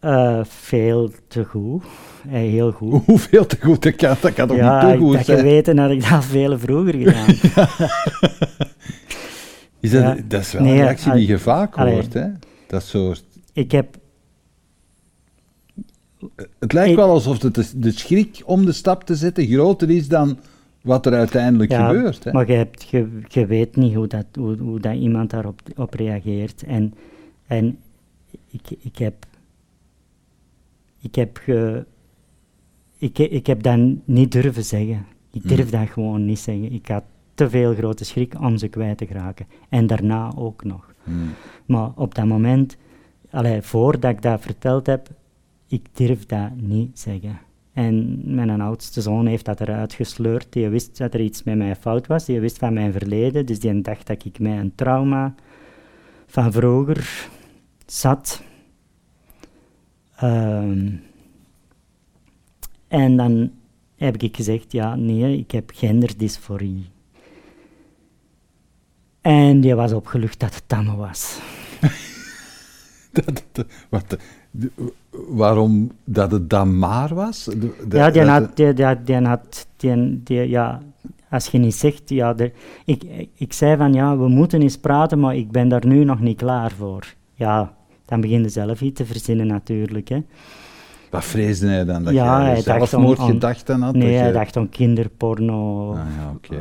Eh, 0.01 0.41
veel 0.45 1.11
te 1.29 1.45
goed, 1.45 1.83
Eh, 2.27 2.33
heel 2.33 2.73
goed. 2.73 3.03
Hoeveel 3.07 3.47
te 3.47 3.57
goed? 3.61 3.83
Dat 3.83 3.97
kan, 3.97 4.17
dat 4.21 4.33
kan 4.33 4.49
toch 4.49 4.57
ja, 4.57 4.81
niet 4.81 4.89
te 4.91 4.95
ik 4.97 5.01
goed 5.03 5.17
had 5.17 5.25
zijn? 5.25 5.39
geweten 5.39 5.79
had 5.79 5.91
ik 5.91 6.09
dat 6.11 6.25
veel 6.25 6.59
vroeger 6.59 6.95
gedaan. 6.95 7.27
Is 9.81 9.91
dat, 9.91 10.03
Ja. 10.03 10.17
dat 10.29 10.41
is 10.41 10.53
wel 10.53 10.63
Nee, 10.63 10.73
een 10.73 10.79
reactie 10.79 11.13
die 11.13 11.27
je 11.27 11.39
vaak 11.39 11.77
allee. 11.77 11.93
hoort, 11.93 12.13
hè? 12.13 12.27
Dat 12.67 12.83
soort... 12.83 13.25
ik 13.53 13.73
heb, 13.73 13.97
Het 16.59 16.73
lijkt 16.73 16.91
Ik- 16.91 16.97
wel 16.97 17.09
alsof 17.11 17.43
het 17.43 17.55
de, 17.55 17.65
de 17.77 17.91
schrik 17.91 18.43
om 18.45 18.65
de 18.65 18.73
stap 18.73 19.05
te 19.05 19.15
zetten 19.15 19.47
groter 19.47 19.91
is 19.91 20.09
dan 20.09 20.39
wat 20.83 21.07
er 21.07 21.13
uiteindelijk 21.13 21.71
ja, 21.71 21.87
gebeurt. 21.87 22.25
Hè? 22.25 22.33
maar 22.33 22.47
je, 22.47 22.53
hebt, 22.53 22.89
je, 22.89 23.21
je 23.29 23.47
weet 23.47 23.77
niet 23.77 23.95
hoe 23.95 24.07
dat, 24.07 24.27
hoe, 24.35 24.57
hoe 24.57 24.81
dat 24.81 24.95
iemand 24.95 25.31
daarop 25.31 25.61
op 25.77 25.95
reageert. 25.95 26.63
En, 26.63 26.95
en 27.47 27.79
ik, 28.51 28.71
ik 28.81 28.99
heb, 28.99 29.27
ik 31.01 31.15
heb, 31.15 31.37
ge, 31.37 31.85
ik, 32.99 33.19
ik 33.19 33.47
heb 33.47 33.63
dat 33.63 33.79
niet 34.05 34.33
durven 34.33 34.65
zeggen. 34.65 35.07
Ik 35.31 35.43
Hmm. 35.43 35.57
durf 35.57 35.71
dat 35.71 35.89
gewoon 35.89 36.25
niet 36.25 36.39
zeggen. 36.39 36.73
Ik 36.73 36.89
had 36.89 37.05
te 37.35 37.51
veel 37.51 37.75
grote 37.75 38.05
schrik 38.05 38.41
om 38.41 38.57
ze 38.57 38.69
kwijt 38.69 38.99
te 38.99 39.07
geraken. 39.07 39.47
En 39.69 39.87
daarna 39.87 40.33
ook 40.37 40.65
nog. 40.65 40.95
Hmm. 41.05 41.31
Maar 41.67 41.91
op 41.95 42.15
dat 42.15 42.25
moment, 42.25 42.77
allee, 43.31 43.63
voordat 43.63 44.11
ik 44.11 44.23
dat 44.23 44.41
verteld 44.41 44.87
heb, 44.87 45.09
ik 45.67 45.87
durf 45.93 46.27
dat 46.27 46.51
niet 46.57 46.99
zeggen. 46.99 47.39
En 47.79 48.21
mijn 48.35 48.61
oudste 48.61 49.01
zoon 49.01 49.27
heeft 49.27 49.45
dat 49.45 49.61
eruit 49.61 49.93
gesleurd. 49.93 50.47
Die 50.51 50.69
wist 50.69 50.99
dat 50.99 51.15
er 51.15 51.21
iets 51.21 51.43
met 51.43 51.57
mij 51.57 51.77
fout 51.77 52.07
was. 52.07 52.25
Die 52.25 52.41
wist 52.41 52.59
van 52.59 52.73
mijn 52.73 52.93
verleden. 52.93 53.47
Dus 53.47 53.61
die 53.61 53.81
dacht 53.81 54.07
dat 54.07 54.25
ik 54.25 54.39
met 54.39 54.59
een 54.59 54.75
trauma 54.75 55.35
van 56.27 56.53
vroeger 56.53 57.29
zat. 57.87 58.43
Ehm, 60.17 60.91
en 62.89 63.17
dan 63.17 63.53
heb 63.97 64.23
ik 64.23 64.37
gezegd, 64.37 64.73
ja, 64.73 64.95
nee, 64.95 65.39
ik 65.39 65.51
heb 65.51 65.71
genderdysforie. 65.75 66.87
En 69.21 69.61
die 69.61 69.75
was 69.75 69.93
opgelucht 69.93 70.41
dat 70.41 70.55
het 70.55 70.65
tamme 70.69 70.97
was. 70.97 71.39
Dat- 73.53 73.67
wat, 73.89 74.17
de- 74.51 74.71
waarom 75.11 75.91
dat 76.05 76.31
het 76.31 76.51
dan 76.51 76.79
maar 76.79 77.15
was? 77.15 77.45
De- 77.45 77.59
de- 77.89 77.97
ja, 77.97 78.11
die 78.11 78.23
had, 78.23 78.57
die, 78.57 78.73
die, 78.73 79.03
die 79.05 79.17
had, 79.27 79.67
die, 79.77 80.23
die, 80.23 80.49
ja, 80.49 80.81
als 81.31 81.47
je 81.47 81.59
niet 81.59 81.75
zegt, 81.75 82.09
ja, 82.09 82.35
ik, 82.85 83.29
ik 83.35 83.53
zei 83.53 83.77
van, 83.77 83.93
ja, 83.93 84.17
we 84.17 84.29
moeten 84.29 84.63
eens 84.63 84.79
praten, 84.79 85.21
maar 85.21 85.37
ik 85.37 85.51
ben 85.51 85.69
daar 85.69 85.87
nu 85.87 86.05
nog 86.05 86.21
niet 86.21 86.37
klaar 86.37 86.71
voor. 86.71 87.15
Ja, 87.35 87.75
dan 88.05 88.21
begin 88.21 88.43
je 88.43 88.49
zelf 88.49 88.81
iets 88.81 88.97
te 88.97 89.05
verzinnen 89.07 89.47
natuurlijk, 89.47 90.09
hè. 90.09 90.23
Wat 91.11 91.25
vreesde 91.25 91.67
hij 91.67 91.85
dan? 91.85 92.05
Dat 92.05 92.13
Ja, 92.13 92.43
hij 92.43 92.61
zelfmoordgedachten 92.61 93.81
had? 93.81 93.95
Nee, 93.95 94.11
dat 94.11 94.19
hij 94.19 94.27
je- 94.27 94.33
dacht 94.33 94.57
om 94.57 94.69
kinderporno 94.69 95.91
Ah, 95.93 95.99
ja, 96.51 96.57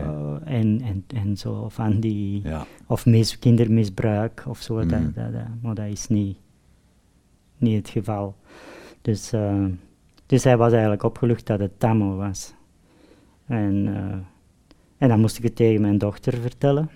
eh, 0.45 0.60
en, 0.60 0.82
en, 0.82 1.04
en 1.26 1.38
zo, 1.38 1.66
van 1.70 2.00
die, 2.00 2.41
Ja. 2.43 2.66
of 2.88 3.06
mis, 3.06 3.39
kindermisbruik 3.39 4.43
of 4.48 4.62
zo, 4.62 4.74
Mhm. 4.76 4.88
dat, 4.88 5.00
dat, 5.16 5.34
dat- 5.34 5.41
maar 5.62 5.76
dat 5.76 5.86
is 5.86 6.08
niet, 6.08 6.38
niet 7.58 7.78
het 7.78 7.89
geval. 7.89 8.36
Dus, 9.01 9.34
eh, 9.34 9.66
dus 10.26 10.43
hij 10.43 10.58
was 10.58 10.72
eigenlijk 10.72 11.03
opgelucht 11.03 11.45
dat 11.45 11.60
het 11.60 11.80
Tammo 11.80 12.16
was. 12.16 12.53
En, 13.45 13.88
eh, 13.95 14.18
en 14.97 15.10
dan 15.10 15.20
moest 15.20 15.38
ik 15.38 15.43
het 15.43 15.55
tegen 15.55 15.82
mijn 15.82 15.97
dochter 15.97 16.38
vertellen. 16.38 16.89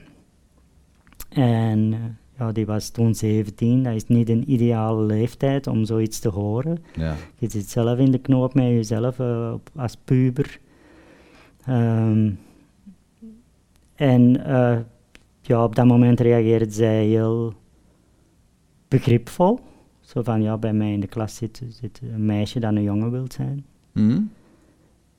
En 1.29 1.93
eh, 1.93 1.99
ja, 2.37 2.51
die 2.51 2.65
was 2.65 2.89
toen 2.89 3.15
17, 3.15 3.83
dat 3.83 3.93
is 3.93 4.07
niet 4.07 4.29
een 4.29 4.51
ideale 4.51 5.03
leeftijd 5.03 5.67
om 5.67 5.85
zoiets 5.85 6.19
te 6.19 6.29
horen. 6.29 6.83
Ja. 6.95 7.15
Je 7.37 7.49
zit 7.49 7.69
zelf 7.69 7.97
in 7.97 8.11
de 8.11 8.19
knoop 8.19 8.53
met 8.53 8.65
jezelf 8.65 9.19
op- 9.53 9.69
als 9.75 9.95
puber. 9.95 10.59
Ehm, 11.65 12.31
en 13.95 14.31
ja, 15.41 15.63
op 15.63 15.75
dat 15.75 15.85
moment 15.85 16.19
reageerde 16.19 16.71
zij 16.71 17.05
heel 17.05 17.53
begripvol. 18.87 19.59
Zo 20.11 20.21
van, 20.23 20.41
ja, 20.41 20.57
bij 20.57 20.73
mij 20.73 20.93
in 20.93 20.99
de 20.99 21.07
klas 21.07 21.35
zit, 21.35 21.61
zit 21.69 22.01
een 22.13 22.25
meisje 22.25 22.59
dat 22.59 22.75
een 22.75 22.83
jongen 22.83 23.11
wil 23.11 23.25
zijn. 23.31 23.65
Hm? 23.91 24.19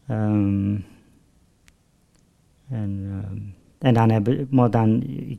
Ehm, 0.06 0.76
en, 2.68 3.00
ehm, 3.10 3.38
en 3.78 3.94
dan 3.94 4.10
hebben, 4.10 4.46
maar 4.50 4.70
dan, 4.70 5.02
ik- 5.02 5.38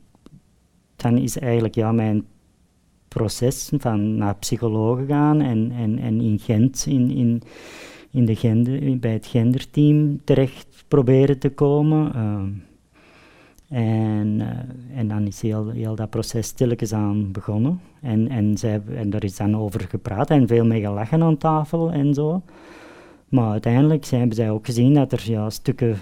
dan 0.96 1.16
is 1.18 1.38
eigenlijk 1.38 1.74
ja, 1.74 1.92
mijn 1.92 2.24
proces 3.08 3.72
van 3.78 4.16
naar 4.16 4.36
psycholoog 4.36 5.06
gaan 5.06 5.40
en, 5.40 5.70
en, 5.70 5.98
en 5.98 6.20
in 6.20 6.38
Gent, 6.38 6.86
in, 6.86 7.10
in, 7.10 7.42
in 8.10 8.24
de 8.24 8.36
gender, 8.36 8.98
bij 8.98 9.12
het 9.12 9.26
genderteam 9.26 10.20
terecht 10.24 10.84
proberen 10.88 11.38
te 11.38 11.50
komen. 11.50 12.14
ehm. 12.14 12.48
En, 13.68 14.40
eh, 14.40 14.98
en 14.98 15.08
dan 15.08 15.26
is 15.26 15.40
heel, 15.40 15.94
dat 15.94 16.10
proces 16.10 16.46
stilletjes 16.46 16.92
aan 16.92 17.32
begonnen. 17.32 17.80
En, 18.00 18.28
en, 18.28 18.58
zij, 18.58 18.82
en 18.94 19.10
daar 19.10 19.24
is 19.24 19.36
dan 19.36 19.56
over 19.56 19.80
gepraat 19.80 20.30
en 20.30 20.46
veel 20.46 20.64
mee 20.64 20.80
gelachen 20.80 21.22
aan 21.22 21.36
tafel 21.36 21.92
en 21.92 22.14
zo. 22.14 22.42
Maar 23.28 23.50
uiteindelijk 23.50 24.06
hebben 24.06 24.36
zij 24.36 24.50
ook 24.50 24.66
gezien 24.66 24.94
dat 24.94 25.12
er 25.12 25.30
ja, 25.30 25.50
stukken. 25.50 25.96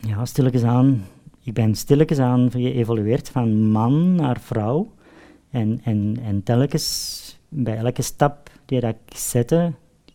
Ja, 0.00 0.24
stilletjes 0.24 0.62
aan. 0.62 1.04
Ik 1.42 1.54
ben 1.54 1.74
stilletjes 1.74 2.18
aan 2.18 2.50
geëvolueerd 2.50 3.28
van 3.28 3.70
man 3.70 4.14
naar 4.14 4.40
vrouw. 4.40 4.92
En, 5.50 5.80
en, 5.82 6.16
en 6.22 6.42
telkens, 6.42 7.38
bij 7.48 7.76
elke 7.76 8.02
stap 8.02 8.50
die 8.64 8.80
dat 8.80 8.94
ik 9.06 9.16
zette, 9.16 9.72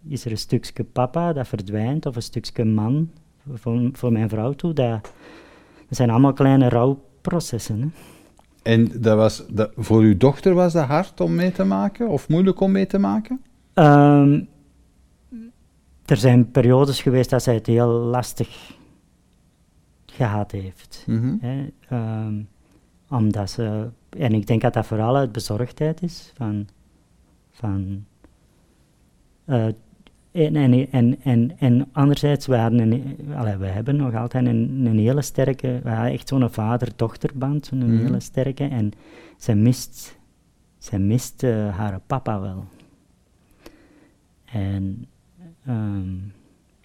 is 0.08 0.26
er 0.26 0.32
een 0.32 0.38
stukje 0.38 0.84
papa 0.84 1.34
dat 1.34 1.48
verdwijnt, 1.48 2.06
of 2.06 2.16
een 2.16 2.22
stukje 2.22 2.66
man 2.66 3.10
voor, 3.54 3.90
voor 3.94 4.12
mijn 4.12 4.30
vrouw 4.30 4.54
toe, 4.54 4.74
dat, 4.74 5.02
dat 5.88 5.98
zijn 5.98 6.10
allemaal 6.10 6.34
kleine 6.34 6.70
rouwprocessen. 6.70 7.82
Hè. 7.82 7.88
En 8.64 9.02
dat 9.02 9.18
was, 9.18 9.46
dat, 9.50 9.72
voor 9.76 10.02
uw 10.02 10.18
dochter 10.18 10.54
was 10.54 10.74
dat 10.74 10.86
hard 10.86 11.22
om 11.22 11.36
mee 11.36 11.52
te 11.52 11.64
maken 11.64 12.08
of 12.08 12.30
moeilijk 12.30 12.60
om 12.60 12.72
mee 12.72 12.88
te 12.88 12.98
maken? 12.98 13.42
Ehm, 13.74 14.42
er 16.06 16.18
zijn 16.18 16.52
periodes 16.52 17.02
geweest 17.02 17.30
dat 17.30 17.44
zij 17.44 17.54
het 17.54 17.68
heel 17.68 17.88
lastig 17.88 18.76
gehad 20.06 20.52
heeft. 20.52 21.04
Mhm. 21.08 21.36
Hè. 21.40 21.68
Ehm, 21.90 22.42
omdat 23.10 23.50
ze, 23.50 23.90
en 24.10 24.34
ik 24.34 24.48
denk 24.48 24.62
dat 24.62 24.74
dat 24.74 24.86
vooral 24.86 25.16
uit 25.16 25.32
bezorgdheid 25.32 26.02
is 26.02 26.32
van, 26.36 26.68
van 27.52 28.06
eh, 29.46 29.68
en, 30.32 30.56
en, 30.56 30.88
en, 30.92 31.18
en, 31.24 31.52
en 31.60 31.88
anderzijds, 31.92 32.48
we, 32.48 32.56
hadden 32.56 32.80
een, 32.80 33.18
allee, 33.36 33.56
we 33.58 33.66
hebben 33.66 33.96
nog 33.96 34.16
altijd 34.16 34.46
een, 34.46 34.82
een 34.86 34.98
hele 35.00 35.22
sterke, 35.22 35.80
we 35.84 35.90
hadden 35.90 36.12
echt 36.14 36.28
zo'n 36.28 36.50
vader-dochterband, 36.50 37.66
zo'n 37.66 37.78
Mhm. 37.96 38.04
hele 38.06 38.20
sterke, 38.20 38.64
en 38.64 38.92
zij 39.38 39.56
mist, 39.56 40.18
zij 40.78 41.00
mist 41.00 41.44
eh, 41.44 41.78
haar 41.78 42.00
papa 42.08 42.40
wel. 42.42 42.66
En, 44.46 45.06
ehm, 45.66 46.16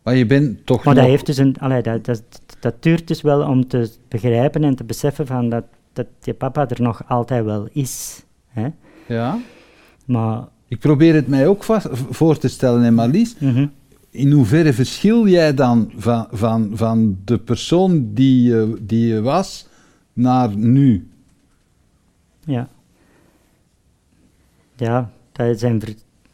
Maar 0.03 0.15
je 0.17 0.27
bent 0.27 0.67
toch 0.67 0.85
maar 0.85 0.95
dat 0.95 1.05
heeft 1.05 1.27
dus 1.27 1.37
een, 1.37 1.57
allee, 1.59 1.83
dat, 1.83 2.05
dat, 2.05 2.23
dat 2.61 2.83
duurt 2.83 3.09
dus 3.09 3.23
wel 3.23 3.49
om 3.49 3.69
te 3.69 3.93
begrijpen 4.09 4.65
en 4.65 4.75
te 4.77 4.85
beseffen 4.85 5.27
van 5.27 5.49
dat, 5.49 5.65
dat 5.93 6.07
je 6.23 6.35
papa 6.35 6.69
er 6.69 6.83
nog 6.83 7.09
altijd 7.09 7.45
wel 7.45 7.69
is. 7.73 8.25
Hè? 8.47 8.69
Ja? 9.07 9.39
Maar, 10.07 10.45
Ik 10.69 10.79
probeer 10.79 11.15
het 11.15 11.27
mij 11.27 11.47
ook 11.47 11.65
vast, 11.65 11.89
voor 11.91 12.39
te 12.39 12.49
stellen, 12.49 12.85
en 12.85 12.95
Marlies, 12.95 13.39
mhm. 13.39 13.67
in 14.11 14.31
hoeverre 14.31 14.73
verschil 14.73 15.29
jij 15.29 15.55
dan 15.55 15.93
van, 15.97 16.27
van, 16.31 16.71
van 16.75 17.19
de 17.25 17.39
persoon 17.39 18.15
die 18.15 18.43
je, 18.43 18.77
die 18.81 19.07
je 19.07 19.21
was 19.21 19.69
naar 20.13 20.57
nu? 20.57 21.09
Ja. 22.45 22.69
Ja, 24.77 25.11
daar 25.33 25.55
zijn 25.55 25.83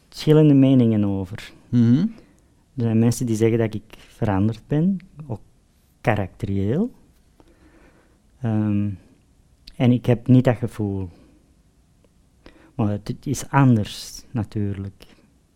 verschillende 0.09 0.55
meningen 0.55 1.05
over. 1.05 1.53
Mhm. 1.69 2.07
Er 2.75 2.83
zijn 2.83 2.99
mensen 2.99 3.27
die 3.27 3.37
zeggen 3.37 3.59
dat 3.59 3.75
ik 3.75 3.83
veranderd 3.97 4.63
ben, 4.67 4.99
ook 5.27 5.41
karakterieel. 6.01 6.91
Ehm, 8.41 8.89
en 9.77 9.93
ik 9.93 10.07
heb 10.07 10.27
niet 10.27 10.45
dat 10.45 10.57
gevoel. 10.57 11.09
Maar 12.85 12.93
het 13.05 13.27
is 13.27 13.49
anders, 13.51 14.23
natuurlijk. 14.31 15.07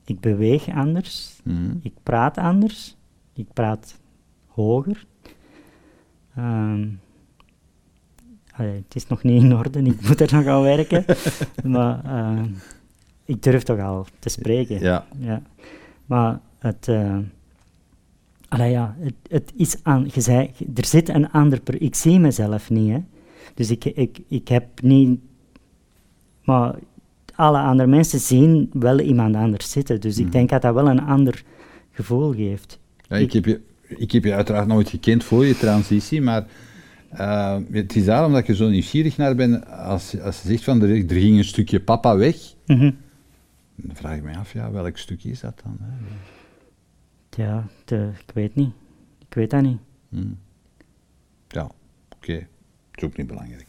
Ik 0.04 0.20
beweeg 0.20 0.68
anders, 0.68 1.40
Mhm. 1.44 1.74
ik 1.82 1.92
praat 2.02 2.38
anders, 2.38 2.96
ik 3.32 3.46
praat 3.52 3.98
hoger. 4.46 5.06
Ehm, 6.36 6.88
allee, 8.50 8.74
het 8.74 8.94
is 8.94 9.06
nog 9.06 9.22
niet 9.22 9.42
in 9.42 9.54
orde, 9.56 9.82
ik 9.82 10.08
moet 10.08 10.20
er 10.20 10.32
nog 10.34 10.46
aan 10.46 10.62
werken. 10.62 11.04
maar 11.74 12.04
ehm, 12.04 12.48
ik 13.24 13.42
durf 13.42 13.62
toch 13.62 13.80
al 13.80 14.06
te 14.18 14.28
spreken. 14.28 14.80
Ja. 14.80 15.06
Ja. 15.18 15.42
Maar 16.06 16.40
het, 16.58 16.88
eh 16.88 17.18
allee, 18.48 18.70
ja, 18.70 18.96
het, 18.98 19.14
het 19.28 19.52
is 19.56 19.76
aan, 19.82 20.08
je 20.12 20.20
zei, 20.20 20.50
er 20.74 20.84
zit 20.84 21.08
een 21.08 21.30
ander, 21.30 21.60
per, 21.60 21.82
ik 21.82 21.94
zie 21.94 22.18
mezelf 22.20 22.70
niet, 22.70 22.90
hè. 22.92 23.04
Dus 23.54 23.70
ik, 23.70 23.84
ik, 23.84 24.18
ik 24.28 24.48
heb 24.48 24.82
niet, 24.82 25.20
maar 26.44 26.74
alle 27.36 27.58
andere 27.58 27.88
mensen 27.88 28.18
zien 28.20 28.70
wel 28.72 29.00
iemand 29.00 29.34
anders 29.36 29.70
zitten. 29.70 30.00
Dus 30.00 30.18
ik 30.18 30.32
denk 30.32 30.48
dat 30.48 30.62
dat 30.62 30.74
wel 30.74 30.88
een 30.88 31.00
ander 31.02 31.42
gevoel 31.92 32.32
geeft. 32.34 32.78
Ja, 33.08 33.16
ik, 33.16 33.32
heb 33.32 33.44
je, 33.44 33.60
ik 33.82 34.12
heb 34.12 34.24
je 34.24 34.34
uiteraard 34.34 34.66
nooit 34.66 34.88
gekend 34.88 35.24
voor 35.24 35.46
je 35.46 35.56
transitie, 35.58 36.20
maar 36.22 36.46
eh, 37.10 37.56
het 37.70 37.96
is 37.96 38.04
daarom 38.04 38.32
dat 38.32 38.48
er 38.48 38.54
zo 38.54 38.68
nieuwsgierig 38.68 39.16
naar 39.16 39.34
ben. 39.34 39.66
Als, 39.66 40.20
als 40.20 40.42
je 40.42 40.48
zegt 40.48 40.64
van 40.64 40.82
er, 40.82 40.90
er 40.90 41.20
ging 41.20 41.38
een 41.38 41.44
stukje 41.44 41.80
papa 41.80 42.16
weg, 42.16 42.36
Mhm. 42.66 42.90
dan 43.76 43.96
vraag 43.96 44.16
ik 44.16 44.22
me 44.22 44.36
af, 44.36 44.52
ja, 44.52 44.70
welk 44.70 44.96
stukje 44.96 45.30
is 45.30 45.40
dat 45.40 45.60
dan? 45.64 45.76
Hè? 45.80 45.94
Ja, 47.42 47.66
de, 47.84 48.10
ik 48.26 48.34
weet 48.34 48.54
niet. 48.54 48.70
Ik 49.28 49.34
weet 49.34 49.50
dat 49.50 49.62
niet. 49.62 49.78
Hm. 50.08 50.18
Ja, 51.48 51.70
oké. 52.16 52.32
Dat 52.34 52.46
is 52.94 53.04
ook 53.04 53.16
niet 53.16 53.26
belangrijk. 53.26 53.66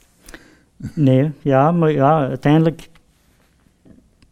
Nee, 0.94 1.32
ja, 1.42 1.72
maar 1.72 1.92
ja, 1.92 2.28
uiteindelijk, 2.28 2.90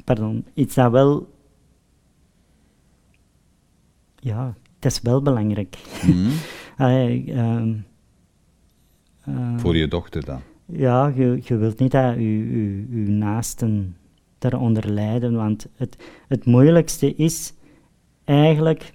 pardon, 0.05 0.45
iets 0.53 0.75
dat 0.75 0.91
wel, 0.91 1.33
ja, 4.15 4.55
het 4.75 4.85
is 4.85 5.01
wel 5.01 5.21
belangrijk. 5.21 5.75
Hm. 6.01 6.29
Allee, 6.83 7.31
ehm, 7.31 7.73
eh, 9.21 9.57
Voor 9.57 9.75
je 9.75 9.87
dochter 9.87 10.25
dan. 10.25 10.41
Ja, 10.65 11.07
je, 11.07 11.39
je 11.43 11.57
wilt 11.57 11.79
niet 11.79 11.91
dat 11.91 12.15
je, 12.15 12.21
je, 12.21 13.03
je 13.03 13.09
naasten 13.09 13.97
daaronder 14.37 14.89
lijden, 14.89 15.33
want 15.33 15.67
het, 15.75 15.97
het 16.27 16.45
moeilijkste 16.45 17.15
is 17.15 17.53
eigenlijk 18.23 18.93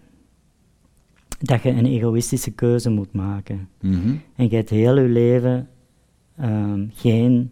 dat 1.39 1.63
je 1.63 1.69
een 1.69 1.87
egoïstische 1.87 2.53
keuze 2.53 2.91
moet 2.91 3.13
maken. 3.13 3.69
Mhm. 3.81 4.15
En 4.37 4.51
je 4.51 4.57
hebt 4.57 4.71
heel 4.71 4.99
je 4.99 5.09
leven 5.09 5.69
ehm, 6.37 6.87
geen. 6.93 7.51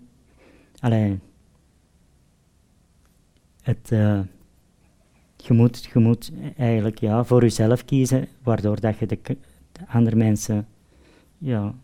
Allee, 0.80 1.18
het, 3.68 3.92
eh, 3.92 4.20
je, 5.36 5.54
moet, 5.54 5.88
je 5.92 5.98
moet 5.98 6.32
eigenlijk 6.56 6.98
ja, 6.98 7.24
voor 7.24 7.40
jezelf 7.40 7.84
kiezen, 7.84 8.26
waardoor 8.42 8.80
dat 8.80 8.98
je 8.98 9.06
de, 9.06 9.18
andere 9.88 10.16
mensen 10.16 10.66
ja, 11.38 11.74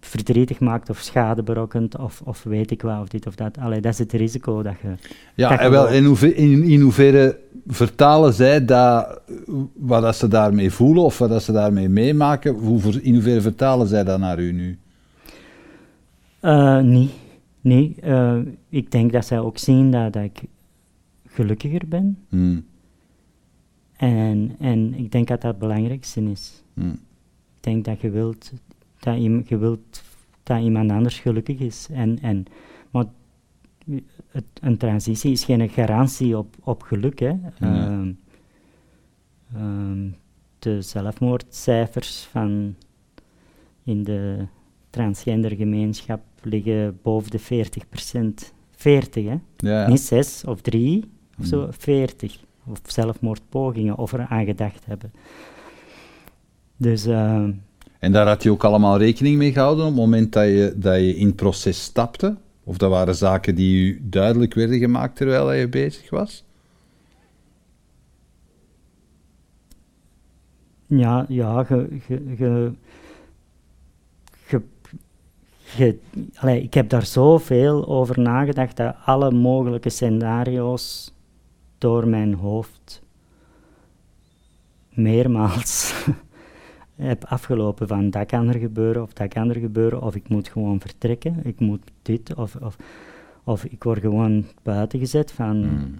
verdrietig 0.00 0.60
maakt 0.60 0.90
of 0.90 0.98
schade 0.98 1.42
berokkent 1.42 1.98
of, 1.98 2.22
of 2.24 2.42
weet 2.42 2.70
ik 2.70 2.82
wat 2.82 3.00
of 3.00 3.08
dit 3.08 3.26
of 3.26 3.34
dat. 3.34 3.58
Allee, 3.58 3.80
dat 3.80 3.92
is 3.92 3.98
het 3.98 4.12
risico 4.12 4.62
dat 4.62 4.74
je. 4.82 4.88
Ja, 5.34 5.48
dat 5.48 5.58
je 5.58 5.64
en 5.64 5.70
wel, 5.70 5.88
in, 5.88 6.04
hoever, 6.04 6.36
in, 6.36 6.62
in 6.62 6.80
hoeverre 6.80 7.38
vertalen 7.66 8.32
zij 8.32 8.64
dat, 8.64 9.20
wat 9.74 10.02
dat 10.02 10.16
ze 10.16 10.28
daarmee 10.28 10.70
voelen 10.70 11.02
of 11.02 11.18
wat 11.18 11.28
dat 11.28 11.42
ze 11.42 11.52
daarmee 11.52 11.88
meemaken, 11.88 12.54
hoe, 12.54 12.80
ver- 12.80 13.04
in 13.04 13.14
hoeverre 13.14 13.40
vertalen 13.40 13.86
zij 13.86 14.04
dat 14.04 14.18
naar 14.18 14.38
u 14.38 14.52
nu? 14.52 14.78
Eh, 16.40 16.78
nee, 16.78 17.10
nee. 17.60 17.96
eh, 18.00 18.38
ik 18.68 18.90
denk 18.90 19.12
dat 19.12 19.26
zij 19.26 19.38
ook 19.38 19.58
zien 19.58 19.90
dat, 19.90 20.12
dat 20.12 20.22
ik 20.22 20.42
gelukkiger 21.30 21.88
ben. 21.88 22.18
Hm. 22.28 22.60
En, 23.96 24.56
en 24.58 24.94
ik 24.94 25.12
denk 25.12 25.28
dat 25.28 25.40
dat 25.40 25.50
het 25.50 25.60
belangrijkste 25.60 26.22
is. 26.22 26.62
Hm. 26.74 26.88
Ik 26.90 27.60
denk 27.60 27.84
dat 27.84 28.00
je 28.00 28.10
wilt 28.10 28.52
dat, 28.98 29.22
je 29.48 29.58
wilt 29.58 30.02
dat 30.42 30.62
iemand 30.62 30.90
anders 30.90 31.18
gelukkig 31.18 31.58
is. 31.58 31.88
En, 31.92 32.18
en, 32.20 32.44
maar 32.90 33.04
het, 34.30 34.44
een 34.60 34.76
transitie 34.76 35.32
is 35.32 35.44
geen 35.44 35.68
garantie 35.68 36.38
op, 36.38 36.56
op 36.60 36.82
geluk. 36.82 37.18
Hè. 37.18 37.34
Ehm, 37.58 38.12
ehm, 39.54 40.08
de 40.58 40.82
zelfmoordcijfers 40.82 42.22
van 42.22 42.74
in 43.84 44.02
de 44.02 44.46
transgender 44.90 45.56
gemeenschap 45.56 46.22
liggen 46.42 46.98
boven 47.02 47.30
de 47.30 47.40
40% 47.40 48.52
40 48.70 49.24
hè? 49.24 49.30
Ja, 49.30 49.40
ja. 49.56 49.88
Niet 49.88 50.00
6 50.00 50.44
of 50.44 50.60
3 50.60 51.04
of 51.40 51.46
zo, 51.46 51.60
Hmm. 51.62 51.72
40. 51.72 52.38
Of 52.66 52.80
zelfmoordpogingen, 52.86 53.96
of 53.96 54.12
er 54.12 54.26
aan 54.28 54.44
gedacht 54.44 54.84
hebben. 54.86 55.12
Dus 56.76 57.06
ehm, 57.06 57.50
En 57.98 58.12
daar 58.12 58.26
had 58.26 58.42
je 58.42 58.50
ook 58.50 58.64
allemaal 58.64 58.98
rekening 58.98 59.36
mee 59.36 59.52
gehouden 59.52 59.84
op 59.84 59.90
het 59.90 60.00
moment 60.00 60.32
dat 60.32 60.44
je, 60.44 60.72
dat 60.76 60.94
je 60.96 61.16
in 61.16 61.26
het 61.26 61.36
proces 61.36 61.82
stapte? 61.82 62.36
Of 62.64 62.76
dat 62.76 62.90
waren 62.90 63.14
zaken 63.14 63.54
die 63.54 63.84
u 63.86 64.00
duidelijk 64.02 64.54
werden 64.54 64.78
gemaakt 64.78 65.16
terwijl 65.16 65.52
je 65.52 65.68
bezig 65.68 66.10
was? 66.10 66.44
ja, 70.86 71.24
ja 71.28 71.66
je- 75.76 75.98
allee, 76.34 76.62
ik 76.62 76.74
heb 76.74 76.88
daar 76.88 77.06
zoveel 77.06 77.88
over 77.88 78.20
nagedacht 78.20 78.76
dat 78.76 78.94
alle 79.04 79.30
mogelijke 79.30 79.90
scenario's 79.90 81.12
door 81.80 82.08
mijn 82.08 82.34
hoofd 82.34 83.02
meermaals 84.88 85.94
heb 86.96 87.24
afgelopen 87.24 87.88
van 87.88 88.10
dat 88.10 88.26
kan 88.26 88.48
er 88.48 88.58
gebeuren 88.58 89.02
of 89.02 89.12
dat 89.12 89.28
kan 89.28 89.48
er 89.48 89.60
gebeuren 89.60 90.02
of 90.02 90.14
ik 90.14 90.28
moet 90.28 90.48
gewoon 90.48 90.80
vertrekken, 90.80 91.40
ik 91.42 91.60
moet 91.60 91.80
dit 92.02 92.34
of, 92.34 92.56
of, 92.56 92.76
of 93.44 93.64
ik 93.64 93.82
word 93.82 94.00
gewoon 94.00 94.44
buiten 94.62 94.98
gezet 94.98 95.32
van 95.32 95.56
Hmm. 95.56 95.98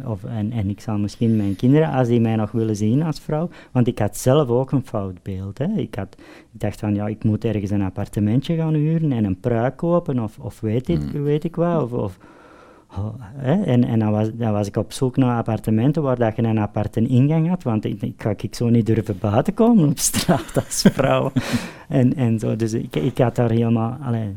eh, 0.00 0.10
of, 0.10 0.24
en, 0.24 0.52
en 0.52 0.68
ik 0.68 0.80
zal 0.80 0.98
misschien 0.98 1.36
mijn 1.36 1.56
kinderen, 1.56 1.90
als 1.90 2.08
die 2.08 2.20
mij 2.20 2.36
nog 2.36 2.50
willen 2.50 2.76
zien 2.76 3.02
als 3.02 3.20
vrouw, 3.20 3.48
want 3.70 3.86
ik 3.86 3.98
had 3.98 4.16
zelf 4.16 4.48
ook 4.48 4.72
een 4.72 4.86
fout 4.86 5.22
beeld. 5.22 5.58
Hè. 5.58 5.66
Ik, 5.76 5.94
had, 5.94 6.16
ik 6.52 6.60
dacht 6.60 6.80
van, 6.80 6.94
ja, 6.94 7.06
ik 7.06 7.24
moet 7.24 7.44
ergens 7.44 7.70
een 7.70 7.82
appartementje 7.82 8.56
gaan 8.56 8.74
huren 8.74 9.12
en 9.12 9.24
een 9.24 9.40
pruik 9.40 9.76
kopen, 9.76 10.18
of, 10.18 10.38
of 10.38 10.60
weet, 10.60 10.88
ik, 10.88 11.10
weet 11.10 11.44
ik 11.44 11.56
wat, 11.56 11.82
of, 11.82 11.92
of, 11.92 12.18
hè, 13.34 13.62
en 13.62 13.84
en 13.84 13.98
dan, 13.98 14.10
was, 14.10 14.28
dan 14.34 14.52
was 14.52 14.66
ik 14.66 14.76
op 14.76 14.92
zoek 14.92 15.16
naar 15.16 15.36
appartementen 15.36 16.02
waar 16.02 16.18
dat 16.18 16.36
je 16.36 16.42
een 16.42 16.58
aparte 16.58 17.06
ingang 17.06 17.48
had, 17.48 17.62
want 17.62 17.84
ik, 17.84 18.02
ik 18.02 18.24
ik 18.24 18.54
zo 18.54 18.68
niet 18.68 18.86
durven 18.86 19.18
buiten 19.18 19.54
komen 19.54 19.88
op 19.88 19.98
straat 19.98 20.64
als 20.64 20.84
vrouw. 20.92 21.32
en, 21.88 22.14
en 22.14 22.38
zo, 22.38 22.56
dus 22.56 22.72
ik, 22.72 22.96
ik 22.96 23.18
had 23.18 23.36
daar 23.36 23.50
helemaal, 23.50 23.98
allee, 24.02 24.36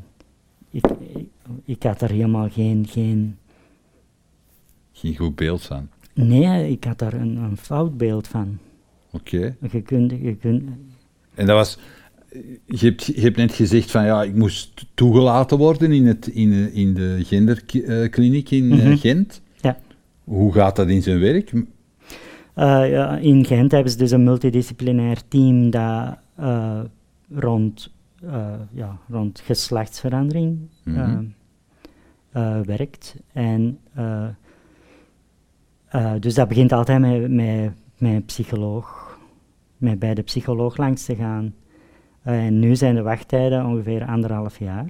ik, 0.70 0.86
ik, 1.14 1.28
ik 1.66 1.84
had 1.84 1.99
daar 1.99 2.12
helemaal 2.12 2.49
geen, 2.49 2.86
geen, 2.89 3.38
Geen 4.91 5.16
goed 5.16 5.36
beeld 5.36 5.62
van. 5.62 5.89
nee, 6.14 6.70
ik 6.70 6.84
had 6.84 6.99
daar 6.99 7.14
een, 7.14 7.38
een 7.38 7.58
fout 7.58 7.97
beeld 7.97 8.28
van. 8.28 8.58
Oké. 9.12 9.56
Je 9.72 9.82
kunt, 9.82 10.12
je 10.12 10.36
kunt, 10.36 10.64
En 11.34 11.45
dat 11.45 11.56
was... 11.56 11.78
Je 12.66 12.78
hebt, 12.86 13.06
je 13.06 13.22
hebt 13.22 13.38
net 13.38 13.54
gezegd 13.54 13.92
van 13.92 14.06
ja, 14.06 14.24
ik 14.24 14.36
moest 14.36 14.86
toegelaten 14.94 15.58
worden 15.58 15.92
in, 15.92 16.06
het, 16.08 16.28
in, 16.28 16.50
de- 16.50 16.74
in 16.74 16.94
de 16.94 17.20
genderkliniek 17.24 18.50
in 18.52 18.72
eh, 18.72 18.78
Mhm. 18.86 18.96
Gent. 18.96 19.42
ja. 19.62 19.78
Hoe 20.24 20.54
gaat 20.54 20.76
dat 20.76 20.88
in 20.90 21.02
zijn 21.02 21.20
werk? 21.20 21.52
Eh, 22.54 22.90
ja, 22.90 23.18
in 23.18 23.46
Gent 23.46 23.72
hebben 23.72 23.92
ze 23.92 23.98
dus 23.98 24.12
een 24.12 24.24
multidisciplinair 24.24 25.22
team 25.28 25.70
dat 25.70 26.18
eh, 26.36 26.80
rond, 27.34 27.92
ja, 28.74 28.98
rond 29.10 29.40
geslachtsverandering 29.40 30.58
Mhm. 30.84 31.24
werkt. 32.66 33.16
En, 33.34 33.80
dus 36.20 36.34
dat 36.34 36.48
begint 36.48 36.72
altijd 36.72 37.00
met, 37.00 37.32
met, 37.32 37.72
met 37.98 38.12
een 38.14 38.26
psycholoog, 38.26 39.18
met 39.78 40.00
bij 40.00 40.14
de 40.14 40.22
psycholoog 40.22 40.78
langs 40.78 41.06
te 41.06 41.16
gaan. 41.16 41.54
Eh, 42.26 42.46
en 42.46 42.60
nu 42.60 42.76
zijn 42.76 42.96
de 42.96 43.02
wachttijden 43.02 43.66
ongeveer 43.66 44.06
anderhalf 44.06 44.60
jaar. 44.60 44.88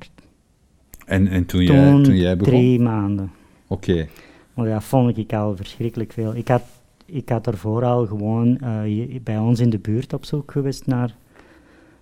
En, 1.06 1.28
en 1.28 1.46
toen, 1.46 1.64
jij, 1.64 1.92
Toen 1.92 2.04
toen 2.04 2.16
jij 2.16 2.38
begon? 2.38 2.54
drie 2.54 2.80
maanden. 2.80 3.32
Oké. 3.68 4.08
Maar 4.54 4.66
dat 4.66 4.84
vond 4.84 5.18
ik 5.18 5.34
al 5.34 5.56
verschrikkelijk 5.56 6.14
veel. 6.14 6.36
Ik 6.36 6.48
had, 6.48 6.64
ik 7.06 7.30
had 7.30 7.48
ervoor 7.48 7.84
al 7.84 8.06
gewoon 8.06 8.58
eh, 8.60 9.20
bij 9.24 9.38
ons 9.38 9.60
in 9.60 9.70
de 9.70 9.80
buurt 9.80 10.14
op 10.14 10.26
zoek 10.26 10.52
geweest 10.52 10.86
naar, 10.86 11.16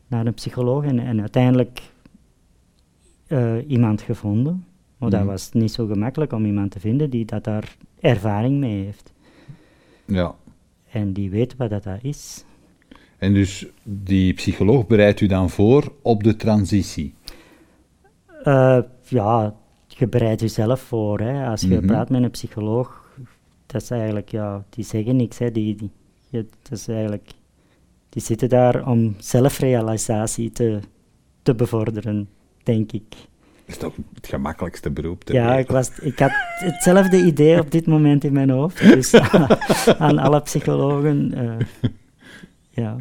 naar 0.08 0.26
een 0.26 0.34
psycholoog 0.34 0.84
en, 0.86 1.00
en 1.00 1.20
uiteindelijk 1.20 1.82
eh, 3.28 3.70
iemand 3.70 4.02
gevonden. 4.02 4.66
Maar 4.98 5.10
Mhm. 5.10 5.18
dat 5.18 5.28
was 5.28 5.52
niet 5.52 5.72
zo 5.72 5.86
gemakkelijk 5.88 6.34
om 6.34 6.46
iemand 6.46 6.72
te 6.72 6.80
vinden 6.80 7.10
die 7.10 7.26
dat 7.26 7.44
daar 7.44 7.76
ervaring 8.00 8.60
mee 8.60 8.84
heeft. 8.84 9.14
Ja. 10.06 10.36
En 10.92 11.14
die 11.14 11.30
weet 11.30 11.56
wat 11.58 11.70
dat, 11.70 11.84
dat 11.84 12.00
is. 12.02 12.46
En 13.24 13.34
dus 13.34 13.65
die 13.84 14.34
psycholoog 14.34 14.88
bereidt 14.88 15.21
u 15.21 15.26
dan 15.28 15.49
voor 15.49 15.91
op 16.01 16.24
de 16.24 16.36
transitie. 16.36 17.13
Eh, 18.43 18.78
ja, 19.07 19.53
je 19.88 20.07
bereidt 20.07 20.41
jezelf 20.41 20.82
voor. 20.82 21.19
Hè. 21.19 21.45
Als 21.47 21.61
je 21.61 21.67
Mhm. 21.67 21.86
praat 21.86 22.09
met 22.09 22.24
een 22.24 22.32
psycholoog, 22.32 23.09
dat 23.65 23.82
is 23.82 23.89
eigenlijk, 23.91 24.30
ja, 24.30 24.63
die 24.69 24.84
zeggen 24.86 25.15
niks. 25.15 25.38
Hè. 25.38 25.51
Die, 25.51 25.76
die, 25.76 25.91
dat 26.61 26.71
is 26.80 26.88
eigenlijk, 26.88 27.30
die 28.09 28.21
zitten 28.21 28.49
daar 28.49 28.88
om 28.88 29.15
zelfrealisatie 29.17 30.51
te, 30.51 30.80
te 31.41 31.55
bevorderen, 31.55 32.30
denk 32.63 32.91
ik. 32.91 33.03
Dat 33.09 33.76
is 33.76 33.78
toch 33.78 33.95
het 34.13 34.28
gemakkelijkste 34.28 34.91
beroep 34.91 35.24
ter 35.24 35.36
Ja, 35.36 35.55
ik, 35.57 35.67
was, 35.67 35.89
ik 35.99 36.19
had 36.19 36.32
hetzelfde 36.59 37.26
idee 37.26 37.59
op 37.59 37.71
dit 37.71 37.86
moment 37.88 38.24
in 38.24 38.34
mijn 38.34 38.49
hoofd. 38.49 38.80
Dus 38.82 39.13
aan 39.97 40.17
alle 40.17 40.41
psychologen. 40.41 41.34
eh, 41.34 41.65
ja. 42.69 42.97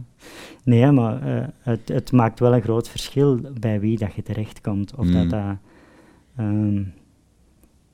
Nee, 0.64 0.90
maar 0.90 1.22
eh, 1.22 1.48
het, 1.58 1.88
het 1.88 2.12
maakt 2.12 2.38
wel 2.40 2.54
een 2.54 2.62
groot 2.62 2.88
verschil 2.88 3.40
bij 3.60 3.80
wie 3.80 3.98
dat 3.98 4.14
je 4.14 4.22
terechtkomt. 4.22 4.94
Of 4.94 5.06
Mm. 5.06 5.12
dat 5.12 5.30
dat... 5.30 5.56
ehm, 6.36 6.82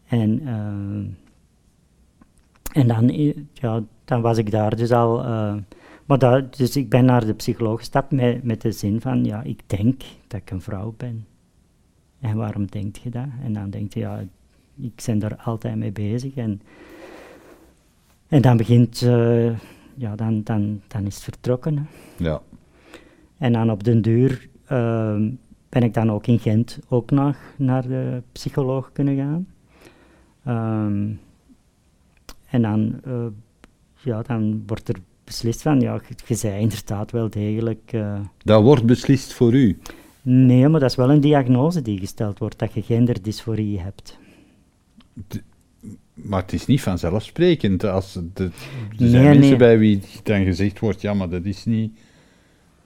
en, 0.07 0.41
ehm, 0.47 1.05
en 2.73 2.87
dan, 2.89 3.09
ja, 3.53 3.83
dan 4.05 4.21
was 4.21 4.39
ik 4.39 4.51
daar 4.51 4.77
dus 4.77 4.91
al... 4.91 5.25
eh, 5.25 5.55
maar 6.07 6.19
dat, 6.19 6.57
dus 6.57 6.77
ik 6.77 6.89
ben 6.89 7.05
naar 7.05 7.27
de 7.27 7.35
psycholoog 7.35 7.79
gestapt 7.79 8.13
met, 8.13 8.43
met 8.45 8.61
de 8.61 8.73
zin 8.73 9.01
van, 9.01 9.25
ja, 9.25 9.43
ik 9.43 9.61
denk 9.67 10.03
dat 10.27 10.41
ik 10.41 10.51
een 10.51 10.61
vrouw 10.63 10.95
ben. 10.97 11.27
En 12.21 12.37
waarom 12.37 12.67
denk 12.67 12.97
je 12.97 13.11
dat? 13.11 13.27
En 13.45 13.53
dan 13.53 13.71
denk 13.71 13.93
je, 13.95 14.01
ja, 14.01 14.25
ik 14.81 15.03
ben 15.07 15.23
er 15.23 15.37
altijd 15.37 15.77
mee 15.77 15.93
bezig. 15.93 16.35
En, 16.35 16.61
en 18.29 18.43
dan 18.43 18.57
begint, 18.57 19.03
eh, 19.03 19.59
ja, 19.95 20.17
dan, 20.17 20.43
dan, 20.43 20.81
dan 20.89 21.07
is 21.07 21.15
het 21.15 21.25
vertrokken. 21.25 21.77
hè. 21.77 21.85
Ja. 22.25 22.41
En 23.39 23.53
dan 23.53 23.71
op 23.71 23.85
den 23.85 24.03
duur 24.03 24.49
ehm, 24.67 25.31
ben 25.69 25.83
ik 25.83 25.95
dan 25.95 26.11
ook 26.11 26.27
in 26.27 26.39
Gent 26.39 26.79
ook 26.89 27.11
nog 27.11 27.37
naar 27.57 27.89
de 27.89 28.23
psycholoog 28.33 28.91
kunnen 28.93 29.17
gaan. 29.17 29.47
Ehm, 30.45 31.09
en 32.51 32.63
dan, 32.63 33.01
eh, 33.05 33.27
ja, 34.01 34.23
dan 34.23 34.63
wordt 34.67 34.89
er 34.89 34.97
beslist 35.25 35.63
van, 35.63 35.81
ja, 35.81 36.01
je, 36.27 36.35
zei 36.35 36.61
inderdaad 36.61 37.11
wel 37.11 37.31
degelijk... 37.31 37.81
eh, 37.93 38.21
Dat 38.39 38.63
wordt 38.63 38.85
beslist 38.85 39.33
voor 39.33 39.55
u. 39.55 39.79
nee, 40.23 40.69
maar 40.69 40.81
dat 40.81 40.91
is 40.91 40.97
wel 40.97 41.11
een 41.11 41.21
diagnose 41.21 41.83
die 41.83 41.99
gesteld 41.99 42.39
wordt, 42.39 42.59
dat 42.59 42.73
je 42.73 42.83
genderdysforie 42.83 43.81
hebt. 43.81 44.19
Maar 46.15 46.43
het 46.43 46.53
is 46.53 46.67
niet 46.67 46.83
vanzelfsprekend. 46.83 47.85
Als 47.85 48.13
de, 48.35 48.45
er 48.45 48.53
Nee, 48.99 49.11
zijn 49.11 49.25
mensen 49.39 49.59
bij 49.59 49.79
wie 49.79 50.01
dan 50.23 50.45
gezegd 50.45 50.79
wordt, 50.79 51.01
ja, 51.01 51.15
maar 51.15 51.29
dat 51.29 51.45
is, 51.45 51.65
niet, 51.65 51.99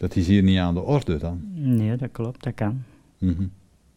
dat 0.03 0.17
is 0.17 0.27
hier 0.27 0.43
niet 0.43 0.59
aan 0.59 0.75
de 0.75 0.81
orde 0.83 1.17
dan. 1.17 1.41
Nee, 1.55 1.97
dat 1.97 2.09
klopt, 2.13 2.43
dat 2.45 2.55
kan. 2.55 2.83
Mhm. 3.19 3.43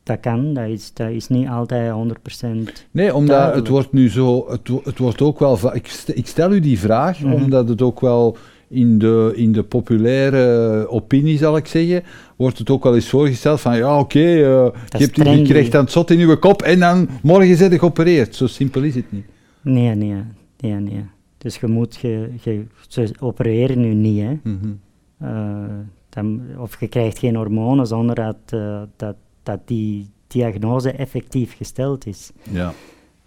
Dat 0.03 0.19
kan, 0.19 0.53
dat 0.53 0.67
is, 0.67 0.91
dat 0.93 1.09
is 1.09 1.27
niet 1.27 1.47
altijd 1.47 1.91
100%. 1.91 2.87
Nee, 2.91 3.13
omdat 3.15 3.27
Duidelijk. 3.35 3.57
het 3.59 3.67
wordt 3.67 3.91
nu 3.93 4.09
zo, 4.09 4.45
het, 4.49 4.69
het 4.83 4.97
wordt 4.97 5.21
ook 5.21 5.39
wel, 5.39 5.75
ik, 5.75 5.87
st- 5.87 6.11
ik 6.17 6.27
stel 6.27 6.53
u 6.53 6.59
die 6.59 6.79
vraag, 6.79 7.19
Mhm. 7.21 7.33
omdat 7.33 7.69
het 7.69 7.81
ook 7.81 7.99
wel 7.99 8.37
in 8.67 8.97
de, 8.97 9.31
in 9.35 9.51
de 9.51 9.63
populaire 9.63 10.87
opinie, 10.89 11.37
zal 11.37 11.57
ik 11.57 11.65
zeggen, 11.67 12.03
wordt 12.35 12.57
het 12.57 12.69
ook 12.69 12.83
wel 12.83 12.95
eens 12.95 13.09
voorgesteld 13.09 13.61
van, 13.61 13.77
ja, 13.77 13.99
oké, 13.99 14.19
eh, 14.19 14.25
je, 14.35 14.71
hebt- 14.89 15.15
je 15.15 15.41
krijgt 15.41 15.71
dan 15.71 15.81
het 15.83 15.91
zot 15.91 16.11
in 16.11 16.19
uw 16.19 16.37
kop 16.37 16.61
en 16.61 16.79
dan 16.79 17.09
morgen 17.23 17.57
zit 17.57 17.71
je 17.71 17.79
geopereerd. 17.79 18.35
Zo 18.35 18.47
simpel 18.47 18.83
is 18.83 18.95
het 18.95 19.11
niet. 19.11 19.25
Nee, 19.61 19.95
nee, 19.95 20.15
nee, 20.59 20.73
nee. 20.73 21.05
Dus 21.37 21.55
je 21.57 21.67
moet, 21.67 21.95
je, 21.95 22.29
je, 22.43 22.63
ze 22.87 23.09
opereren 23.19 23.79
nu 23.81 23.93
niet, 23.93 24.21
hè. 24.21 24.31
Eh, 24.43 24.51
dan, 26.09 26.41
of 26.57 26.79
je 26.79 26.87
krijgt 26.87 27.19
geen 27.19 27.35
hormonen 27.35 27.87
zonder 27.87 28.15
dat, 28.15 28.37
eh, 28.45 28.81
dat, 28.95 29.15
dat 29.43 29.67
die 29.67 30.09
diagnose 30.27 30.91
effectief 30.91 31.55
gesteld 31.55 32.05
is. 32.05 32.31
Ja. 32.51 32.73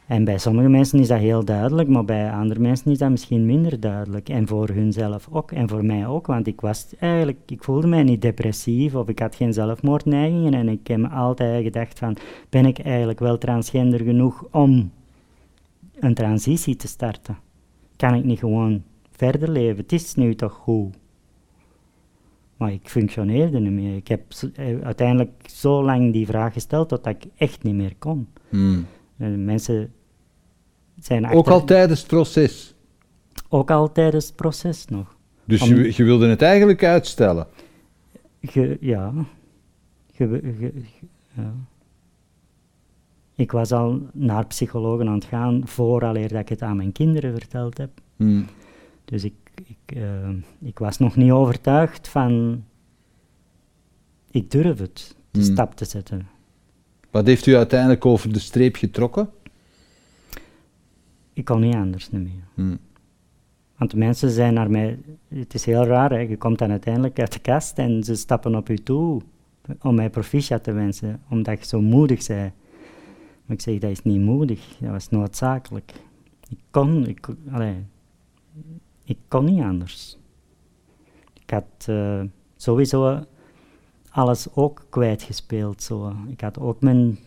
En 0.07 0.24
bij 0.24 0.39
sommige 0.39 0.68
mensen 0.68 0.99
is 0.99 1.09
dat 1.09 1.18
heel 1.18 1.45
duidelijk, 1.45 1.89
maar 1.89 2.05
bij 2.05 2.32
andere 2.32 2.61
mensen 2.61 2.91
is 2.91 2.99
dat 2.99 3.11
misschien 3.11 3.47
minder 3.47 3.80
duidelijk. 3.80 4.28
En 4.28 4.47
voor 4.47 4.68
hunzelf 4.68 5.28
ook, 5.30 5.53
en 5.53 5.68
voor 5.68 5.84
mij 5.84 6.07
ook, 6.07 6.26
want 6.26 6.47
ik 6.47 6.61
was 6.61 6.86
eigenlijk, 6.99 7.39
ik 7.47 7.64
voelde 7.64 7.86
mij 7.86 8.03
niet 8.03 8.22
depressief 8.22 8.95
of 8.95 9.09
ik 9.09 9.18
had 9.18 9.34
geen 9.34 9.53
zelfmoordneigingen 9.53 10.55
en 10.55 10.68
ik 10.68 10.86
heb 10.86 10.99
me 10.99 11.09
altijd 11.09 11.64
gedacht 11.64 11.99
van, 11.99 12.16
ben 12.49 12.66
ik 12.66 12.78
eigenlijk 12.78 13.18
wel 13.18 13.39
transgender 13.39 14.01
genoeg 14.01 14.47
om 14.51 14.91
een 16.01 16.14
transitie 16.14 16.76
te 16.76 16.89
starten? 16.89 17.39
Kan 17.97 18.14
ik 18.14 18.24
niet 18.24 18.39
gewoon 18.39 18.82
verder 19.11 19.51
leven? 19.51 19.76
Het 19.76 19.93
is 19.93 20.14
nu 20.14 20.34
toch 20.34 20.53
goed? 20.53 20.97
Maar 22.59 22.72
ik 22.72 22.88
functioneerde 22.88 23.59
niet 23.61 23.72
meer. 23.72 23.96
Ik 23.96 24.09
heb 24.09 24.22
eh, 24.54 24.78
uiteindelijk 24.82 25.30
zo 25.50 25.84
lang 25.84 26.12
die 26.12 26.26
vraag 26.26 26.52
gesteld 26.52 26.88
tot 26.88 27.06
ik 27.06 27.24
echt 27.36 27.62
niet 27.62 27.74
meer 27.74 27.94
kon. 27.98 28.28
Hmm. 28.48 28.86
En 29.16 29.44
mensen 29.44 29.92
zijn 31.00 31.26
Ook 31.28 31.48
al 31.48 31.64
tijdens 31.64 31.98
het 31.98 32.09
proces. 32.09 32.74
ook 33.48 33.70
al 33.70 33.92
tijdens 33.92 34.26
het 34.26 34.36
proces 34.36 34.84
nog. 34.86 35.16
Dus 35.44 35.62
Om- 35.62 35.68
je, 35.68 35.92
je 35.96 36.04
wilde 36.04 36.28
het 36.28 36.42
eigenlijk 36.42 36.84
uitstellen. 36.84 37.46
Ge, 38.42 38.76
ja. 38.80 39.12
Ge, 40.14 40.28
ge- 40.42 40.54
ge- 40.59 40.72
ja. 41.36 41.54
Ik 43.34 43.52
was 43.52 43.72
al 43.72 44.00
naar 44.12 44.46
psychologen 44.46 45.09
aan 45.09 45.14
het 45.14 45.24
gaan 45.24 45.62
vooraleer 45.64 46.28
dat 46.28 46.40
ik 46.40 46.48
het 46.48 46.62
aan 46.62 46.76
mijn 46.76 46.92
kinderen 46.92 47.32
verteld 47.38 47.78
heb. 47.78 47.90
Hmm. 48.16 48.46
Dus 49.04 49.24
ik, 49.24 49.34
ik, 49.89 49.97
eh, 49.97 50.28
ik 50.61 50.78
was 50.78 50.99
nog 50.99 51.16
niet 51.16 51.30
overtuigd 51.30 52.09
van... 52.09 52.64
Ik 54.30 54.51
durf 54.51 54.78
het, 54.78 55.16
de 55.30 55.41
Hmm. 55.41 55.53
stap 55.53 55.74
te 55.74 55.84
zetten. 55.84 56.28
Wat 57.11 57.26
heeft 57.26 57.47
u 57.47 57.57
uiteindelijk 57.57 58.07
over 58.07 58.32
de 58.32 58.39
streep 58.39 58.76
getrokken? 58.76 59.30
Ik 61.32 61.45
kon 61.45 61.61
niet 61.61 61.74
anders 61.74 62.11
niet 62.11 62.22
meer. 62.22 62.45
Hmm. 62.55 62.78
Want 63.76 63.91
de 63.91 63.97
mensen 63.97 64.30
zijn 64.30 64.55
naar 64.55 64.70
mij... 64.70 64.99
Het 65.28 65.55
is 65.55 65.64
heel 65.64 65.84
raar, 65.84 66.11
hè. 66.11 66.18
Je 66.18 66.36
komt 66.36 66.59
dan 66.59 66.70
uiteindelijk 66.70 67.18
uit 67.20 67.32
de 67.32 67.39
kast 67.39 67.78
en 67.78 68.05
ze 68.05 68.14
stappen 68.14 68.55
op 68.55 68.68
je 68.68 68.82
toe 68.82 69.20
om 69.82 69.95
mij 69.95 70.11
proficiat 70.11 70.64
te 70.64 70.72
wensen, 70.72 71.20
omdat 71.30 71.59
je 71.61 71.66
zo 71.66 71.80
moedig 71.80 72.26
bent. 72.26 72.53
Maar 73.47 73.57
ik 73.57 73.62
zeg, 73.62 73.78
dat 73.78 73.91
is 73.91 74.03
niet 74.03 74.20
moedig, 74.20 74.76
dat 74.80 74.91
was 74.91 75.09
noodzakelijk. 75.09 75.93
Ik 76.49 76.59
kon, 76.70 77.07
ik, 77.07 77.20
kon- 77.20 77.39
allee, 77.51 77.84
ik 79.09 79.18
kon 79.28 79.44
niet 79.44 79.62
anders. 79.62 80.18
Ik 81.42 81.50
had 81.50 81.64
eh, 81.86 82.20
sowieso 82.56 83.24
alles 84.11 84.46
ook 84.54 84.86
kwijtgespeeld. 84.90 85.82
Zo. 85.82 86.12
Ik 86.28 86.40
had 86.40 86.59
ook 86.59 86.80
mijn 86.80 87.18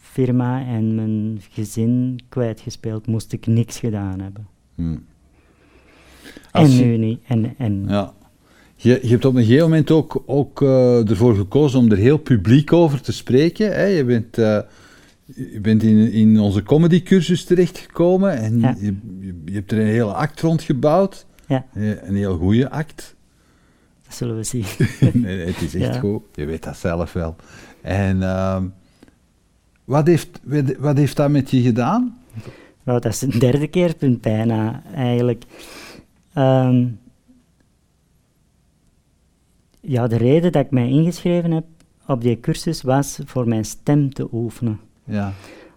firma 0.00 0.66
en 0.66 0.94
mijn 0.94 1.40
gezin 1.50 2.20
kwijtgespeeld, 2.28 3.06
moest 3.06 3.32
ik 3.32 3.46
niks 3.46 3.78
gedaan 3.78 4.20
hebben. 4.20 4.46
Hmm. 4.74 5.04
En 6.52 6.70
je- 6.70 6.84
nu 6.84 6.96
niet. 6.96 7.20
En, 7.26 7.54
en 7.58 7.84
Ja. 7.88 8.14
Je, 8.76 8.98
je 9.02 9.08
hebt 9.08 9.24
op 9.24 9.34
een 9.34 9.44
gegeven 9.44 9.68
moment 9.68 9.90
ook, 9.90 10.22
ook 10.26 10.62
eh, 10.62 11.10
ervoor 11.10 11.34
gekozen 11.36 11.78
om 11.78 11.90
er 11.90 11.96
heel 11.96 12.16
publiek 12.18 12.72
over 12.72 13.00
te 13.00 13.12
spreken. 13.12 13.72
Hè? 13.74 13.84
Je 13.84 14.04
bent, 14.04 14.38
eh, 14.38 14.58
je 15.24 15.58
bent 15.62 15.82
in, 15.82 16.12
in 16.12 16.40
onze 16.40 16.62
comedycursus 16.62 17.44
terechtgekomen 17.44 18.36
en 18.38 18.60
Ja. 18.60 18.76
je, 18.80 18.96
je, 19.20 19.40
je 19.44 19.52
hebt 19.52 19.72
er 19.72 19.78
een 19.78 19.86
hele 19.86 20.12
act 20.12 20.40
rond 20.40 20.62
gebouwd. 20.62 21.26
Ja. 21.48 21.64
Een 21.74 22.16
heel 22.16 22.36
goede 22.38 22.70
act. 22.70 23.14
dat 24.04 24.14
zullen 24.14 24.36
we 24.36 24.42
zien. 24.44 24.64
nee, 25.22 25.46
het 25.46 25.60
is 25.62 25.74
echt 25.74 25.94
Ja. 25.94 26.00
goed. 26.00 26.22
Je 26.34 26.44
weet 26.44 26.62
dat 26.64 26.76
zelf 26.76 27.12
wel. 27.12 27.36
En 27.80 28.22
ehm, 28.22 28.66
wat, 29.84 30.06
heeft, 30.06 30.40
wat- 30.78 30.96
heeft 30.96 31.16
dat 31.16 31.30
met 31.30 31.50
je 31.50 31.60
gedaan? 31.62 32.18
Nou, 32.82 33.00
dat 33.00 33.12
is 33.12 33.22
een 33.22 33.38
derde 33.38 33.68
keerpunt 33.68 34.20
bijna, 34.20 34.82
eigenlijk. 34.94 35.44
Ehm, 36.32 36.86
ja, 39.80 40.06
de 40.06 40.16
reden 40.16 40.52
dat 40.52 40.64
ik 40.64 40.70
mij 40.70 40.88
ingeschreven 40.88 41.50
heb 41.50 41.64
op 42.06 42.20
die 42.22 42.40
cursus 42.40 42.82
was 42.82 43.18
voor 43.24 43.48
mijn 43.48 43.64
stem 43.64 44.12
te 44.14 44.28
oefenen. 44.32 44.80
Ja. 45.04 45.32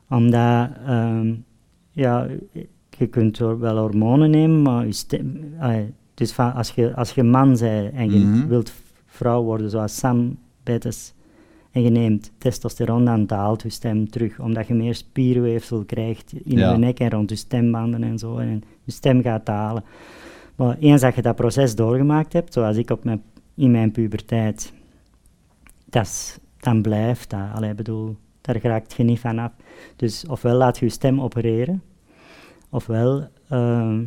Omdat, 0.09 0.69
ehm, 0.85 1.33
ja, 1.91 2.27
je 3.01 3.07
kunt 3.07 3.37
wel 3.37 3.77
hormonen 3.77 4.29
nemen, 4.29 4.61
maar 4.61 4.85
je 4.85 4.91
stem... 4.91 5.39
dus 6.13 6.31
van, 6.31 6.53
als, 6.53 6.69
je, 6.71 6.95
als 6.95 7.11
je 7.11 7.23
man 7.23 7.57
bent 7.57 7.93
en 7.93 8.11
je 8.11 8.19
Mhm. 8.19 8.47
wilt 8.47 8.71
vrouw 9.05 9.43
worden, 9.43 9.69
zoals 9.69 9.97
Sam 9.97 10.37
Bettes, 10.63 11.13
en 11.71 11.81
je 11.81 11.89
neemt 11.89 12.31
testosteron, 12.37 13.05
dan 13.05 13.25
daalt 13.25 13.61
je 13.61 13.69
stem 13.69 14.09
terug, 14.09 14.39
omdat 14.39 14.67
je 14.67 14.73
meer 14.73 14.95
spierweefsel 14.95 15.83
krijgt 15.85 16.33
in 16.43 16.57
Ja. 16.57 16.71
je 16.71 16.77
nek 16.77 16.99
en 16.99 17.09
rond 17.09 17.29
je 17.29 17.35
stembanden 17.35 18.03
en 18.03 18.17
zo, 18.19 18.37
en 18.37 18.63
je 18.83 18.91
stem 18.91 19.21
gaat 19.21 19.45
dalen. 19.45 19.83
Maar 20.55 20.77
eens 20.79 21.01
dat 21.01 21.15
je 21.15 21.21
dat 21.21 21.35
proces 21.35 21.75
doorgemaakt 21.75 22.33
hebt, 22.33 22.53
zoals 22.53 22.77
ik 22.77 22.89
op 22.89 23.03
mijn, 23.03 23.21
in 23.55 23.71
mijn 23.71 23.91
puberteit, 23.91 24.73
dat 25.85 26.39
dan 26.59 26.81
blijft 26.81 27.29
dat. 27.29 27.39
Allee, 27.53 27.73
bedoel, 27.73 28.15
daar 28.41 28.61
raakt 28.61 28.93
je 28.93 29.03
niet 29.03 29.19
van 29.19 29.39
af. 29.39 29.51
Dus 29.95 30.25
ofwel 30.27 30.55
laat 30.55 30.77
je 30.77 30.85
je 30.85 30.91
stem 30.91 31.21
opereren, 31.21 31.81
ofwel 32.71 33.27
ehm, 33.49 34.03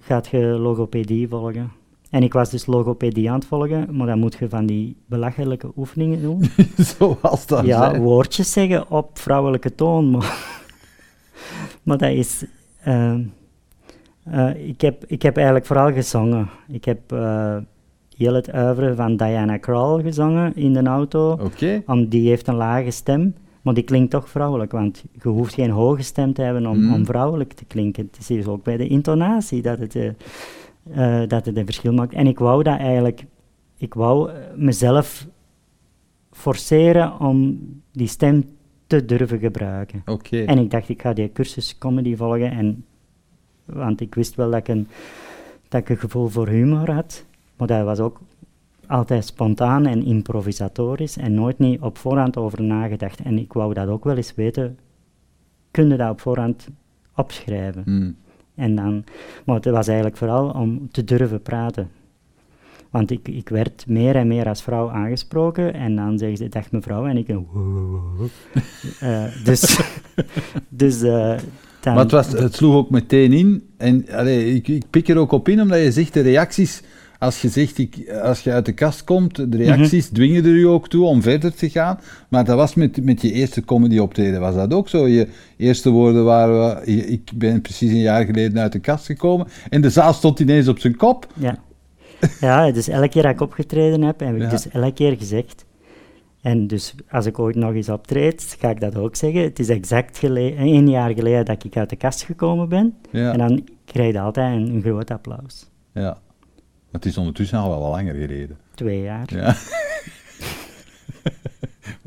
gaat 0.00 0.26
je 0.26 0.38
logopedie 0.38 1.28
volgen. 1.28 1.72
En 2.10 2.22
ik 2.22 2.32
was 2.32 2.50
dus 2.50 2.66
logopedie 2.66 3.30
aan 3.30 3.38
het 3.38 3.44
volgen, 3.44 3.96
maar 3.96 4.06
dan 4.06 4.18
moet 4.18 4.36
je 4.38 4.48
van 4.48 4.66
die 4.66 4.96
belachelijke 5.06 5.72
oefeningen 5.76 6.22
doen. 6.22 6.44
Zoals 6.98 7.46
dat 7.46 7.64
ja, 7.64 7.98
woordjes 7.98 8.52
zeggen 8.52 8.90
op 8.90 9.18
vrouwelijke 9.18 9.74
toon, 9.74 10.10
maar, 10.10 10.60
maar 11.82 11.98
dat 11.98 12.10
is... 12.10 12.44
ehm, 12.82 13.22
eh, 14.24 14.68
ik, 14.68 14.80
heb, 14.80 15.04
ik 15.06 15.22
heb 15.22 15.36
eigenlijk 15.36 15.66
vooral 15.66 15.92
gezongen. 15.92 16.48
Ik 16.68 16.84
heb 16.84 17.12
eh, 17.12 17.56
heel 18.16 18.34
het 18.34 18.50
uiveren 18.50 18.96
van 18.96 19.16
Diana 19.16 19.56
Krall 19.56 20.02
gezongen 20.02 20.56
in 20.56 20.72
de 20.72 20.82
auto. 20.82 21.32
Oké. 21.32 21.82
Om, 21.86 22.08
die 22.08 22.28
heeft 22.28 22.46
een 22.46 22.54
lage 22.54 22.90
stem, 22.90 23.34
maar 23.62 23.74
die 23.74 23.82
klinkt 23.84 24.10
toch 24.10 24.28
vrouwelijk, 24.28 24.72
want 24.72 25.04
je 25.22 25.28
hoeft 25.28 25.54
geen 25.54 25.70
hoge 25.70 26.02
stem 26.02 26.32
te 26.32 26.42
hebben 26.42 26.66
om, 26.66 26.78
Mm. 26.84 26.94
om 26.94 27.06
vrouwelijk 27.06 27.52
te 27.52 27.64
klinken. 27.64 28.06
Het 28.06 28.18
is 28.18 28.26
dus 28.26 28.46
ook 28.46 28.62
bij 28.62 28.76
de 28.76 28.86
intonatie 28.88 29.62
dat 29.62 29.78
het, 29.78 29.96
eh, 29.96 30.08
eh, 31.22 31.28
dat 31.28 31.46
het 31.46 31.56
een 31.56 31.64
verschil 31.64 31.92
maakt. 31.92 32.14
En 32.14 32.26
ik 32.26 32.38
wou 32.38 32.62
dat 32.62 32.78
eigenlijk, 32.78 33.24
ik 33.76 33.94
wou 33.94 34.30
eh, 34.30 34.36
mezelf 34.56 35.26
forceren 36.30 37.20
om 37.20 37.58
die 37.92 38.06
stem 38.06 38.44
te 38.86 39.04
durven 39.04 39.38
gebruiken. 39.38 40.02
Oké. 40.06 40.42
En 40.44 40.58
ik 40.58 40.70
dacht, 40.70 40.88
ik 40.88 41.02
ga 41.02 41.12
die 41.12 41.32
cursus 41.32 41.78
comedy 41.78 42.16
volgen, 42.16 42.50
en, 42.50 42.84
want 43.64 44.00
ik 44.00 44.14
wist 44.14 44.34
wel 44.34 44.50
dat 44.50 44.58
ik, 44.60 44.68
een, 44.68 44.88
dat 45.68 45.80
ik 45.80 45.88
een 45.88 45.96
gevoel 45.96 46.28
voor 46.28 46.48
humor 46.48 46.90
had, 46.90 47.24
maar 47.56 47.66
dat 47.66 47.84
was 47.84 47.98
ook 47.98 48.20
altijd 48.92 49.24
spontaan 49.24 49.86
en 49.86 50.04
improvisatorisch 50.04 51.16
en 51.16 51.34
nooit 51.34 51.58
niet 51.58 51.80
op 51.80 51.98
voorhand 51.98 52.36
over 52.36 52.62
nagedacht. 52.62 53.20
En 53.20 53.38
ik 53.38 53.52
wou 53.52 53.74
dat 53.74 53.88
ook 53.88 54.04
wel 54.04 54.16
eens 54.16 54.34
weten, 54.34 54.78
kun 55.70 55.88
je 55.88 55.96
dat 55.96 56.10
op 56.10 56.20
voorhand 56.20 56.68
opschrijven? 57.16 57.82
Hmm. 57.84 58.16
En 58.54 58.74
dan, 58.74 59.04
maar 59.44 59.56
het 59.56 59.64
was 59.64 59.86
eigenlijk 59.86 60.16
vooral 60.16 60.48
om 60.48 60.88
te 60.90 61.04
durven 61.04 61.42
praten. 61.42 61.90
Want 62.90 63.10
ik, 63.10 63.28
ik 63.28 63.48
werd 63.48 63.84
meer 63.86 64.16
en 64.16 64.26
meer 64.26 64.48
als 64.48 64.62
vrouw 64.62 64.90
aangesproken 64.90 65.74
en 65.74 65.96
dan 65.96 66.18
zeggen 66.18 66.36
ze, 66.36 66.48
dag 66.48 66.70
mevrouw, 66.70 67.06
en 67.06 67.16
ik 67.16 67.28
een 67.28 67.46
Eh, 69.00 69.24
dus, 69.44 69.80
dus 70.68 70.98
dan... 71.00 71.94
Maar 71.94 71.96
het, 71.96 72.10
was, 72.10 72.32
het 72.32 72.54
sloeg 72.54 72.74
ook 72.74 72.90
meteen 72.90 73.32
in. 73.32 73.68
En 73.76 74.08
allee, 74.10 74.54
ik, 74.54 74.68
ik 74.68 74.84
pik 74.90 75.08
er 75.08 75.16
ook 75.16 75.32
op 75.32 75.48
in, 75.48 75.60
omdat 75.60 75.78
je 75.78 75.92
zegt 75.92 76.14
de 76.14 76.20
reacties. 76.20 76.82
Als 77.22 77.42
je 77.42 77.48
zegt, 77.48 77.78
ik, 77.78 78.10
als 78.22 78.40
je 78.40 78.52
uit 78.52 78.66
de 78.66 78.72
kast 78.72 79.04
komt, 79.04 79.52
de 79.52 79.56
reacties 79.56 80.08
dwingen 80.08 80.44
er 80.44 80.56
je 80.56 80.66
ook 80.68 80.88
toe 80.88 81.04
om 81.04 81.22
verder 81.22 81.54
te 81.54 81.70
gaan. 81.70 81.98
Maar 82.28 82.44
dat 82.44 82.56
was 82.56 82.74
met, 82.74 83.04
met 83.04 83.22
je 83.22 83.32
eerste 83.32 83.64
comedy 83.64 83.98
optreden, 83.98 84.40
was 84.40 84.54
dat 84.54 84.74
ook 84.74 84.88
zo? 84.88 85.08
Je 85.08 85.28
eerste 85.56 85.90
woorden 85.90 86.24
waren, 86.24 86.88
ik 87.12 87.30
ben 87.34 87.60
precies 87.60 87.90
een 87.90 87.98
jaar 88.00 88.24
geleden 88.24 88.58
uit 88.58 88.72
de 88.72 88.78
kast 88.78 89.06
gekomen. 89.06 89.46
En 89.70 89.80
de 89.80 89.90
zaal 89.90 90.12
stond 90.12 90.40
ineens 90.40 90.68
op 90.68 90.78
zijn 90.78 90.96
kop. 90.96 91.26
Ja. 91.36 91.58
ja, 92.40 92.70
dus 92.72 92.88
elke 92.88 93.08
keer 93.08 93.22
dat 93.22 93.32
ik 93.32 93.40
opgetreden 93.40 94.02
heb, 94.02 94.20
heb 94.20 94.34
ik 94.34 94.42
Ja. 94.42 94.48
dus 94.50 94.68
elke 94.68 94.92
keer 94.92 95.16
gezegd. 95.16 95.64
En 96.40 96.66
dus 96.66 96.94
als 97.10 97.26
ik 97.26 97.38
ooit 97.38 97.56
nog 97.56 97.74
eens 97.74 97.88
optreed, 97.88 98.56
ga 98.58 98.70
ik 98.70 98.80
dat 98.80 98.96
ook 98.96 99.16
zeggen. 99.16 99.42
Het 99.42 99.58
is 99.58 99.68
exact 99.68 100.22
één 100.22 100.88
jaar 100.90 101.14
geleden 101.14 101.44
dat 101.44 101.64
ik 101.64 101.76
uit 101.76 101.90
de 101.90 101.96
kast 101.96 102.22
gekomen 102.22 102.68
ben. 102.68 102.94
Ja. 103.10 103.32
En 103.32 103.38
dan 103.38 103.64
krijg 103.84 104.12
je 104.12 104.20
altijd 104.20 104.56
een, 104.56 104.74
een 104.74 104.82
groot 104.82 105.10
applaus. 105.10 105.70
ja. 105.94 106.18
Het 106.92 107.04
is 107.04 107.16
ondertussen 107.16 107.58
al 107.58 107.68
wel 107.68 107.90
langer 107.90 108.14
geleden. 108.14 108.56
Twee 108.74 109.02
jaar. 109.02 109.26
Ja. 109.34 109.56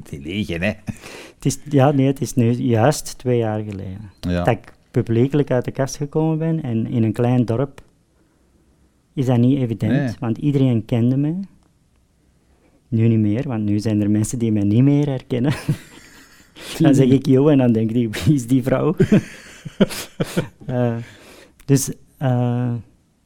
Die 0.09 0.21
liegen, 0.21 0.61
hè? 0.61 0.71
Het 1.35 1.45
is, 1.45 1.59
ja, 1.69 1.91
nee, 1.91 2.07
het 2.07 2.21
is 2.21 2.33
nu 2.33 2.51
juist 2.51 3.17
twee 3.17 3.37
jaar 3.37 3.63
geleden. 3.63 4.11
Ja. 4.19 4.43
Dat 4.43 4.47
ik 4.47 4.73
publiekelijk 4.91 5.51
uit 5.51 5.65
de 5.65 5.71
kast 5.71 5.95
gekomen 5.95 6.37
ben. 6.37 6.63
En 6.63 6.87
in 6.87 7.03
een 7.03 7.13
klein 7.13 7.45
dorp 7.45 7.81
is 9.13 9.25
dat 9.25 9.37
niet 9.37 9.57
evident, 9.57 9.91
Nee. 9.91 10.13
want 10.19 10.37
iedereen 10.37 10.85
kende 10.85 11.17
mij. 11.17 11.39
Nu 12.87 13.07
niet 13.07 13.19
meer, 13.19 13.47
want 13.47 13.63
nu 13.63 13.79
zijn 13.79 14.01
er 14.01 14.11
mensen 14.11 14.39
die 14.39 14.51
mij 14.51 14.63
niet 14.63 14.83
meer 14.83 15.07
herkennen. 15.07 15.53
dan 16.79 16.95
zeg 16.95 17.07
ik 17.07 17.25
yo 17.25 17.47
en 17.47 17.57
dan 17.57 17.71
denk 17.71 17.91
ik, 17.91 18.15
wie 18.15 18.33
is 18.35 18.47
die 18.47 18.63
vrouw? 18.63 18.95
Eh, 20.65 20.95
dus, 21.65 21.91
eh, 22.17 22.73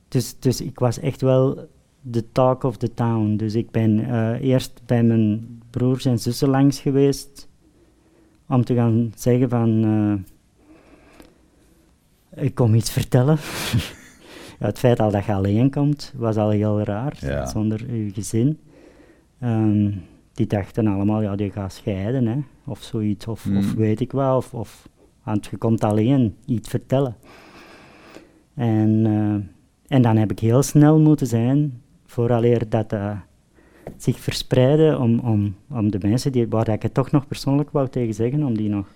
dus, 0.09 0.39
dus 0.39 0.61
ik 0.61 0.79
was 0.79 0.99
echt 0.99 1.21
wel 1.21 1.67
de 2.01 2.31
talk 2.31 2.63
of 2.63 2.77
the 2.77 2.93
town. 2.93 3.35
Dus 3.35 3.55
ik 3.55 3.71
ben 3.71 3.99
eh, 4.09 4.41
eerst 4.49 4.81
bij 4.85 5.03
mijn 5.03 5.47
broers 5.69 6.05
en 6.05 6.19
zussen 6.19 6.49
langs 6.49 6.79
geweest 6.79 7.47
om 8.47 8.63
te 8.63 8.75
gaan 8.75 9.11
zeggen 9.15 9.49
van... 9.49 9.83
eh, 12.29 12.43
ik 12.43 12.55
kom 12.55 12.73
iets 12.73 12.91
vertellen. 12.91 13.37
ja, 14.59 14.65
het 14.65 14.79
feit 14.79 14.99
al 14.99 15.11
dat 15.11 15.25
je 15.25 15.33
alleen 15.33 15.71
komt, 15.71 16.13
was 16.17 16.35
al 16.37 16.49
heel 16.49 16.81
raar, 16.81 17.17
Ja. 17.19 17.45
zonder 17.45 17.95
je 17.95 18.09
gezin. 18.13 18.59
Ehm, 19.39 19.91
die 20.33 20.47
dachten 20.47 20.87
allemaal, 20.87 21.21
ja, 21.21 21.35
die 21.35 21.51
gaat 21.51 21.73
scheiden, 21.73 22.25
hè, 22.27 22.37
of 22.65 22.81
zoiets, 22.83 23.27
of, 23.27 23.45
of 23.45 23.71
Mm. 23.71 23.75
weet 23.75 23.99
ik 23.99 24.11
wel, 24.11 24.37
of, 24.37 24.53
of, 24.53 24.89
want 25.23 25.45
je 25.45 25.57
komt 25.57 25.83
alleen 25.83 26.35
iets 26.45 26.69
vertellen. 26.69 27.15
En, 28.53 29.05
eh, 29.05 29.35
en 29.89 30.01
dan 30.01 30.17
heb 30.17 30.31
ik 30.31 30.39
heel 30.39 30.63
snel 30.63 30.99
moeten 30.99 31.27
zijn, 31.27 31.81
vooraleer 32.05 32.69
dat 32.69 32.93
eh, 32.93 33.19
zich 33.97 34.19
verspreidde, 34.19 34.97
om, 34.97 35.19
om, 35.19 35.55
om 35.69 35.91
de 35.91 35.99
mensen 36.01 36.31
die, 36.31 36.47
waar 36.47 36.69
ik 36.69 36.81
het 36.81 36.93
toch 36.93 37.11
nog 37.11 37.27
persoonlijk 37.27 37.71
wou 37.71 37.89
tegen 37.89 38.13
zeggen, 38.13 38.43
om 38.43 38.57
die 38.57 38.69
nog, 38.69 38.87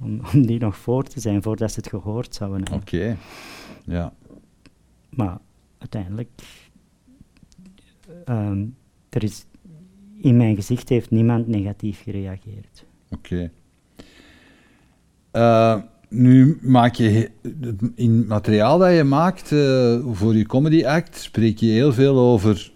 om, 0.00 0.20
om 0.34 0.46
die 0.46 0.60
nog 0.60 0.76
voor 0.76 1.04
te 1.04 1.20
zijn, 1.20 1.42
voordat 1.42 1.72
ze 1.72 1.80
het 1.80 1.88
gehoord 1.88 2.34
zouden 2.34 2.60
hebben. 2.60 2.80
Oké. 2.80 3.16
Ja. 3.84 4.12
Maar 5.10 5.38
uiteindelijk, 5.78 6.28
ehm, 8.24 8.66
er 9.08 9.22
is, 9.22 9.46
in 10.16 10.36
mijn 10.36 10.54
gezicht 10.54 10.88
heeft 10.88 11.10
niemand 11.10 11.46
negatief 11.46 12.02
gereageerd. 12.02 12.84
Oké. 13.10 13.50
Eh, 15.30 15.80
nu 16.08 16.58
maak 16.62 16.94
je 16.94 17.30
in 17.94 18.16
het 18.18 18.28
materiaal 18.28 18.78
dat 18.78 18.94
je 18.96 19.04
maakt 19.04 19.52
eh, 19.52 19.98
voor 20.12 20.36
je 20.36 20.46
comedy 20.46 20.84
act, 20.86 21.16
spreek 21.16 21.58
je 21.58 21.70
heel 21.70 21.92
veel 21.92 22.18
over 22.18 22.72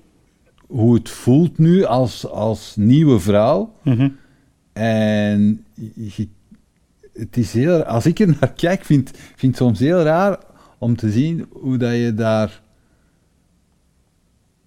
hoe 0.67 0.95
het 0.95 1.09
voelt 1.09 1.59
nu 1.59 1.85
als, 1.85 2.27
als 2.27 2.77
nieuwe 2.77 3.21
vrouw. 3.21 3.73
Mhm. 3.83 4.09
En 4.73 5.65
je- 5.95 6.29
het 7.13 7.37
is 7.37 7.53
heel, 7.53 7.83
als 7.85 8.07
ik 8.07 8.19
er 8.19 8.27
naar 8.41 8.53
kijk, 8.53 8.85
vind 8.85 9.11
vind 9.37 9.59
het 9.59 9.67
soms 9.67 9.79
heel 9.79 10.03
raar 10.03 10.39
om 10.79 10.97
te 10.97 11.11
zien 11.11 11.47
hoe 11.51 11.77
dat 11.77 11.95
je 11.95 12.15
daar, 12.15 12.63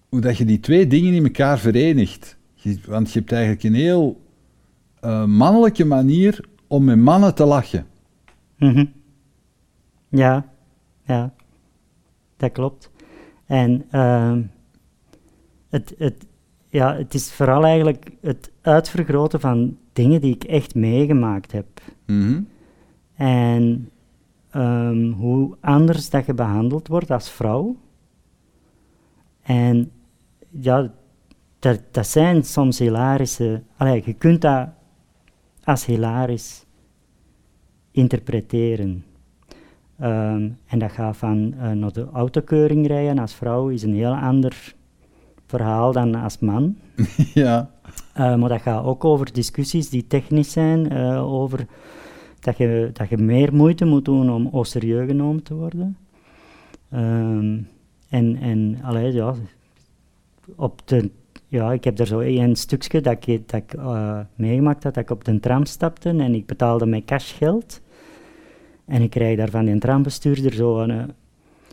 hoe 0.08 0.20
dat 0.20 0.36
je 0.36 0.44
die 0.44 0.60
twee 0.60 0.86
dingen 0.86 1.14
in 1.14 1.24
elkaar 1.24 1.58
verenigt. 1.58 2.36
Je- 2.54 2.78
want 2.86 3.12
je 3.12 3.18
hebt 3.18 3.32
eigenlijk 3.32 3.62
een 3.62 3.74
heel 3.74 4.20
eh, 5.00 5.24
mannelijke 5.24 5.84
manier 5.84 6.40
om 6.66 6.84
met 6.84 6.98
mannen 6.98 7.34
te 7.34 7.44
lachen. 7.44 7.86
Mhm. 8.56 8.84
Ja, 10.08 10.48
ja, 11.04 11.34
dat 12.36 12.52
klopt. 12.52 12.90
En 13.46 13.84
ehm, 13.90 14.42
het, 15.68 15.94
het, 15.98 16.26
ja, 16.68 16.96
het 16.96 17.14
is 17.14 17.32
vooral 17.32 17.64
eigenlijk 17.64 18.10
het 18.20 18.52
uitvergroten 18.60 19.40
van 19.40 19.78
dingen 19.92 20.20
die 20.20 20.34
ik 20.34 20.44
echt 20.44 20.74
meegemaakt 20.74 21.52
heb. 21.52 21.66
Mhm. 22.06 22.42
En 23.14 23.90
ehm, 24.50 25.10
hoe 25.10 25.56
anders 25.60 26.10
dat 26.10 26.26
je 26.26 26.34
behandeld 26.34 26.88
wordt 26.88 27.10
als 27.10 27.30
vrouw. 27.30 27.76
En 29.42 29.90
ja, 30.50 30.92
dat, 31.58 31.80
dat 31.90 32.06
zijn 32.06 32.44
soms 32.44 32.78
hilarische... 32.78 33.62
Allee, 33.76 34.02
je 34.04 34.14
kunt 34.14 34.40
dat 34.40 34.68
als 35.64 35.86
hilarisch 35.86 36.65
interpreteren. 37.96 39.04
Ehm, 39.98 40.48
en 40.66 40.78
dat 40.78 40.92
gaat 40.92 41.16
van 41.16 41.54
uh, 41.56 41.70
naar 41.70 41.92
de 41.92 42.06
autokeuring 42.12 42.86
rijden 42.86 43.18
als 43.18 43.34
vrouw 43.34 43.68
is 43.68 43.82
een 43.82 43.94
heel 43.94 44.14
ander 44.14 44.74
verhaal 45.46 45.92
dan 45.92 46.14
als 46.14 46.38
man. 46.38 46.76
ja. 47.34 47.70
Uh, 48.16 48.36
maar 48.36 48.48
dat 48.48 48.60
gaat 48.60 48.84
ook 48.84 49.04
over 49.04 49.32
discussies 49.32 49.88
die 49.88 50.06
technisch 50.06 50.52
zijn, 50.52 50.92
uh, 50.92 51.32
over 51.32 51.66
dat 52.40 52.56
je, 52.56 52.90
dat 52.92 53.08
je 53.08 53.16
meer 53.16 53.54
moeite 53.54 53.84
moet 53.84 54.04
doen 54.04 54.30
om 54.30 54.48
au 54.52 54.64
serieus 54.64 55.06
genomen 55.06 55.42
te 55.42 55.54
worden. 55.54 55.96
Um, 56.94 57.68
en 58.08 58.36
en 58.36 58.78
allee, 58.82 59.12
ja, 59.12 59.34
op 60.56 60.80
de, 60.84 61.10
ja, 61.48 61.72
ik 61.72 61.84
heb 61.84 61.98
er 61.98 62.06
zo 62.06 62.20
een 62.20 62.56
stukje 62.56 63.00
dat 63.00 63.26
ik, 63.26 63.48
dat 63.48 63.62
ik 63.62 63.76
meegemaakt 64.34 64.84
had, 64.84 64.94
dat 64.94 65.02
ik 65.02 65.10
op 65.10 65.24
de 65.24 65.40
tram 65.40 65.64
stapte 65.64 66.08
en 66.08 66.34
ik 66.34 66.46
betaalde 66.46 66.86
met 66.86 67.04
cashgeld. 67.04 67.80
En 68.86 69.02
ik 69.02 69.10
krijg 69.10 69.36
daar 69.36 69.50
van 69.50 69.64
die 69.64 69.78
trambestuurder 69.78 70.52
zo'n 70.52 71.12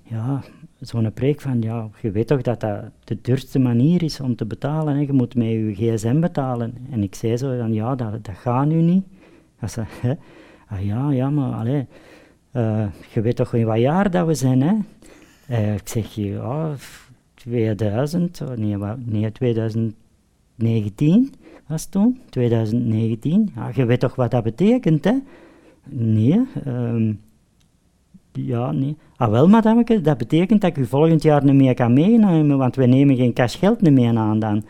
ja, 0.04 0.44
zo'n 0.80 1.14
preek 1.14 1.42
van, 1.42 1.62
ja, 1.62 1.90
je 2.02 2.12
weet 2.12 2.28
toch 2.28 2.42
dat 2.42 2.60
dat 2.60 2.84
de 3.04 3.18
duurste 3.22 3.60
manier 3.60 4.04
is 4.04 4.20
om 4.20 4.36
te 4.36 4.46
betalen, 4.46 4.96
hè? 4.96 5.02
je 5.02 5.14
moet 5.14 5.36
met 5.36 5.48
je 5.48 5.74
gsm 5.74 6.20
betalen. 6.20 6.74
En 6.92 7.04
ik 7.04 7.16
zei 7.16 7.38
zo 7.38 7.58
van, 7.58 7.74
ja, 7.74 7.96
dat, 7.96 8.26
dat 8.26 8.36
gaat 8.36 8.66
nu 8.66 8.82
niet. 8.82 9.06
Hij 9.56 9.70
zei, 9.70 9.86
hè? 10.02 10.14
Ah 10.68 10.86
ja, 10.86 11.12
ja, 11.12 11.30
maar 11.30 11.54
allee, 11.54 11.88
uh, 12.52 12.86
je 13.14 13.22
weet 13.22 13.36
toch 13.36 13.54
in 13.54 13.66
wat 13.66 13.80
jaar 13.80 14.12
dat 14.12 14.28
we 14.28 14.34
zijn, 14.34 14.62
hè? 14.62 14.74
Uh, 15.50 15.74
ik 15.74 15.88
zeg, 15.88 16.14
ja, 16.14 16.76
2000, 17.34 18.42
nee, 18.56 18.78
nee, 19.06 19.32
2019 19.32 21.34
was 21.68 21.86
toen, 21.86 22.20
2019. 22.30 23.52
Ja, 23.56 23.72
je 23.74 23.86
weet 23.86 24.00
toch 24.00 24.16
wat 24.16 24.32
dat 24.32 24.44
betekent, 24.44 25.04
hè? 25.04 25.14
Nee, 25.90 26.42
um, 26.68 27.20
ja, 28.32 28.72
nee. 28.72 28.98
Ah, 29.16 29.32
wel, 29.32 29.48
madameke, 29.48 30.02
dat 30.02 30.18
betekent 30.18 30.62
dat 30.62 30.70
ik 30.70 30.78
u 30.78 30.86
volgend 30.86 31.24
jaar 31.24 31.44
niet 31.44 31.54
meer 31.54 31.74
kan 31.74 31.94
meenemen, 31.94 32.58
want 32.58 32.76
we 32.76 32.86
nemen 32.86 33.16
geen 33.16 33.34
cashgeld 33.34 33.82
meer 33.82 34.18
aan 34.18 34.40
dan. 34.40 34.66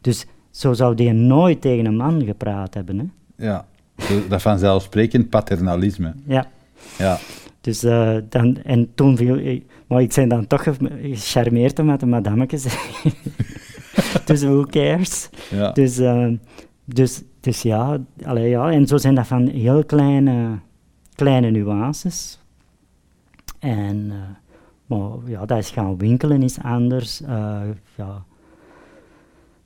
Dus 0.00 0.26
zo 0.50 0.72
zou 0.72 0.94
die 0.94 1.12
nooit 1.12 1.60
tegen 1.60 1.84
een 1.84 1.96
man 1.96 2.24
gepraat 2.24 2.74
hebben, 2.74 2.98
hè? 2.98 3.04
Ja, 3.46 3.66
dat 4.28 4.42
vanzelfsprekend 4.42 5.28
paternalisme. 5.28 6.14
Ja. 6.26 6.46
Ja. 6.98 7.18
Dus 7.60 7.84
uh, 7.84 8.16
dan, 8.28 8.56
en 8.62 8.94
toen 8.94 9.16
viel, 9.16 9.60
maar 9.86 10.02
ik 10.02 10.12
ben 10.14 10.28
dan 10.28 10.46
toch 10.46 10.62
gecharmeerd 10.62 11.78
om 11.78 11.86
met 11.86 12.00
de 12.00 12.06
madameke 12.06 12.58
dus 14.26 14.42
who 14.42 14.64
cares? 14.64 15.28
Ja. 15.50 15.72
Dus, 15.72 15.98
uh, 15.98 16.32
dus, 16.84 17.22
dus 17.44 17.62
ja, 17.62 17.98
allee, 18.24 18.48
ja, 18.48 18.70
en 18.70 18.86
zo 18.86 18.96
zijn 18.96 19.14
dat 19.14 19.26
van 19.26 19.46
heel 19.46 19.84
kleine, 19.84 20.58
kleine 21.14 21.50
nuances. 21.50 22.38
En, 23.58 23.96
uh, 23.96 24.14
maar 24.86 25.30
ja, 25.30 25.46
dat 25.46 25.58
is 25.58 25.70
gaan 25.70 25.96
winkelen 25.96 26.42
is 26.42 26.58
anders. 26.62 27.20
Uh, 27.20 27.60
ja, 27.94 28.24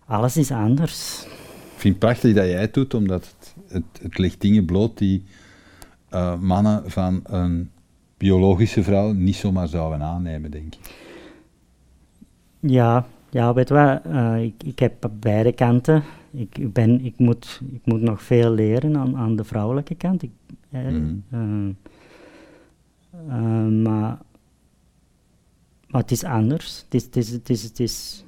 alles 0.06 0.36
is 0.36 0.50
anders. 0.50 1.24
Ik 1.74 1.84
vind 1.84 1.94
het 1.94 1.98
prachtig 1.98 2.34
dat 2.34 2.44
jij 2.44 2.60
het 2.60 2.74
doet, 2.74 2.94
omdat 2.94 3.34
het, 3.38 3.54
het, 3.68 4.02
het 4.02 4.18
legt 4.18 4.40
dingen 4.40 4.64
bloot 4.64 4.98
die 4.98 5.24
uh, 6.10 6.38
mannen 6.38 6.90
van 6.90 7.20
een 7.24 7.70
biologische 8.16 8.82
vrouw 8.82 9.12
niet 9.12 9.36
zomaar 9.36 9.68
zouden 9.68 10.02
aannemen, 10.02 10.50
denk 10.50 10.74
ik. 10.74 10.94
Ja, 12.60 13.06
ja 13.30 13.54
weet 13.54 13.68
je 13.68 13.74
wat, 13.74 14.00
ik, 14.42 14.62
ik 14.62 14.78
heb 14.78 15.10
beide 15.20 15.52
kanten. 15.52 16.02
Ik, 16.30 16.72
ben, 16.72 17.04
ik, 17.04 17.18
moet, 17.18 17.60
ik 17.72 17.80
moet 17.84 18.00
nog 18.00 18.22
veel 18.22 18.50
leren 18.50 18.96
aan, 18.96 19.16
aan 19.16 19.36
de 19.36 19.44
vrouwelijke 19.44 19.94
kant. 19.94 20.22
Ik, 20.22 20.30
eh, 20.70 20.88
mm 20.88 21.24
-hmm. 21.28 21.76
uh, 23.28 23.82
maar, 23.82 24.18
maar 25.88 26.00
het 26.00 26.10
is 26.10 26.24
anders. 26.24 26.84
Het 26.84 26.94
is, 26.94 27.04
het 27.04 27.16
is, 27.16 27.30
het 27.30 27.50
is, 27.50 27.62
het 27.62 27.80
is 27.80 28.24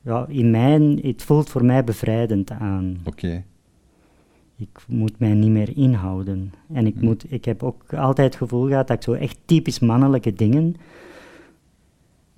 ja, 0.00 0.26
in 0.28 0.50
mijn, 0.50 0.98
het 1.02 1.22
voelt 1.22 1.50
voor 1.50 1.64
mij 1.64 1.84
bevrijdend 1.84 2.50
aan. 2.50 2.96
Oké. 3.04 3.08
Okay 3.08 3.44
ik 4.56 4.84
moet 4.86 5.18
mij 5.18 5.34
niet 5.34 5.50
meer 5.50 5.76
inhouden. 5.76 6.52
En 6.72 6.86
ik, 6.86 6.94
Hm. 6.98 7.04
moet, 7.04 7.32
ik 7.32 7.44
heb 7.44 7.62
ook 7.62 7.94
altijd 7.94 8.26
het 8.26 8.36
gevoel 8.42 8.66
gehad 8.66 8.86
dat 8.88 8.96
ik 8.96 9.02
zo 9.02 9.12
echt 9.12 9.38
typisch 9.44 9.78
mannelijke 9.78 10.32
dingen, 10.32 10.76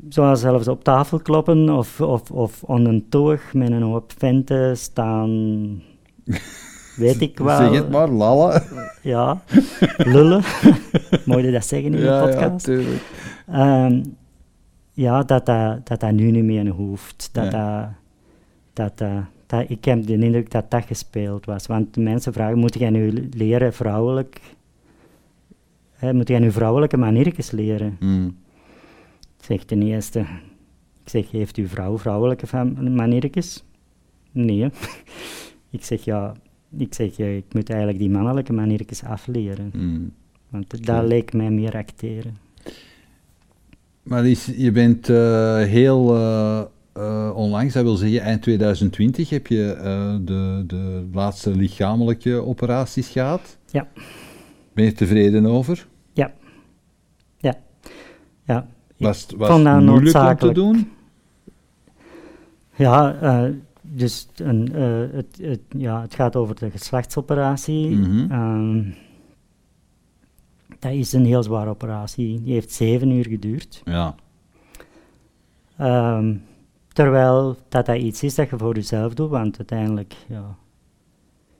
zoals 0.08 0.40
zelfs 0.40 0.68
op 0.68 0.84
tafel 0.84 1.18
kloppen 1.18 1.68
of, 1.68 2.00
of, 2.00 2.30
of 2.30 2.62
on 2.62 2.84
een 2.84 3.06
toog 3.08 3.52
met 3.52 3.70
een 3.70 3.82
hoop 3.82 4.12
venten 4.16 4.76
staan, 4.76 5.82
weet 6.96 7.20
ik 7.20 7.38
wel. 7.38 7.56
Zeg 7.56 7.70
het 7.70 7.90
maar, 7.90 8.08
lalla. 8.08 8.62
Ja, 9.02 9.42
lullen. 9.96 10.42
Mooi 11.26 11.44
je 11.44 11.52
dat 11.52 11.66
zeggen 11.66 11.94
in 11.94 12.00
ja, 12.00 12.20
de 12.20 12.30
podcast? 12.30 12.66
Ja, 12.66 12.72
tuurlijk. 12.74 13.02
Um, 13.54 14.16
ja, 14.92 15.22
dat 15.22 15.46
dat, 15.46 15.86
dat 15.86 16.00
dat 16.00 16.12
nu 16.12 16.30
niet 16.30 16.44
meer 16.44 16.68
hoeft. 16.68 17.28
Dat 17.32 17.52
Ja. 17.52 17.80
dat, 18.72 18.98
dat, 18.98 18.98
dat, 18.98 19.24
dat, 19.46 19.70
ik 19.70 19.84
heb 19.84 20.06
de 20.06 20.12
indruk 20.12 20.50
dat 20.50 20.70
dat 20.70 20.84
gespeeld 20.84 21.46
was. 21.46 21.66
Want 21.66 21.94
de 21.94 22.00
mensen 22.00 22.32
vragen, 22.32 22.58
moet 22.58 22.78
jij 22.78 22.90
nu 22.90 23.28
leren 23.32 23.72
vrouwelijk... 23.72 24.40
Hè, 25.92 26.12
moet 26.14 26.28
jij 26.28 26.38
nu 26.38 26.52
vrouwelijke 26.52 26.96
maniertjes 26.96 27.50
leren? 27.50 27.96
Mm. 28.00 28.36
Ik 29.48 29.54
zeg 29.54 29.64
ten 29.64 29.82
eerste... 29.82 30.20
Ik 31.02 31.08
zeg, 31.08 31.30
heeft 31.30 31.56
uw 31.56 31.66
vrouw 31.66 31.98
vrouwelijke 31.98 32.64
maniertjes? 32.90 33.64
Nee. 34.32 34.70
ik 35.70 35.84
zeg, 35.84 36.04
ja... 36.04 36.34
Ik 36.76 36.94
zeg, 36.94 37.16
ja, 37.16 37.26
ik 37.26 37.44
moet 37.52 37.68
eigenlijk 37.70 37.98
die 37.98 38.10
mannelijke 38.10 38.52
maniertjes 38.52 39.04
afleren. 39.04 39.70
Mm. 39.74 40.12
Want 40.48 40.86
dat 40.86 41.04
leek 41.04 41.32
mij 41.32 41.50
meer 41.50 41.76
acteren. 41.76 42.38
Maar 44.02 44.26
is, 44.26 44.52
je 44.56 44.72
bent 44.72 45.08
eh, 45.08 45.56
heel 45.56 46.16
uh, 46.16 46.62
uh, 46.96 47.32
onlangs, 47.34 47.74
dat 47.74 47.82
wil 47.82 47.96
zeggen 47.96 48.20
eind 48.20 48.42
2020, 48.42 49.30
heb 49.30 49.46
je 49.46 49.76
de, 50.24 50.64
de 50.66 51.08
laatste 51.12 51.56
lichamelijke 51.56 52.34
operaties 52.34 53.08
gehad. 53.08 53.58
Ja. 53.70 53.88
Ben 54.72 54.84
je 54.84 54.92
tevreden 54.92 55.46
over? 55.46 55.86
Ja. 56.12 56.32
Ja. 57.38 57.54
Ja. 58.44 58.66
Was, 58.98 59.26
was 59.36 59.48
vond 59.48 59.64
dat 59.64 59.74
het 59.74 59.84
moeilijk 59.84 60.16
om 60.16 60.36
te 60.36 60.52
doen? 60.52 60.90
Ja, 62.74 63.14
eh, 63.20 63.50
dus 63.82 64.28
een, 64.36 64.74
eh, 64.74 65.16
het, 65.16 65.38
het, 65.42 65.60
ja, 65.68 66.00
het 66.00 66.14
gaat 66.14 66.36
over 66.36 66.54
de 66.54 66.70
geslachtsoperatie. 66.70 67.88
Mhm. 67.88 68.30
Ehm, 68.32 68.82
dat 70.78 70.92
is 70.92 71.12
een 71.12 71.24
heel 71.24 71.42
zware 71.42 71.70
operatie. 71.70 72.42
Die 72.42 72.52
heeft 72.52 72.72
zeven 72.72 73.10
uur 73.10 73.26
geduurd. 73.26 73.82
Ja. 73.84 74.14
Ehm, 75.76 76.34
terwijl 76.92 77.56
dat, 77.68 77.86
dat 77.86 77.96
iets 77.96 78.22
is 78.22 78.34
dat 78.34 78.50
je 78.50 78.58
voor 78.58 78.74
jezelf 78.74 79.14
doet, 79.14 79.30
want 79.30 79.58
uiteindelijk, 79.58 80.16
ja, 80.28 80.56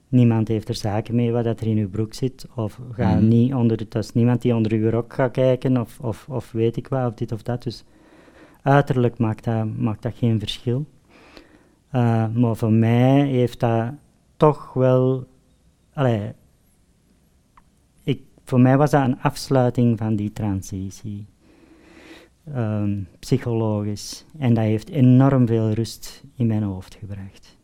niemand 0.09 0.47
heeft 0.47 0.69
er 0.69 0.75
zaken 0.75 1.15
mee 1.15 1.31
wat 1.31 1.43
dat 1.43 1.59
er 1.61 1.67
in 1.67 1.75
je 1.75 1.87
broek 1.87 2.13
zit. 2.13 2.47
Of 2.55 2.79
ga 2.91 3.15
Mhm. 3.15 3.27
niet 3.27 3.53
onder, 3.53 3.77
het 3.77 3.95
is 3.95 4.13
niemand 4.13 4.41
die 4.41 4.55
onder 4.55 4.75
je 4.79 4.89
rok 4.89 5.13
gaat 5.13 5.31
kijken, 5.31 5.77
of, 5.77 5.99
of, 5.99 6.29
of 6.29 6.51
weet 6.51 6.77
ik 6.77 6.87
wat, 6.87 7.07
of 7.07 7.13
dit 7.13 7.31
of 7.31 7.41
dat. 7.41 7.63
Dus 7.63 7.83
uiterlijk 8.61 9.17
maakt 9.17 9.43
dat, 9.43 9.65
maakt 9.77 10.01
dat 10.01 10.13
geen 10.15 10.39
verschil. 10.39 10.85
Eh, 11.89 12.27
maar 12.33 12.55
voor 12.55 12.71
mij 12.71 13.25
heeft 13.27 13.59
dat 13.59 13.91
toch 14.37 14.73
wel. 14.73 15.25
Allee, 15.93 16.31
ik, 18.03 18.21
voor 18.43 18.59
mij 18.59 18.77
was 18.77 18.91
dat 18.91 19.03
een 19.05 19.21
afsluiting 19.21 19.97
van 19.97 20.15
die 20.15 20.33
transitie. 20.33 21.25
Ehm, 22.53 22.97
psychologisch. 23.19 24.25
En 24.37 24.53
dat 24.53 24.63
heeft 24.63 24.89
enorm 24.89 25.47
veel 25.47 25.71
rust 25.71 26.23
in 26.35 26.47
mijn 26.47 26.63
hoofd 26.63 26.95
gebracht. 26.95 27.57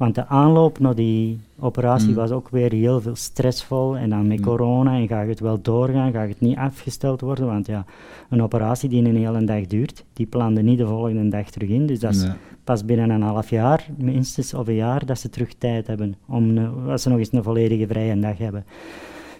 Want 0.00 0.14
de 0.14 0.26
aanloop 0.26 0.78
naar 0.78 0.94
die 0.94 1.38
operatie 1.58 2.08
Mm. 2.08 2.14
was 2.14 2.30
ook 2.30 2.48
weer 2.48 2.72
heel 2.72 3.00
veel 3.00 3.16
stressvol. 3.16 3.96
En 3.96 4.10
dan 4.10 4.26
met 4.26 4.38
Mm. 4.38 4.44
corona, 4.44 4.96
en 4.96 5.08
ga 5.08 5.20
je 5.20 5.28
het 5.28 5.40
wel 5.40 5.60
doorgaan, 5.62 6.12
ga 6.12 6.22
je 6.22 6.28
het 6.28 6.40
niet 6.40 6.56
afgesteld 6.56 7.20
worden. 7.20 7.46
Want 7.46 7.66
ja, 7.66 7.84
een 8.28 8.42
operatie 8.42 8.88
die 8.88 9.04
een 9.04 9.16
hele 9.16 9.44
dag 9.44 9.66
duurt, 9.66 10.04
die 10.12 10.26
plande 10.26 10.62
niet 10.62 10.78
de 10.78 10.86
volgende 10.86 11.28
dag 11.28 11.50
terug 11.50 11.68
in. 11.68 11.86
Dus 11.86 11.98
dat 11.98 12.14
is 12.14 12.26
pas 12.64 12.84
binnen 12.84 13.10
een 13.10 13.22
half 13.22 13.50
jaar, 13.50 13.86
minstens, 13.96 14.54
of 14.54 14.66
een 14.68 14.74
jaar, 14.74 15.06
dat 15.06 15.18
ze 15.18 15.28
terug 15.30 15.54
tijd 15.54 15.86
hebben. 15.86 16.14
Om 16.26 16.58
als 16.88 17.02
ze 17.02 17.08
nog 17.08 17.18
eens 17.18 17.32
een 17.32 17.42
volledige 17.42 17.86
vrije 17.86 18.18
dag 18.18 18.38
hebben. 18.38 18.64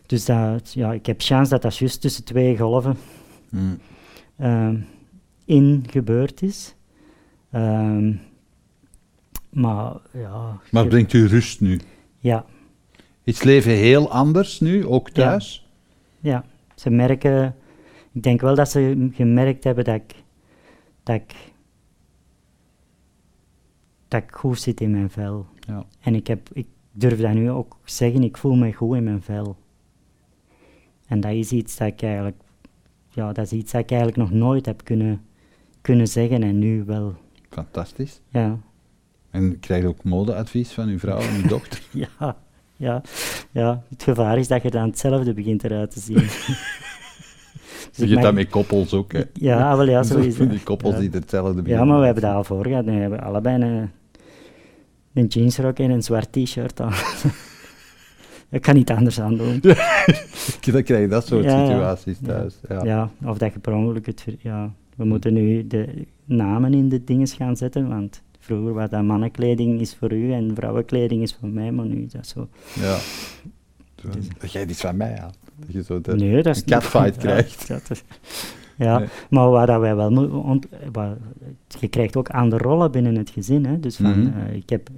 Dus 0.06 0.24
dat, 0.24 0.72
ja, 0.72 0.92
ik 0.92 1.06
heb 1.06 1.20
chance 1.20 1.50
dat 1.50 1.62
dat 1.62 1.76
juist 1.76 2.00
tussen 2.00 2.24
twee 2.24 2.58
golven 2.58 2.96
Mm. 3.50 3.78
ehm, 4.36 4.76
in 5.44 5.84
gebeurd 5.90 6.42
is. 6.42 6.74
Ehm, 7.50 8.12
maar 9.50 9.96
ja, 10.12 10.60
Maar 10.70 10.86
brengt 10.86 11.12
u 11.12 11.26
rust 11.26 11.60
nu? 11.60 11.80
ja, 12.18 12.44
Is 13.24 13.34
het 13.34 13.44
leven 13.44 13.72
heel 13.72 14.10
anders 14.10 14.60
nu, 14.60 14.86
ook 14.86 15.10
thuis? 15.10 15.68
ja, 16.20 16.44
ze 16.74 16.90
merken, 16.90 17.56
ik 18.12 18.22
denk 18.22 18.40
wel 18.40 18.54
dat 18.54 18.70
ze 18.70 19.08
gemerkt 19.12 19.64
hebben 19.64 19.84
dat 19.84 19.94
ik, 19.94 20.14
dat 21.02 21.14
ik, 21.16 21.34
dat 24.08 24.22
ik 24.22 24.30
goed 24.32 24.60
zit 24.60 24.80
in 24.80 24.90
mijn 24.90 25.10
vel. 25.10 25.46
Ja. 25.60 25.86
En 26.00 26.14
ik, 26.14 26.26
heb, 26.26 26.48
ik 26.52 26.66
durf 26.92 27.20
dat 27.20 27.32
nu 27.34 27.50
ook 27.50 27.76
zeggen, 27.84 28.22
ik 28.22 28.36
voel 28.36 28.54
me 28.54 28.72
goed 28.72 28.96
in 28.96 29.04
mijn 29.04 29.22
vel. 29.22 29.56
En 31.06 31.20
dat 31.20 31.32
is 31.32 31.52
iets 31.52 31.76
dat 31.76 31.88
ik 31.88 32.02
eigenlijk, 32.02 32.40
ja, 33.08 33.32
dat 33.32 33.44
is 33.44 33.52
iets 33.52 33.72
dat 33.72 33.80
ik 33.80 33.90
eigenlijk 33.90 34.20
nog 34.20 34.30
nooit 34.30 34.66
heb 34.66 34.84
kunnen, 34.84 35.24
kunnen 35.80 36.08
zeggen 36.08 36.42
en 36.42 36.58
nu 36.58 36.84
wel. 36.84 37.14
Fantastisch. 37.50 38.20
Ja, 38.28 38.58
En 39.30 39.60
krijg 39.60 39.82
je 39.82 39.88
ook 39.88 40.04
modeadvies 40.04 40.70
van 40.70 40.88
uw 40.88 40.98
vrouw 40.98 41.18
en 41.18 41.42
uw 41.42 41.48
dochter? 41.56 41.82
ja, 41.90 42.36
ja, 42.76 43.02
ja. 43.50 43.82
Het 43.88 44.02
gevaar 44.02 44.38
is 44.38 44.48
dat 44.48 44.62
je 44.62 44.70
dan 44.70 44.86
hetzelfde 44.88 45.32
begint 45.34 45.64
eruit 45.64 45.90
te 45.90 46.00
zien. 46.00 46.16
Dus 47.96 48.08
Je 48.08 48.14
mag- 48.14 48.24
dat 48.24 48.34
met 48.34 48.48
koppels 48.48 48.92
ook, 48.94 49.12
hè? 49.12 49.22
Ja, 49.32 49.76
wel 49.76 49.88
ja, 49.88 50.02
zo 50.12 50.18
is. 50.18 50.36
Die 50.36 50.62
koppels 50.62 50.94
Ja. 50.94 51.00
die 51.00 51.10
hetzelfde 51.10 51.56
Ja, 51.56 51.62
beginnen. 51.62 51.86
maar 51.88 51.98
we 51.98 52.04
hebben 52.04 52.22
dat 52.22 52.34
al 52.34 52.44
voor 52.44 52.66
gehad. 52.66 52.84
We 52.84 52.90
hebben 52.90 53.20
allebei 53.20 53.62
een, 53.62 53.90
een 55.14 55.26
jeansrok 55.26 55.78
en 55.78 55.90
een 55.90 56.02
zwart 56.02 56.32
t-shirt 56.32 56.80
aan. 56.80 56.92
Ik 58.50 58.62
kan 58.62 58.74
niet 58.74 58.90
anders 58.90 59.20
aan 59.20 59.36
doen. 59.36 59.60
Dan 59.60 60.82
krijg 60.82 61.00
je 61.00 61.08
dat 61.08 61.26
soort 61.26 61.44
Ja, 61.44 61.58
ja. 61.58 61.66
situaties 61.66 62.16
Ja. 62.20 62.26
thuis. 62.26 62.54
Ja. 62.68 62.84
Ja, 62.84 63.10
of 63.24 63.38
dat 63.38 63.52
je 63.52 63.58
per 63.58 63.72
ongeluk 63.74 64.06
het... 64.06 64.24
Ja, 64.38 64.72
we 64.96 65.04
moeten 65.04 65.32
nu 65.32 65.66
de 65.66 66.06
namen 66.24 66.74
in 66.74 66.88
de 66.88 67.04
dingen 67.04 67.26
gaan 67.28 67.56
zetten, 67.56 67.88
want 67.88 68.22
vroeger 68.56 68.74
was 68.74 68.90
dat 68.90 69.02
mannenkleding 69.02 69.80
is 69.80 69.94
voor 69.94 70.12
u 70.12 70.32
en 70.32 70.54
vrouwenkleding 70.54 71.22
is 71.22 71.34
voor 71.40 71.48
mij, 71.48 71.72
maar 71.72 71.86
nu 71.86 72.02
is 72.04 72.12
dat 72.12 72.26
zo. 72.26 72.48
Ja. 72.74 72.96
Zo, 74.02 74.08
Dat 74.38 74.52
jij 74.52 74.66
iets 74.66 74.80
van 74.80 74.96
mij 74.96 75.18
aan. 75.20 75.30
Dat 75.56 75.72
je 75.72 75.82
zo 75.82 76.00
de, 76.00 76.14
nee, 76.14 76.42
dat 76.42 76.54
is 76.56 76.60
een 76.62 76.68
catfight 76.68 77.16
krijgt. 77.24 77.68
dat 77.68 77.90
is- 77.90 78.02
ja, 78.76 78.98
Nee. 78.98 79.08
maar 79.30 79.50
wat 79.50 79.66
dat 79.66 79.80
wij 79.80 79.96
wel 79.96 80.10
moeten... 80.10 80.70
wat- 80.92 81.16
Je 81.80 81.88
krijgt 81.88 82.16
ook 82.16 82.28
andere 82.28 82.62
rollen 82.62 82.90
binnen 82.90 83.16
het 83.16 83.30
gezin, 83.30 83.64
hè. 83.66 83.80
Dus 83.80 83.96
van, 83.96 84.20
Mhm. 84.22 84.38
eh, 84.38 84.54
ik 84.54 84.68
heb... 84.70 84.88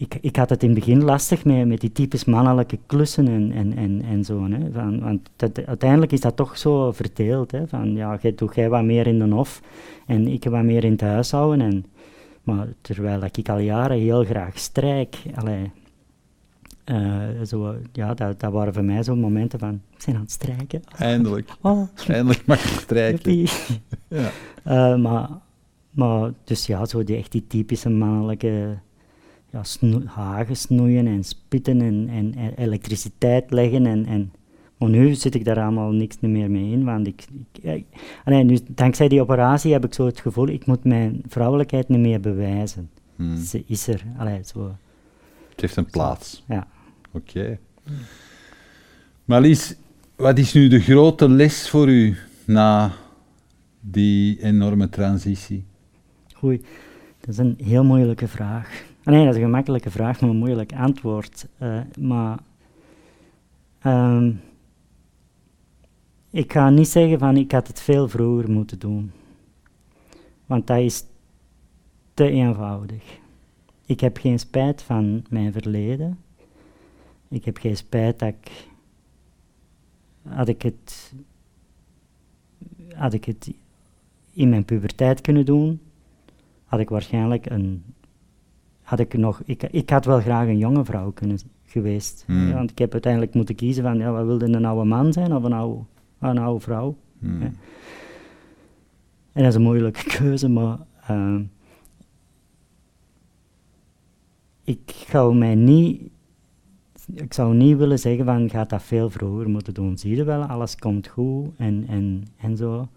Ik, 0.00 0.18
ik 0.20 0.36
had 0.36 0.50
het 0.50 0.62
in 0.62 0.70
het 0.70 0.78
begin 0.78 1.04
lastig 1.04 1.44
met, 1.44 1.66
met 1.66 1.80
die 1.80 1.92
typisch 1.92 2.24
mannelijke 2.24 2.78
klussen 2.86 3.28
en, 3.28 3.52
en, 3.52 3.76
en, 3.76 4.02
en 4.02 4.24
zo. 4.24 4.44
Hè, 4.50 4.72
van, 4.72 5.00
want 5.00 5.30
dat, 5.36 5.66
uiteindelijk 5.66 6.12
is 6.12 6.20
dat 6.20 6.36
toch 6.36 6.58
zo 6.58 6.92
verdeeld. 6.92 7.50
Hè, 7.50 7.68
van, 7.68 7.92
ja, 7.92 8.18
jij, 8.22 8.34
doe 8.34 8.50
jij 8.54 8.68
wat 8.68 8.84
meer 8.84 9.06
in 9.06 9.18
de 9.18 9.34
hof 9.34 9.62
en 10.06 10.28
ik 10.28 10.44
wat 10.44 10.62
meer 10.62 10.84
in 10.84 10.92
het 10.92 11.00
huishouden. 11.00 11.60
En, 11.60 11.84
maar 12.42 12.68
terwijl 12.80 13.22
ik 13.32 13.48
al 13.48 13.58
jaren 13.58 13.98
heel 13.98 14.24
graag 14.24 14.58
strijk. 14.58 15.16
Allee, 15.34 15.70
eh, 16.84 17.42
zo, 17.46 17.74
ja, 17.92 18.14
dat, 18.14 18.40
dat 18.40 18.52
waren 18.52 18.74
voor 18.74 18.84
mij 18.84 19.02
zo 19.02 19.16
momenten 19.16 19.58
van, 19.58 19.80
ik 19.98 20.04
ben 20.06 20.14
aan 20.14 20.20
het 20.20 20.30
strijken. 20.30 20.82
Eindelijk. 20.98 21.50
Oh, 21.60 21.88
Eindelijk 22.08 22.46
mag 22.46 22.62
je 22.62 22.78
strijken. 22.78 23.46
Ja. 24.08 24.30
Eh, 24.64 24.96
maar, 24.96 25.28
maar, 25.90 26.32
dus 26.44 26.66
ja, 26.66 26.86
zo 26.86 27.04
die, 27.04 27.16
echt 27.16 27.32
die 27.32 27.46
typische 27.46 27.90
mannelijke 27.90 28.78
ja, 29.50 29.62
hagen 30.04 30.56
snoeien 30.56 31.06
en 31.06 31.24
spitten 31.24 31.80
en, 31.80 32.08
en, 32.08 32.34
en 32.34 32.52
elektriciteit 32.54 33.50
leggen. 33.50 33.86
En, 33.86 34.06
en, 34.06 34.32
maar 34.78 34.88
nu 34.88 35.14
zit 35.14 35.34
ik 35.34 35.44
daar 35.44 35.60
allemaal 35.60 35.90
niks 35.90 36.16
meer 36.20 36.50
mee 36.50 36.72
in, 36.72 36.84
want 36.84 37.06
ik, 37.06 37.24
ik, 37.52 37.62
ik- 37.64 37.86
allee, 38.24 38.44
nu, 38.44 38.58
dankzij 38.68 39.08
die 39.08 39.20
operatie 39.20 39.72
heb 39.72 39.84
ik 39.84 39.94
zo 39.94 40.06
het 40.06 40.20
gevoel, 40.20 40.48
ik 40.48 40.66
moet 40.66 40.84
mijn 40.84 41.22
vrouwelijkheid 41.28 41.88
niet 41.88 41.98
meer 42.00 42.20
bewijzen. 42.20 42.90
Hmm. 43.16 43.36
Ze 43.36 43.62
is 43.66 43.86
er, 43.88 44.02
allee, 44.16 44.40
zo, 44.44 44.76
Het 45.50 45.60
heeft 45.60 45.76
een 45.76 45.90
plaats. 45.90 46.44
ja. 46.48 46.66
Oké. 47.12 47.58
Maar 49.24 49.40
Lies, 49.40 49.74
wat 50.16 50.38
is 50.38 50.52
nu 50.52 50.68
de 50.68 50.80
grote 50.80 51.28
les 51.28 51.68
voor 51.70 51.88
u 51.88 52.16
na 52.46 52.92
die 53.80 54.42
enorme 54.42 54.88
transitie? 54.88 55.64
Oei, 56.44 56.60
dat 57.20 57.28
is 57.28 57.38
een 57.38 57.58
heel 57.64 57.84
moeilijke 57.84 58.28
vraag. 58.28 58.84
Ah, 59.08 59.14
Nee, 59.14 59.24
dat 59.24 59.34
is 59.34 59.40
een 59.40 59.46
gemakkelijke 59.46 59.90
vraag, 59.90 60.20
maar 60.20 60.30
een 60.30 60.36
moeilijk 60.36 60.72
antwoord. 60.72 61.46
Eh, 61.58 61.80
maar 61.98 62.38
ehm, 63.78 64.32
ik 66.30 66.52
ga 66.52 66.70
niet 66.70 66.88
zeggen 66.88 67.18
van 67.18 67.36
ik 67.36 67.52
had 67.52 67.66
het 67.66 67.80
veel 67.80 68.08
vroeger 68.08 68.50
moeten 68.50 68.78
doen. 68.78 69.12
Want 70.46 70.66
dat 70.66 70.78
is 70.78 71.04
te 72.14 72.30
eenvoudig. 72.30 73.18
Ik 73.86 74.00
heb 74.00 74.16
geen 74.16 74.38
spijt 74.38 74.82
van 74.82 75.24
mijn 75.30 75.52
verleden. 75.52 76.18
Ik 77.28 77.44
heb 77.44 77.56
geen 77.56 77.76
spijt 77.76 78.18
dat 78.18 78.28
ik... 78.28 78.68
Had 80.28 80.48
ik 80.48 80.62
het... 80.62 81.14
Had 82.94 83.12
ik 83.12 83.24
het 83.24 83.52
in 84.32 84.48
mijn 84.48 84.64
puberteit 84.64 85.20
kunnen 85.20 85.44
doen, 85.44 85.80
had 86.64 86.80
ik 86.80 86.88
waarschijnlijk 86.88 87.50
een. 87.50 87.84
Had 88.88 88.98
ik 88.98 89.16
nog. 89.16 89.42
Ik, 89.44 89.62
ik 89.62 89.90
had 89.90 90.04
wel 90.04 90.20
graag 90.20 90.46
een 90.46 90.58
jonge 90.58 90.84
vrouw 90.84 91.10
kunnen 91.10 91.38
geweest. 91.64 92.24
Hmm. 92.26 92.48
Ja, 92.48 92.54
want 92.54 92.70
ik 92.70 92.78
heb 92.78 92.92
uiteindelijk 92.92 93.34
moeten 93.34 93.54
kiezen 93.54 93.82
van, 93.82 93.98
ja, 93.98 94.12
wat 94.12 94.26
wilde 94.26 94.46
een 94.46 94.64
oude 94.64 94.84
man 94.84 95.12
zijn 95.12 95.34
of 95.34 95.42
een 95.42 95.52
oude, 95.52 95.80
een 96.18 96.38
oude 96.38 96.60
vrouw? 96.60 96.96
Hmm. 97.18 97.40
Ja. 97.40 97.50
En 99.32 99.42
dat 99.42 99.46
is 99.46 99.54
een 99.54 99.62
moeilijke 99.62 100.04
keuze, 100.18 100.48
maar 100.48 100.78
ehm, 101.06 101.42
ik 104.64 105.04
zou 105.08 105.36
mij 105.36 105.54
niet, 105.54 106.02
ik 107.14 107.32
zou 107.32 107.54
niet 107.54 107.76
willen 107.76 107.98
zeggen 107.98 108.24
van, 108.24 108.50
gaat 108.50 108.70
dat 108.70 108.82
veel 108.82 109.10
vroeger 109.10 109.50
moeten 109.50 109.74
doen. 109.74 109.98
Zie 109.98 110.16
je 110.16 110.24
wel, 110.24 110.42
alles 110.42 110.76
komt 110.76 111.06
goed 111.08 111.48
en, 111.56 111.84
en, 111.88 112.24
en 112.36 112.56
zo. 112.56 112.88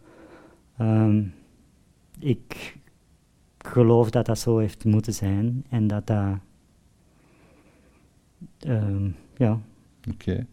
Ehm, 0.78 1.24
ik 2.20 2.80
geloof 3.68 4.10
dat 4.10 4.26
dat 4.26 4.40
zo 4.40 4.58
heeft 4.58 4.86
moeten 4.86 5.14
zijn 5.14 5.66
en 5.70 5.88
dat 5.88 6.08
dat, 6.08 6.38
ehm, 8.60 9.10
ja, 9.38 9.60
Oké. 10.10 10.46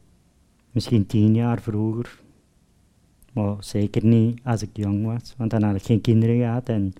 Misschien 0.71 1.07
tien 1.07 1.35
jaar 1.35 1.61
vroeger. 1.61 2.21
Maar 3.33 3.57
zeker 3.61 4.05
niet 4.05 4.41
als 4.45 4.63
ik 4.63 4.71
jong 4.73 5.05
was, 5.05 5.35
want 5.37 5.51
dan 5.51 5.63
had 5.63 5.75
ik 5.75 5.83
geen 5.83 6.01
kinderen 6.01 6.37
gehad. 6.37 6.69
En 6.69 6.93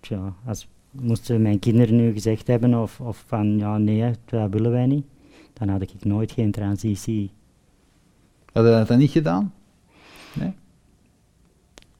tja, 0.00 0.34
als 0.44 0.68
moesten 0.90 1.42
mijn 1.42 1.58
kinderen 1.58 1.96
nu 1.96 2.12
gezegd 2.12 2.46
hebben 2.46 2.74
of, 2.74 3.00
of 3.00 3.24
van 3.26 3.58
ja, 3.58 3.78
nee, 3.78 4.14
dat 4.24 4.50
willen 4.50 4.70
wij 4.70 4.86
niet, 4.86 5.06
dan 5.52 5.68
had 5.68 5.82
ik 5.82 6.04
nooit 6.04 6.32
geen 6.32 6.50
transitie. 6.50 7.30
Had 8.52 8.64
je 8.64 8.70
dat 8.70 8.88
dan 8.88 8.98
niet 8.98 9.10
gedaan? 9.10 9.54
Nee? 10.32 10.52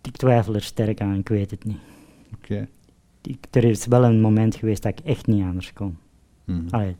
Ik 0.03 0.17
twijfel 0.17 0.55
er 0.55 0.63
sterk 0.63 1.01
aan, 1.01 1.19
ik 1.19 1.29
weet 1.29 1.51
het 1.51 1.65
niet. 1.65 1.79
Ik, 3.23 3.47
er 3.51 3.65
is 3.65 3.87
wel 3.87 4.05
een 4.05 4.21
moment 4.21 4.55
geweest 4.55 4.83
dat 4.83 4.99
ik 4.99 5.05
echt 5.05 5.27
niet 5.27 5.45
anders 5.45 5.73
kon. 5.73 5.99
Mhm. 6.45 6.69
Allee, 6.71 6.97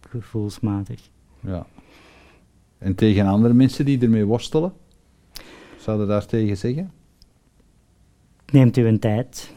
gevoelsmatig. 0.00 1.08
Ja. 1.40 1.66
En 2.78 2.94
tegen 2.94 3.26
andere 3.26 3.54
mensen 3.54 3.84
die 3.84 4.00
ermee 4.00 4.24
worstelen? 4.24 4.72
Zouden 5.78 6.08
daar 6.08 6.26
tegen 6.26 6.56
zeggen? 6.56 6.90
Neemt 8.52 8.76
u 8.76 8.86
een 8.86 8.98
tijd. 8.98 9.54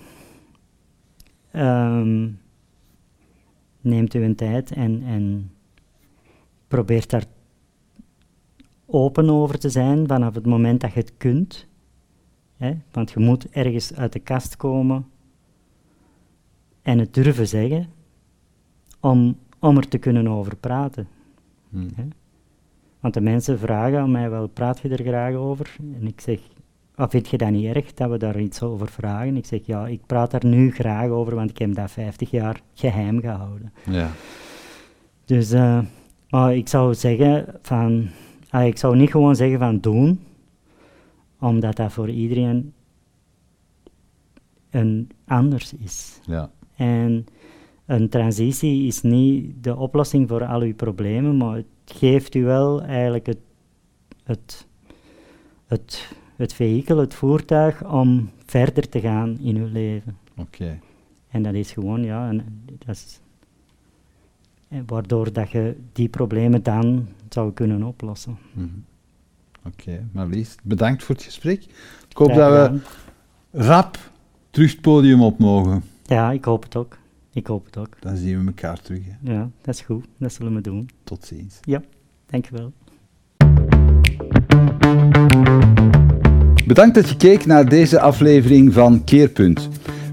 Ehm, 1.52 2.28
neemt 3.82 4.14
u 4.14 4.24
een 4.24 4.36
tijd 4.36 4.72
en, 4.72 5.04
en 5.04 5.52
probeert 6.68 7.10
daar 7.10 7.26
open 8.86 9.30
over 9.30 9.60
te 9.60 9.70
zijn 9.70 10.08
vanaf 10.08 10.36
het 10.36 10.46
moment 10.46 10.82
dat 10.82 10.94
je 10.94 11.00
het 11.00 11.14
kunt. 11.18 11.68
Hè? 12.60 12.78
Want 12.92 13.12
je 13.12 13.20
moet 13.20 13.50
ergens 13.50 13.96
uit 13.96 14.14
de 14.14 14.20
kast 14.20 14.56
komen 14.56 15.06
en 16.82 17.00
het 17.00 17.14
durven 17.14 17.48
zeggen 17.48 17.88
om, 19.00 19.38
om 19.60 19.78
er 19.78 19.88
te 19.88 19.98
kunnen 19.98 20.28
over 20.28 20.56
praten. 20.56 21.08
Hmm. 21.70 21.90
Hè? 21.96 22.04
Want 23.00 23.14
de 23.14 23.22
mensen 23.22 23.60
vragen 23.60 24.00
aan 24.00 24.12
mij 24.12 24.30
wel, 24.30 24.48
praat 24.48 24.80
je 24.80 24.90
er 24.90 25.04
graag 25.04 25.34
over? 25.34 25.76
En 26.00 26.08
ik 26.08 26.22
zeg, 26.22 26.40
of 26.96 27.10
vind 27.10 27.28
je 27.28 27.38
dat 27.38 27.50
niet 27.50 27.76
erg 27.76 27.94
dat 27.94 28.10
we 28.10 28.18
daar 28.18 28.40
iets 28.40 28.62
over 28.62 28.88
vragen? 28.88 29.38
Ik 29.38 29.46
zeg, 29.46 29.66
ja, 29.66 29.88
ik 29.88 30.06
praat 30.06 30.32
daar 30.32 30.46
nu 30.46 30.72
graag 30.72 31.10
over, 31.10 31.36
want 31.36 31.50
ik 31.50 31.58
heb 31.58 31.76
dat 31.76 31.92
50 31.92 32.32
jaar 32.32 32.62
geheim 32.74 33.20
gehouden. 33.20 33.74
Ja. 33.86 34.10
Dus 35.26 35.54
uh, 35.54 35.80
maar 36.30 36.56
ik 36.56 36.68
zou 36.68 36.94
zeggen 36.96 37.46
van, 37.62 38.10
ah, 38.50 38.66
ik 38.66 38.78
zou 38.78 38.96
niet 38.96 39.12
gewoon 39.12 39.36
zeggen 39.36 39.60
van 39.60 39.80
doen, 39.80 40.20
omdat 41.40 41.76
dat 41.76 41.92
voor 41.92 42.10
iedereen 42.10 42.74
een 44.70 45.10
anders 45.26 45.74
is. 45.74 46.20
Ja. 46.26 46.52
En 46.76 47.26
een 47.86 48.10
transitie 48.10 48.88
is 48.88 49.02
niet 49.02 49.64
de 49.64 49.76
oplossing 49.76 50.28
voor 50.28 50.46
al 50.46 50.62
uw 50.62 50.76
problemen, 50.76 51.38
maar 51.38 51.56
het 51.56 51.66
geeft 51.86 52.36
u 52.36 52.44
wel 52.44 52.82
eigenlijk 52.82 53.26
het, 53.26 53.40
het, 54.24 54.68
het, 55.68 56.16
het 56.36 56.54
vehikel, 56.54 56.98
het 56.98 57.14
voertuig 57.14 57.92
om 57.92 58.30
verder 58.46 58.90
te 58.90 59.00
gaan 59.00 59.38
in 59.40 59.56
uw 59.56 59.68
leven. 59.72 60.18
Oké. 60.38 60.80
En 61.30 61.44
dat 61.44 61.54
is 61.54 61.72
gewoon, 61.72 62.04
ja, 62.04 62.30
en 62.30 62.64
dat 62.66 62.96
is, 62.96 63.20
waardoor 64.86 65.34
dat 65.34 65.50
je 65.50 65.78
die 65.94 66.10
problemen 66.10 66.64
dan 66.64 67.08
zou 67.30 67.54
kunnen 67.54 67.84
oplossen. 67.84 68.38
Mm 68.54 68.88
Oké, 69.74 70.08
maar 70.12 70.28
liefst 70.28 70.60
bedankt 70.64 71.04
voor 71.04 71.16
het 71.16 71.24
gesprek. 71.24 71.64
Ik 72.10 72.18
hoop 72.18 72.34
dat 72.34 72.72
we 72.72 72.80
rap 73.52 73.98
terug 74.50 74.72
het 74.72 74.82
podium 74.82 75.22
op 75.22 75.40
mogen. 75.40 75.84
Ja, 76.06 76.32
ik 76.32 76.46
hoop 76.46 76.64
het 76.64 76.76
ook. 76.76 76.98
Ik 77.34 77.48
hoop 77.48 77.66
het 77.66 77.78
ook. 77.78 77.98
Dan 78.00 78.18
zien 78.18 78.40
we 78.40 78.46
elkaar 78.46 78.82
terug. 78.82 79.02
Hè. 79.06 79.34
Ja, 79.34 79.50
dat 79.62 79.76
is 79.76 79.82
goed. 79.82 80.06
Dat 80.18 80.34
zullen 80.34 80.54
we 80.54 80.62
doen. 80.62 80.90
Tot 81.04 81.26
ziens. 81.26 81.60
Ja, 81.62 81.82
dankjewel. 82.26 82.72
Bedankt 86.66 86.96
dat 86.96 87.10
je 87.10 87.16
keek 87.18 87.46
naar 87.46 87.70
deze 87.70 88.00
aflevering 88.00 88.74
van 88.74 89.04
Keerpunt. 89.04 89.70